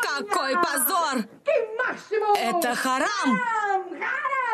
Какой 0.00 0.54
позор! 0.54 1.26
Это 2.38 2.74
харам! 2.74 3.38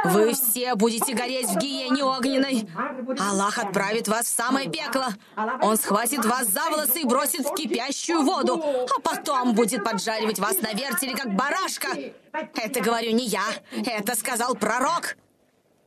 Вы 0.04 0.32
все 0.32 0.74
будете 0.74 1.14
гореть 1.14 1.46
в 1.46 1.58
гиене 1.58 2.02
огненной. 2.04 2.68
Аллах 3.20 3.58
отправит 3.58 4.08
вас 4.08 4.26
в 4.26 4.34
самое 4.34 4.68
пекло. 4.68 5.06
Он 5.62 5.76
схватит 5.76 6.24
вас 6.24 6.48
за 6.48 6.68
волосы 6.70 7.02
и 7.02 7.04
бросит 7.04 7.46
в 7.46 7.54
кипящую 7.54 8.22
воду, 8.22 8.60
а 8.62 9.00
потом 9.00 9.54
будет 9.54 9.84
поджаривать 9.84 10.40
вас 10.40 10.60
на 10.60 10.72
вертеле, 10.72 11.16
как 11.16 11.34
барашка. 11.34 11.88
Это 12.32 12.80
говорю 12.80 13.12
не 13.12 13.26
я, 13.26 13.44
это 13.70 14.16
сказал 14.16 14.54
пророк. 14.56 15.16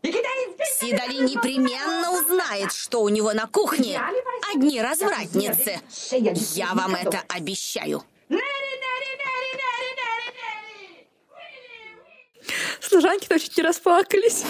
Сидали 0.04 1.30
непременно 1.30 2.12
узнает, 2.20 2.74
что 2.74 3.02
у 3.02 3.10
него 3.10 3.34
на 3.34 3.48
кухне 3.48 4.02
одни 4.54 4.82
развратницы. 4.82 5.80
Я 6.56 6.74
вам 6.74 6.96
это 6.96 7.24
обещаю. 7.28 8.04
Служанки-то 12.80 13.40
чуть 13.40 13.58
не 13.58 13.64
расплакались 13.64 14.44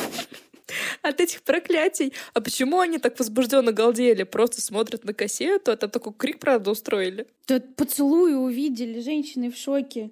от 1.01 1.19
этих 1.19 1.43
проклятий. 1.43 2.13
А 2.33 2.41
почему 2.41 2.79
они 2.79 2.97
так 2.97 3.19
возбужденно 3.19 3.71
галдели? 3.71 4.23
Просто 4.23 4.61
смотрят 4.61 5.03
на 5.03 5.13
кассету, 5.13 5.71
а 5.71 5.77
там 5.77 5.89
такой 5.89 6.13
крик, 6.13 6.39
правда, 6.39 6.71
устроили. 6.71 7.27
Да 7.47 7.59
поцелуи 7.59 8.33
увидели, 8.33 8.99
женщины 9.01 9.51
в 9.51 9.57
шоке. 9.57 10.11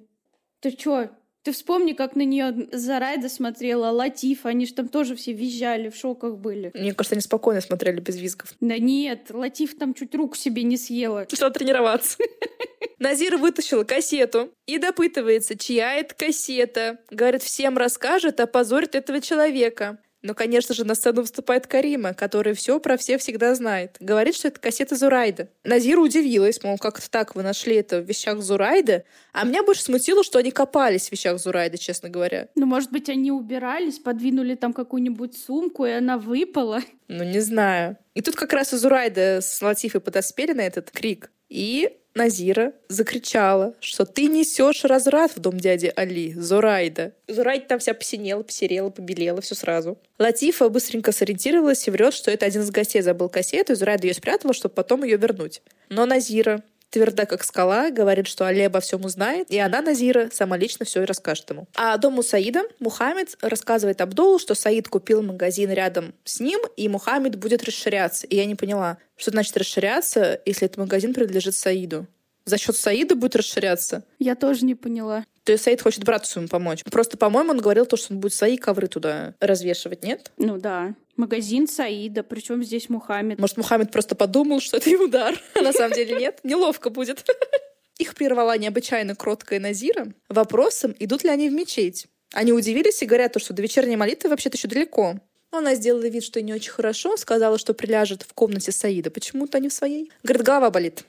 Ты 0.59 0.71
чё, 0.71 1.09
ты 1.49 1.53
вспомни, 1.53 1.93
как 1.93 2.15
на 2.15 2.21
нее 2.21 2.67
Зарайда 2.71 3.27
смотрела, 3.27 3.89
Латиф, 3.89 4.45
они 4.45 4.67
же 4.67 4.73
там 4.75 4.87
тоже 4.87 5.15
все 5.15 5.33
визжали, 5.33 5.89
в 5.89 5.95
шоках 5.95 6.37
были. 6.37 6.69
Мне 6.75 6.93
кажется, 6.93 7.15
они 7.15 7.23
спокойно 7.23 7.59
смотрели 7.59 7.99
без 7.99 8.17
визгов. 8.17 8.53
Да 8.61 8.77
нет, 8.77 9.31
Латиф 9.31 9.75
там 9.75 9.95
чуть 9.95 10.13
руку 10.13 10.35
себе 10.35 10.61
не 10.61 10.77
съела. 10.77 11.25
Что 11.33 11.49
тренироваться. 11.49 12.19
Назира 12.99 13.37
вытащила 13.37 13.83
кассету 13.83 14.53
и 14.67 14.77
допытывается, 14.77 15.57
чья 15.57 15.95
это 15.95 16.13
кассета. 16.13 16.99
Говорит, 17.09 17.41
всем 17.41 17.79
расскажет, 17.79 18.39
опозорит 18.39 18.93
этого 18.93 19.19
человека. 19.19 19.97
Но, 20.21 20.33
конечно 20.33 20.75
же, 20.75 20.83
на 20.83 20.95
сцену 20.95 21.21
выступает 21.21 21.67
Карима, 21.67 22.13
который 22.13 22.53
все 22.53 22.79
про 22.79 22.97
всех 22.97 23.21
всегда 23.21 23.55
знает. 23.55 23.95
Говорит, 23.99 24.35
что 24.35 24.49
это 24.49 24.59
кассета 24.59 24.95
Зурайда. 24.95 25.49
Назира 25.63 26.01
удивилась, 26.01 26.61
мол, 26.63 26.77
как 26.77 26.99
это 26.99 27.09
так, 27.09 27.35
вы 27.35 27.43
нашли 27.43 27.75
это 27.75 28.01
в 28.01 28.05
вещах 28.05 28.39
Зурайда? 28.41 29.05
А 29.31 29.45
меня 29.45 29.63
больше 29.63 29.83
смутило, 29.83 30.23
что 30.23 30.39
они 30.39 30.51
копались 30.51 31.07
в 31.07 31.11
вещах 31.13 31.39
Зурайда, 31.39 31.77
честно 31.77 32.09
говоря. 32.09 32.49
Ну, 32.55 32.65
может 32.65 32.91
быть, 32.91 33.07
они 33.09 33.31
убирались, 33.31 33.99
подвинули 33.99 34.55
там 34.55 34.73
какую-нибудь 34.73 35.37
сумку, 35.37 35.85
и 35.85 35.91
она 35.91 36.17
выпала. 36.17 36.81
Ну, 37.07 37.23
не 37.23 37.39
знаю. 37.39 37.97
И 38.13 38.21
тут 38.21 38.35
как 38.35 38.51
раз 38.51 38.73
и 38.73 38.77
Зурайда 38.77 39.39
с 39.41 39.61
Латифой 39.61 40.01
подоспели 40.01 40.51
на 40.51 40.61
этот 40.61 40.91
крик. 40.91 41.31
И 41.49 41.95
Назира 42.15 42.73
закричала, 42.87 43.75
что 43.79 44.05
ты 44.05 44.25
несешь 44.25 44.83
разрад 44.83 45.31
в 45.35 45.39
дом 45.39 45.59
дяди 45.59 45.91
Али, 45.95 46.33
Зурайда. 46.33 47.13
Зурайда 47.27 47.65
там 47.65 47.79
вся 47.79 47.93
посинела, 47.93 48.43
посерела, 48.43 48.89
побелела, 48.89 49.41
все 49.41 49.55
сразу. 49.55 49.97
Латифа 50.17 50.69
быстренько 50.69 51.11
сориентировалась 51.11 51.87
и 51.87 51.91
врет, 51.91 52.13
что 52.13 52.31
это 52.31 52.45
один 52.45 52.63
из 52.63 52.71
гостей 52.71 53.01
забыл 53.01 53.29
кассету, 53.29 53.73
и 53.73 53.75
Зурайда 53.75 54.07
ее 54.07 54.13
спрятала, 54.13 54.53
чтобы 54.53 54.75
потом 54.75 55.03
ее 55.03 55.17
вернуть. 55.17 55.61
Но 55.89 56.05
Назира 56.05 56.63
тверда 56.89 57.25
как 57.25 57.43
скала, 57.43 57.91
говорит, 57.91 58.27
что 58.27 58.45
Али 58.45 58.61
обо 58.61 58.79
всем 58.79 59.05
узнает, 59.05 59.49
и 59.49 59.59
она, 59.59 59.81
Назира, 59.81 60.29
сама 60.31 60.57
лично 60.57 60.85
все 60.85 61.03
и 61.03 61.05
расскажет 61.05 61.49
ему. 61.49 61.67
А 61.75 61.97
дому 61.97 62.23
Саида 62.23 62.63
Мухаммед 62.79 63.37
рассказывает 63.41 64.01
Абдулу, 64.01 64.39
что 64.39 64.55
Саид 64.55 64.87
купил 64.87 65.21
магазин 65.21 65.71
рядом 65.71 66.13
с 66.23 66.39
ним, 66.39 66.59
и 66.77 66.87
Мухаммед 66.87 67.35
будет 67.35 67.63
расширяться. 67.63 68.27
И 68.27 68.35
я 68.35 68.45
не 68.45 68.55
поняла, 68.55 68.97
что 69.15 69.31
значит 69.31 69.55
расширяться, 69.57 70.41
если 70.45 70.65
этот 70.65 70.77
магазин 70.77 71.13
принадлежит 71.13 71.55
Саиду. 71.55 72.07
За 72.45 72.57
счет 72.57 72.75
Саида 72.75 73.15
будет 73.15 73.35
расширяться? 73.35 74.03
Я 74.17 74.35
тоже 74.35 74.65
не 74.65 74.73
поняла. 74.73 75.23
То 75.43 75.51
есть 75.51 75.63
Саид 75.63 75.81
хочет 75.81 76.03
брату 76.03 76.25
своему 76.25 76.47
помочь. 76.47 76.83
Просто, 76.83 77.17
по-моему, 77.17 77.51
он 77.51 77.57
говорил 77.59 77.85
то, 77.85 77.97
что 77.97 78.13
он 78.13 78.19
будет 78.19 78.33
свои 78.33 78.57
ковры 78.57 78.87
туда 78.87 79.33
развешивать, 79.39 80.03
нет? 80.03 80.31
Ну 80.37 80.57
да. 80.57 80.93
Магазин 81.19 81.67
Саида, 81.67 82.23
причем 82.23 82.63
здесь 82.63 82.87
Мухаммед. 82.87 83.39
Может, 83.39 83.57
Мухаммед 83.57 83.91
просто 83.91 84.15
подумал, 84.15 84.61
что 84.61 84.77
это 84.77 84.89
его 84.89 85.07
дар, 85.07 85.37
а 85.53 85.61
на 85.61 85.73
самом 85.73 85.93
деле 85.93 86.15
нет? 86.15 86.39
Неловко 86.43 86.89
будет. 86.89 87.25
Их 87.97 88.15
прервала 88.15 88.57
необычайно 88.57 89.15
кроткая 89.15 89.59
Назира 89.59 90.07
вопросом, 90.29 90.95
идут 90.97 91.25
ли 91.25 91.29
они 91.29 91.49
в 91.49 91.51
мечеть. 91.51 92.07
Они 92.31 92.53
удивились 92.53 93.01
и 93.01 93.05
говорят, 93.05 93.35
что 93.41 93.53
до 93.53 93.61
вечерней 93.61 93.97
молитвы 93.97 94.29
вообще-то 94.29 94.55
еще 94.55 94.69
далеко. 94.69 95.15
Она 95.51 95.75
сделала 95.75 96.07
вид, 96.07 96.23
что 96.23 96.41
не 96.41 96.53
очень 96.53 96.71
хорошо, 96.71 97.17
сказала, 97.17 97.57
что 97.57 97.73
приляжет 97.73 98.23
в 98.23 98.33
комнате 98.33 98.71
Саида. 98.71 99.11
Почему-то 99.11 99.59
не 99.59 99.67
в 99.67 99.73
своей. 99.73 100.09
Говорит, 100.23 100.43
голова 100.43 100.69
болит. 100.69 101.03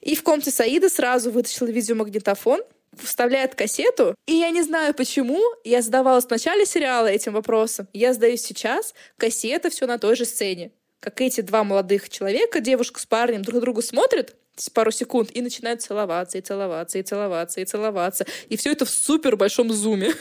И 0.00 0.14
в 0.14 0.22
комнате 0.22 0.52
Саида 0.52 0.88
сразу 0.88 1.30
вытащила 1.30 1.66
видеомагнитофон, 1.68 2.62
вставляет 2.96 3.54
кассету, 3.54 4.14
и 4.26 4.34
я 4.34 4.50
не 4.50 4.62
знаю 4.62 4.94
почему, 4.94 5.40
я 5.64 5.82
задавалась 5.82 6.26
в 6.26 6.30
начале 6.30 6.66
сериала 6.66 7.06
этим 7.06 7.32
вопросом, 7.32 7.88
я 7.92 8.12
задаюсь 8.12 8.42
сейчас, 8.42 8.94
кассета 9.16 9.70
все 9.70 9.86
на 9.86 9.98
той 9.98 10.16
же 10.16 10.24
сцене. 10.24 10.72
Как 11.00 11.20
эти 11.20 11.40
два 11.40 11.64
молодых 11.64 12.10
человека, 12.10 12.60
девушка 12.60 13.00
с 13.00 13.06
парнем, 13.06 13.42
друг 13.42 13.60
другу 13.62 13.80
смотрят, 13.80 14.36
пару 14.68 14.90
секунд 14.90 15.30
и 15.32 15.40
начинают 15.40 15.80
целоваться, 15.80 16.36
и 16.36 16.42
целоваться, 16.42 16.98
и 16.98 17.02
целоваться, 17.02 17.60
и 17.60 17.64
целоваться. 17.64 18.26
И 18.50 18.58
все 18.58 18.72
это 18.72 18.84
в 18.84 18.90
супер 18.90 19.36
большом 19.36 19.72
зуме. 19.72 20.12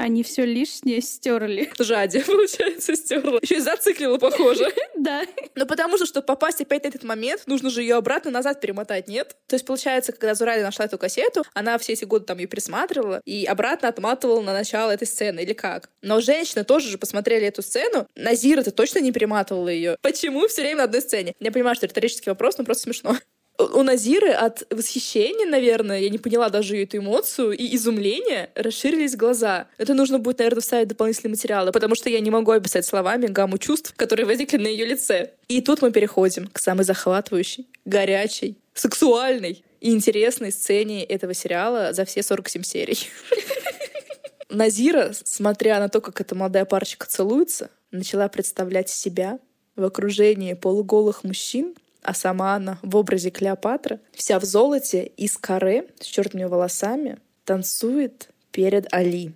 Они 0.00 0.22
все 0.22 0.44
лишнее 0.44 1.00
стерли. 1.00 1.70
Жади, 1.78 2.22
получается, 2.24 2.94
стерла. 2.96 3.38
Еще 3.42 3.56
и 3.56 3.60
зациклила, 3.60 4.18
похоже. 4.18 4.64
Да. 4.98 5.22
Ну, 5.54 5.64
потому 5.64 5.96
что, 5.96 6.06
чтобы 6.06 6.26
попасть 6.26 6.60
опять 6.60 6.82
на 6.82 6.88
этот 6.88 7.04
момент, 7.04 7.42
нужно 7.46 7.70
же 7.70 7.82
ее 7.82 7.94
обратно 7.94 8.32
назад 8.32 8.60
перемотать, 8.60 9.06
нет? 9.06 9.36
То 9.46 9.54
есть, 9.54 9.64
получается, 9.64 10.10
когда 10.12 10.34
Зурали 10.34 10.60
нашла 10.60 10.86
эту 10.86 10.98
кассету, 10.98 11.44
она 11.54 11.78
все 11.78 11.92
эти 11.92 12.04
годы 12.04 12.24
там 12.24 12.38
ее 12.38 12.48
пересматривала 12.48 13.22
и 13.24 13.44
обратно 13.44 13.88
отматывала 13.88 14.40
на 14.40 14.52
начало 14.52 14.90
этой 14.90 15.06
сцены, 15.06 15.40
или 15.40 15.52
как? 15.52 15.88
Но 16.02 16.20
женщины 16.20 16.64
тоже 16.64 16.88
же 16.88 16.98
посмотрели 16.98 17.46
эту 17.46 17.62
сцену. 17.62 18.08
Назира-то 18.16 18.72
точно 18.72 18.98
не 18.98 19.12
перематывала 19.12 19.68
ее. 19.68 19.96
Почему 20.02 20.48
все 20.48 20.62
время 20.62 20.78
на 20.78 20.84
одной 20.84 21.00
сцене? 21.00 21.34
Я 21.38 21.52
понимаю, 21.52 21.76
что 21.76 21.86
риторический 21.86 22.30
вопрос, 22.30 22.58
но 22.58 22.64
просто 22.64 22.84
смешно 22.84 23.16
у 23.58 23.82
Назиры 23.82 24.30
от 24.30 24.66
восхищения, 24.70 25.46
наверное, 25.46 26.00
я 26.00 26.10
не 26.10 26.18
поняла 26.18 26.48
даже 26.48 26.80
эту 26.80 26.98
эмоцию, 26.98 27.52
и 27.52 27.74
изумления 27.74 28.50
расширились 28.54 29.16
глаза. 29.16 29.66
Это 29.78 29.94
нужно 29.94 30.18
будет, 30.18 30.38
наверное, 30.38 30.60
вставить 30.60 30.88
дополнительные 30.88 31.30
материалы, 31.30 31.72
потому 31.72 31.96
что 31.96 32.08
я 32.08 32.20
не 32.20 32.30
могу 32.30 32.52
описать 32.52 32.86
словами 32.86 33.26
гамму 33.26 33.58
чувств, 33.58 33.94
которые 33.96 34.26
возникли 34.26 34.58
на 34.58 34.68
ее 34.68 34.86
лице. 34.86 35.32
И 35.48 35.60
тут 35.60 35.82
мы 35.82 35.90
переходим 35.90 36.46
к 36.46 36.58
самой 36.60 36.84
захватывающей, 36.84 37.66
горячей, 37.84 38.56
сексуальной 38.74 39.64
и 39.80 39.90
интересной 39.90 40.52
сцене 40.52 41.04
этого 41.04 41.34
сериала 41.34 41.92
за 41.92 42.04
все 42.04 42.22
47 42.22 42.62
серий. 42.62 42.98
Назира, 44.48 45.12
смотря 45.24 45.80
на 45.80 45.88
то, 45.88 46.00
как 46.00 46.20
эта 46.20 46.34
молодая 46.34 46.64
парочка 46.64 47.06
целуется, 47.06 47.70
начала 47.90 48.28
представлять 48.28 48.88
себя 48.88 49.40
в 49.76 49.84
окружении 49.84 50.54
полуголых 50.54 51.24
мужчин, 51.24 51.74
а 52.02 52.14
сама 52.14 52.54
она 52.54 52.78
в 52.82 52.96
образе 52.96 53.30
Клеопатра, 53.30 54.00
вся 54.12 54.38
в 54.38 54.44
золоте 54.44 55.10
и 55.16 55.26
с 55.28 55.36
каре, 55.36 55.86
с 56.00 56.04
черными 56.04 56.44
волосами, 56.44 57.18
танцует 57.44 58.30
перед 58.52 58.92
Али. 58.92 59.32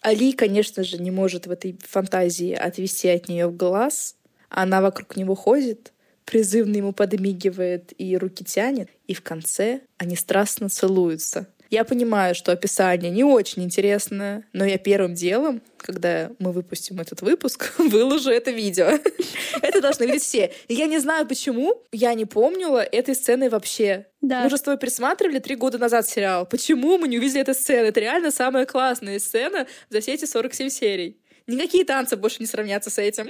Али, 0.00 0.32
конечно 0.32 0.84
же, 0.84 0.98
не 0.98 1.10
может 1.10 1.46
в 1.46 1.50
этой 1.50 1.78
фантазии 1.82 2.52
отвести 2.52 3.08
от 3.08 3.28
нее 3.28 3.50
глаз. 3.50 4.16
Она 4.50 4.82
вокруг 4.82 5.16
него 5.16 5.34
ходит, 5.34 5.92
призывно 6.24 6.76
ему 6.76 6.92
подмигивает 6.92 7.92
и 7.98 8.16
руки 8.16 8.44
тянет, 8.44 8.90
и 9.06 9.14
в 9.14 9.22
конце 9.22 9.80
они 9.96 10.16
страстно 10.16 10.68
целуются. 10.68 11.46
Я 11.70 11.84
понимаю, 11.84 12.34
что 12.34 12.52
описание 12.52 13.10
не 13.10 13.24
очень 13.24 13.62
интересное, 13.62 14.44
но 14.52 14.64
я 14.64 14.78
первым 14.78 15.14
делом, 15.14 15.62
когда 15.76 16.30
мы 16.38 16.52
выпустим 16.52 17.00
этот 17.00 17.22
выпуск, 17.22 17.74
выложу 17.78 18.30
это 18.30 18.50
видео. 18.50 18.98
Это 19.62 19.80
должны 19.80 20.04
видеть 20.04 20.22
все. 20.22 20.52
И 20.68 20.74
я 20.74 20.86
не 20.86 20.98
знаю, 20.98 21.26
почему 21.26 21.82
я 21.90 22.14
не 22.14 22.26
помнила 22.26 22.82
этой 22.82 23.14
сцены 23.14 23.48
вообще. 23.48 24.06
Да. 24.20 24.42
Мы 24.44 24.50
же 24.50 24.56
с 24.56 24.62
тобой 24.62 24.78
пересматривали 24.78 25.38
три 25.38 25.56
года 25.56 25.78
назад 25.78 26.08
сериал. 26.08 26.46
Почему 26.46 26.98
мы 26.98 27.08
не 27.08 27.18
увидели 27.18 27.40
эту 27.40 27.54
сцену? 27.54 27.88
Это 27.88 28.00
реально 28.00 28.30
самая 28.30 28.66
классная 28.66 29.18
сцена 29.18 29.66
за 29.90 30.00
все 30.00 30.14
эти 30.14 30.24
47 30.26 30.68
серий. 30.68 31.18
Никакие 31.46 31.84
танцы 31.84 32.16
больше 32.16 32.36
не 32.40 32.46
сравнятся 32.46 32.90
с 32.90 32.98
этим. 32.98 33.28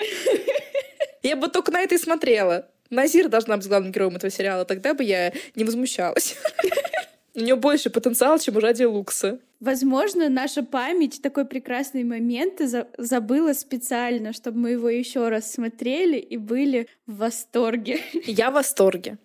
Я 1.23 1.37
бы 1.37 1.49
только 1.49 1.73
на 1.73 1.81
это 1.81 1.95
и 1.95 1.99
смотрела. 1.99 2.69
Назир 2.91 3.29
должна 3.29 3.57
быть 3.57 3.67
главным 3.67 3.93
героем 3.93 4.17
этого 4.17 4.31
сериала, 4.31 4.65
тогда 4.65 4.95
бы 4.95 5.03
я 5.03 5.33
не 5.55 5.65
возмущалась. 5.65 6.37
У 7.37 7.41
нее 7.41 7.57
больше 7.57 7.91
потенциал, 7.91 8.39
чем 8.39 8.57
у 8.57 8.61
Ради 8.61 8.85
Лукса. 8.85 9.41
Возможно, 9.59 10.29
наша 10.29 10.63
память 10.63 11.21
такой 11.21 11.45
прекрасный 11.47 12.05
момент 12.05 12.61
за 12.61 12.87
забыла 12.97 13.55
специально, 13.55 14.33
чтобы 14.33 14.59
мы 14.59 14.71
его 14.71 14.89
еще 14.89 15.29
раз 15.29 15.53
смотрели 15.53 16.17
и 16.17 16.37
были 16.37 16.87
в 17.07 17.17
восторге. 17.17 18.01
Я 18.27 18.51
в 18.51 18.55
восторге. 18.55 19.19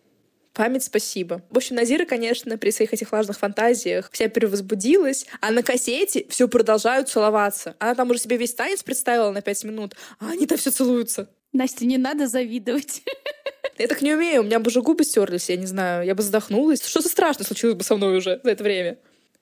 Память 0.53 0.83
спасибо. 0.83 1.43
В 1.51 1.57
общем, 1.57 1.75
Назира, 1.75 2.05
конечно, 2.05 2.57
при 2.57 2.71
своих 2.71 2.93
этих 2.93 3.11
влажных 3.11 3.37
фантазиях 3.37 4.09
вся 4.11 4.27
перевозбудилась, 4.27 5.25
а 5.39 5.51
на 5.51 5.61
кассете 5.61 6.25
все 6.29 6.47
продолжают 6.47 7.07
целоваться. 7.09 7.75
Она 7.79 7.93
там 7.95 8.09
уже 8.09 8.19
себе 8.19 8.37
весь 8.37 8.55
танец 8.55 8.81
представила 8.83 9.31
на 9.31 9.41
пять 9.41 9.63
минут, 9.63 9.95
а 10.19 10.31
они-то 10.31 10.57
все 10.57 10.71
целуются. 10.71 11.29
Настя, 11.53 11.85
не 11.85 11.97
надо 11.97 12.27
завидовать. 12.27 13.01
Я 13.77 13.87
так 13.87 14.01
не 14.01 14.13
умею, 14.13 14.41
у 14.41 14.43
меня 14.45 14.59
бы 14.59 14.67
уже 14.67 14.81
губы 14.81 15.05
стерлись, 15.05 15.49
я 15.49 15.55
не 15.55 15.65
знаю, 15.65 16.05
я 16.05 16.13
бы 16.13 16.21
задохнулась. 16.21 16.85
Что-то 16.85 17.07
страшное 17.07 17.45
случилось 17.45 17.77
бы 17.77 17.83
со 17.85 17.95
мной 17.95 18.17
уже 18.17 18.41
за 18.43 18.51
это 18.51 18.61
время. 18.61 18.97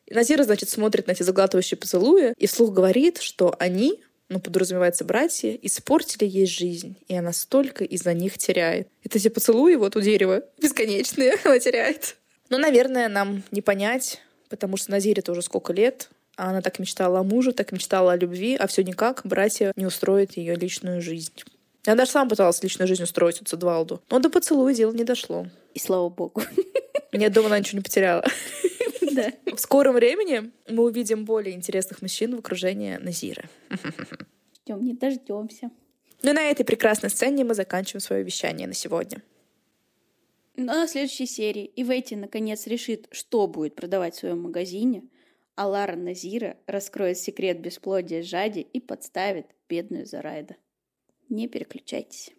И 0.06 0.14
Назира, 0.14 0.44
значит, 0.44 0.70
смотрит 0.70 1.08
на 1.08 1.14
эти 1.14 1.24
заглатывающие 1.24 1.76
поцелуи 1.76 2.34
и 2.38 2.46
вслух 2.46 2.72
говорит, 2.72 3.18
что 3.18 3.56
они, 3.58 4.00
ну, 4.30 4.40
подразумевается 4.40 5.06
братья, 5.06 5.58
испортили 5.64 6.30
ей 6.30 6.46
жизнь, 6.46 6.98
и 7.08 7.16
она 7.16 7.34
столько 7.34 7.84
из-за 7.84 8.14
них 8.14 8.38
теряет. 8.38 8.88
Это 9.04 9.18
эти 9.18 9.30
поцелуи 9.30 9.74
вот 9.74 9.96
у 9.96 10.02
дерева 10.02 10.44
бесконечные 10.62 11.34
она 11.44 11.58
теряет. 11.58 12.16
Но, 12.50 12.60
наверное, 12.60 13.10
нам 13.10 13.42
не 13.50 13.64
понять, 13.64 14.22
потому 14.50 14.78
что 14.78 14.92
Назире 14.92 15.24
тоже 15.24 15.42
сколько 15.42 15.74
лет, 15.74 16.10
а 16.36 16.52
она 16.52 16.62
так 16.62 16.78
мечтала 16.78 17.20
о 17.20 17.24
муже, 17.24 17.54
так 17.54 17.72
мечтала 17.72 18.14
о 18.14 18.16
любви, 18.16 18.56
а 18.56 18.68
все 18.68 18.84
никак 18.84 19.22
братья 19.24 19.74
не 19.76 19.88
устроят 19.88 20.38
ее 20.38 20.56
личную 20.56 21.02
жизнь. 21.02 21.34
Я 21.88 21.96
даже 21.96 22.12
сам 22.12 22.28
пыталась 22.28 22.62
личную 22.62 22.86
жизнь 22.86 23.04
устроить 23.04 23.42
от 23.42 23.54
Эдвалду. 23.54 24.02
Но 24.10 24.20
до 24.20 24.30
поцелуя 24.30 24.74
дело 24.74 24.92
не 24.92 25.06
дошло. 25.06 25.48
И 25.74 25.80
слава 25.80 26.10
богу. 26.10 26.44
Я 27.14 27.30
думаю, 27.30 27.48
она 27.48 27.60
ничего 27.60 27.78
не 27.78 27.84
потеряла. 27.84 28.26
Да. 29.14 29.32
В 29.46 29.58
скором 29.58 29.96
времени 29.96 30.52
мы 30.70 30.84
увидим 30.84 31.24
более 31.24 31.56
интересных 31.56 32.02
мужчин 32.02 32.36
в 32.36 32.40
окружении 32.40 32.98
Назиры. 32.98 33.50
Ждем, 34.66 34.84
не 34.84 34.94
дождемся. 34.94 35.72
Ну 36.22 36.30
и 36.30 36.34
на 36.34 36.42
этой 36.42 36.66
прекрасной 36.66 37.10
сцене 37.10 37.46
мы 37.46 37.56
заканчиваем 37.56 38.02
свое 38.02 38.22
вещание 38.22 38.68
на 38.68 38.74
сегодня. 38.74 39.24
Но 40.58 40.74
на 40.74 40.88
следующей 40.88 41.26
серии 41.26 41.72
Иветти 41.78 42.16
наконец 42.16 42.68
решит, 42.68 43.08
что 43.12 43.48
будет 43.48 43.76
продавать 43.76 44.14
в 44.14 44.20
своем 44.20 44.42
магазине, 44.42 45.04
а 45.56 45.68
Лара 45.68 45.96
Назира 45.96 46.58
раскроет 46.68 47.18
секрет 47.18 47.62
бесплодия 47.62 48.22
Жади 48.22 48.60
и 48.60 48.80
подставит 48.82 49.48
бедную 49.70 50.06
Зарайда. 50.06 50.58
Не 51.30 51.48
переключайтесь. 51.48 52.32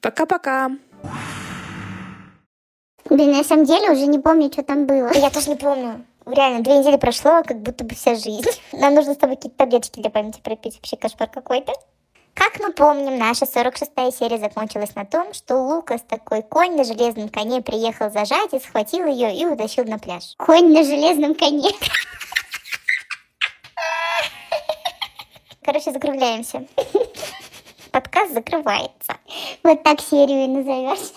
Пока-пока. 0.00 0.70
Блин, 3.04 3.32
на 3.32 3.44
самом 3.44 3.66
деле 3.66 3.90
уже 3.90 4.06
не 4.06 4.18
помню, 4.18 4.50
что 4.50 4.62
там 4.62 4.86
было. 4.86 5.12
Я 5.12 5.30
тоже 5.30 5.50
не 5.50 5.56
помню. 5.56 6.06
Реально, 6.26 6.62
две 6.62 6.78
недели 6.78 6.96
прошло, 6.96 7.42
как 7.42 7.60
будто 7.60 7.84
бы 7.84 7.94
вся 7.94 8.14
жизнь. 8.14 8.48
Нам 8.72 8.94
нужно 8.94 9.14
с 9.14 9.18
тобой 9.18 9.36
какие-то 9.36 9.58
таблеточки 9.58 10.00
для 10.00 10.10
памяти 10.10 10.40
пропить. 10.40 10.76
Вообще 10.76 10.96
кошмар 10.96 11.28
какой-то. 11.28 11.72
Как 12.34 12.58
мы 12.60 12.72
помним, 12.72 13.18
наша 13.18 13.44
46-я 13.44 14.10
серия 14.12 14.38
закончилась 14.38 14.94
на 14.94 15.04
том, 15.04 15.34
что 15.34 15.58
Лукас, 15.58 16.02
такой 16.02 16.42
конь 16.42 16.76
на 16.76 16.84
железном 16.84 17.28
коне, 17.28 17.60
приехал 17.60 18.10
зажать 18.10 18.54
и 18.54 18.60
схватил 18.60 19.06
ее 19.06 19.34
и 19.36 19.44
утащил 19.44 19.84
на 19.84 19.98
пляж. 19.98 20.36
Конь 20.38 20.72
на 20.72 20.84
железном 20.84 21.34
коне. 21.34 21.70
Короче, 25.62 25.92
закругляемся 25.92 26.66
подкаст 28.00 28.32
закрывается. 28.32 29.12
Вот 29.62 29.82
так 29.82 30.00
серию 30.00 30.44
и 30.44 30.46
назовешь. 30.46 31.12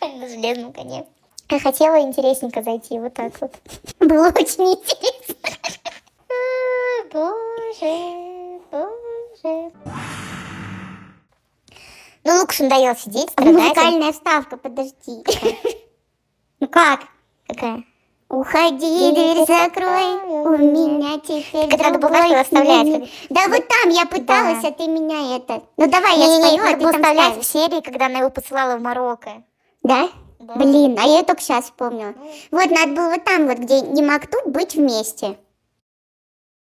На 0.00 0.28
железном 0.28 0.72
коне. 0.72 1.06
Я 1.50 1.58
хотела 1.58 2.00
интересненько 2.00 2.62
зайти 2.62 2.98
вот 2.98 3.14
так 3.14 3.32
вот. 3.40 3.54
Было 3.98 4.28
очень 4.28 4.74
интересно. 4.74 5.34
Боже, 7.12 8.60
боже. 8.70 9.72
Ну, 12.24 12.40
Лукаш 12.40 12.60
надоел 12.60 12.96
сидеть, 12.96 13.30
страдать. 13.30 13.54
Музыкальная 13.54 14.12
вставка, 14.12 14.56
подожди. 14.56 15.24
Ну 16.60 16.68
как? 16.68 17.00
Какая? 17.46 17.84
Уходи, 18.28 19.12
дверь 19.12 19.46
закрой, 19.46 20.14
у 20.24 20.56
меня 20.56 21.18
теперь 21.20 21.98
было 21.98 22.26
что 22.26 22.40
оставлять. 22.40 23.10
Да 23.30 23.48
вот 23.48 23.68
там 23.68 23.90
я 23.90 24.06
пыталась, 24.06 24.62
да. 24.62 24.68
а 24.68 24.72
ты 24.72 24.86
меня 24.88 25.36
это... 25.36 25.62
Ну 25.76 25.86
давай, 25.86 26.18
я 26.18 26.26
спою, 26.26 26.64
а 26.64 26.74
ты 26.74 26.80
там 26.80 27.14
ставишь. 27.14 27.36
в 27.36 27.44
серии, 27.44 27.80
когда 27.80 28.06
она 28.06 28.20
его 28.20 28.30
посылала 28.30 28.76
в 28.76 28.82
Марокко. 28.82 29.44
Да? 29.82 30.08
да? 30.40 30.54
Блин, 30.54 30.98
а 30.98 31.06
я 31.06 31.22
только 31.22 31.42
сейчас 31.42 31.66
вспомнила. 31.66 32.14
Вот, 32.50 32.70
надо 32.70 32.92
было 32.92 33.10
вот 33.10 33.24
там 33.24 33.46
вот, 33.46 33.58
где 33.58 33.82
не 33.82 34.02
мог 34.02 34.26
тут 34.26 34.52
быть 34.52 34.74
вместе. 34.74 35.36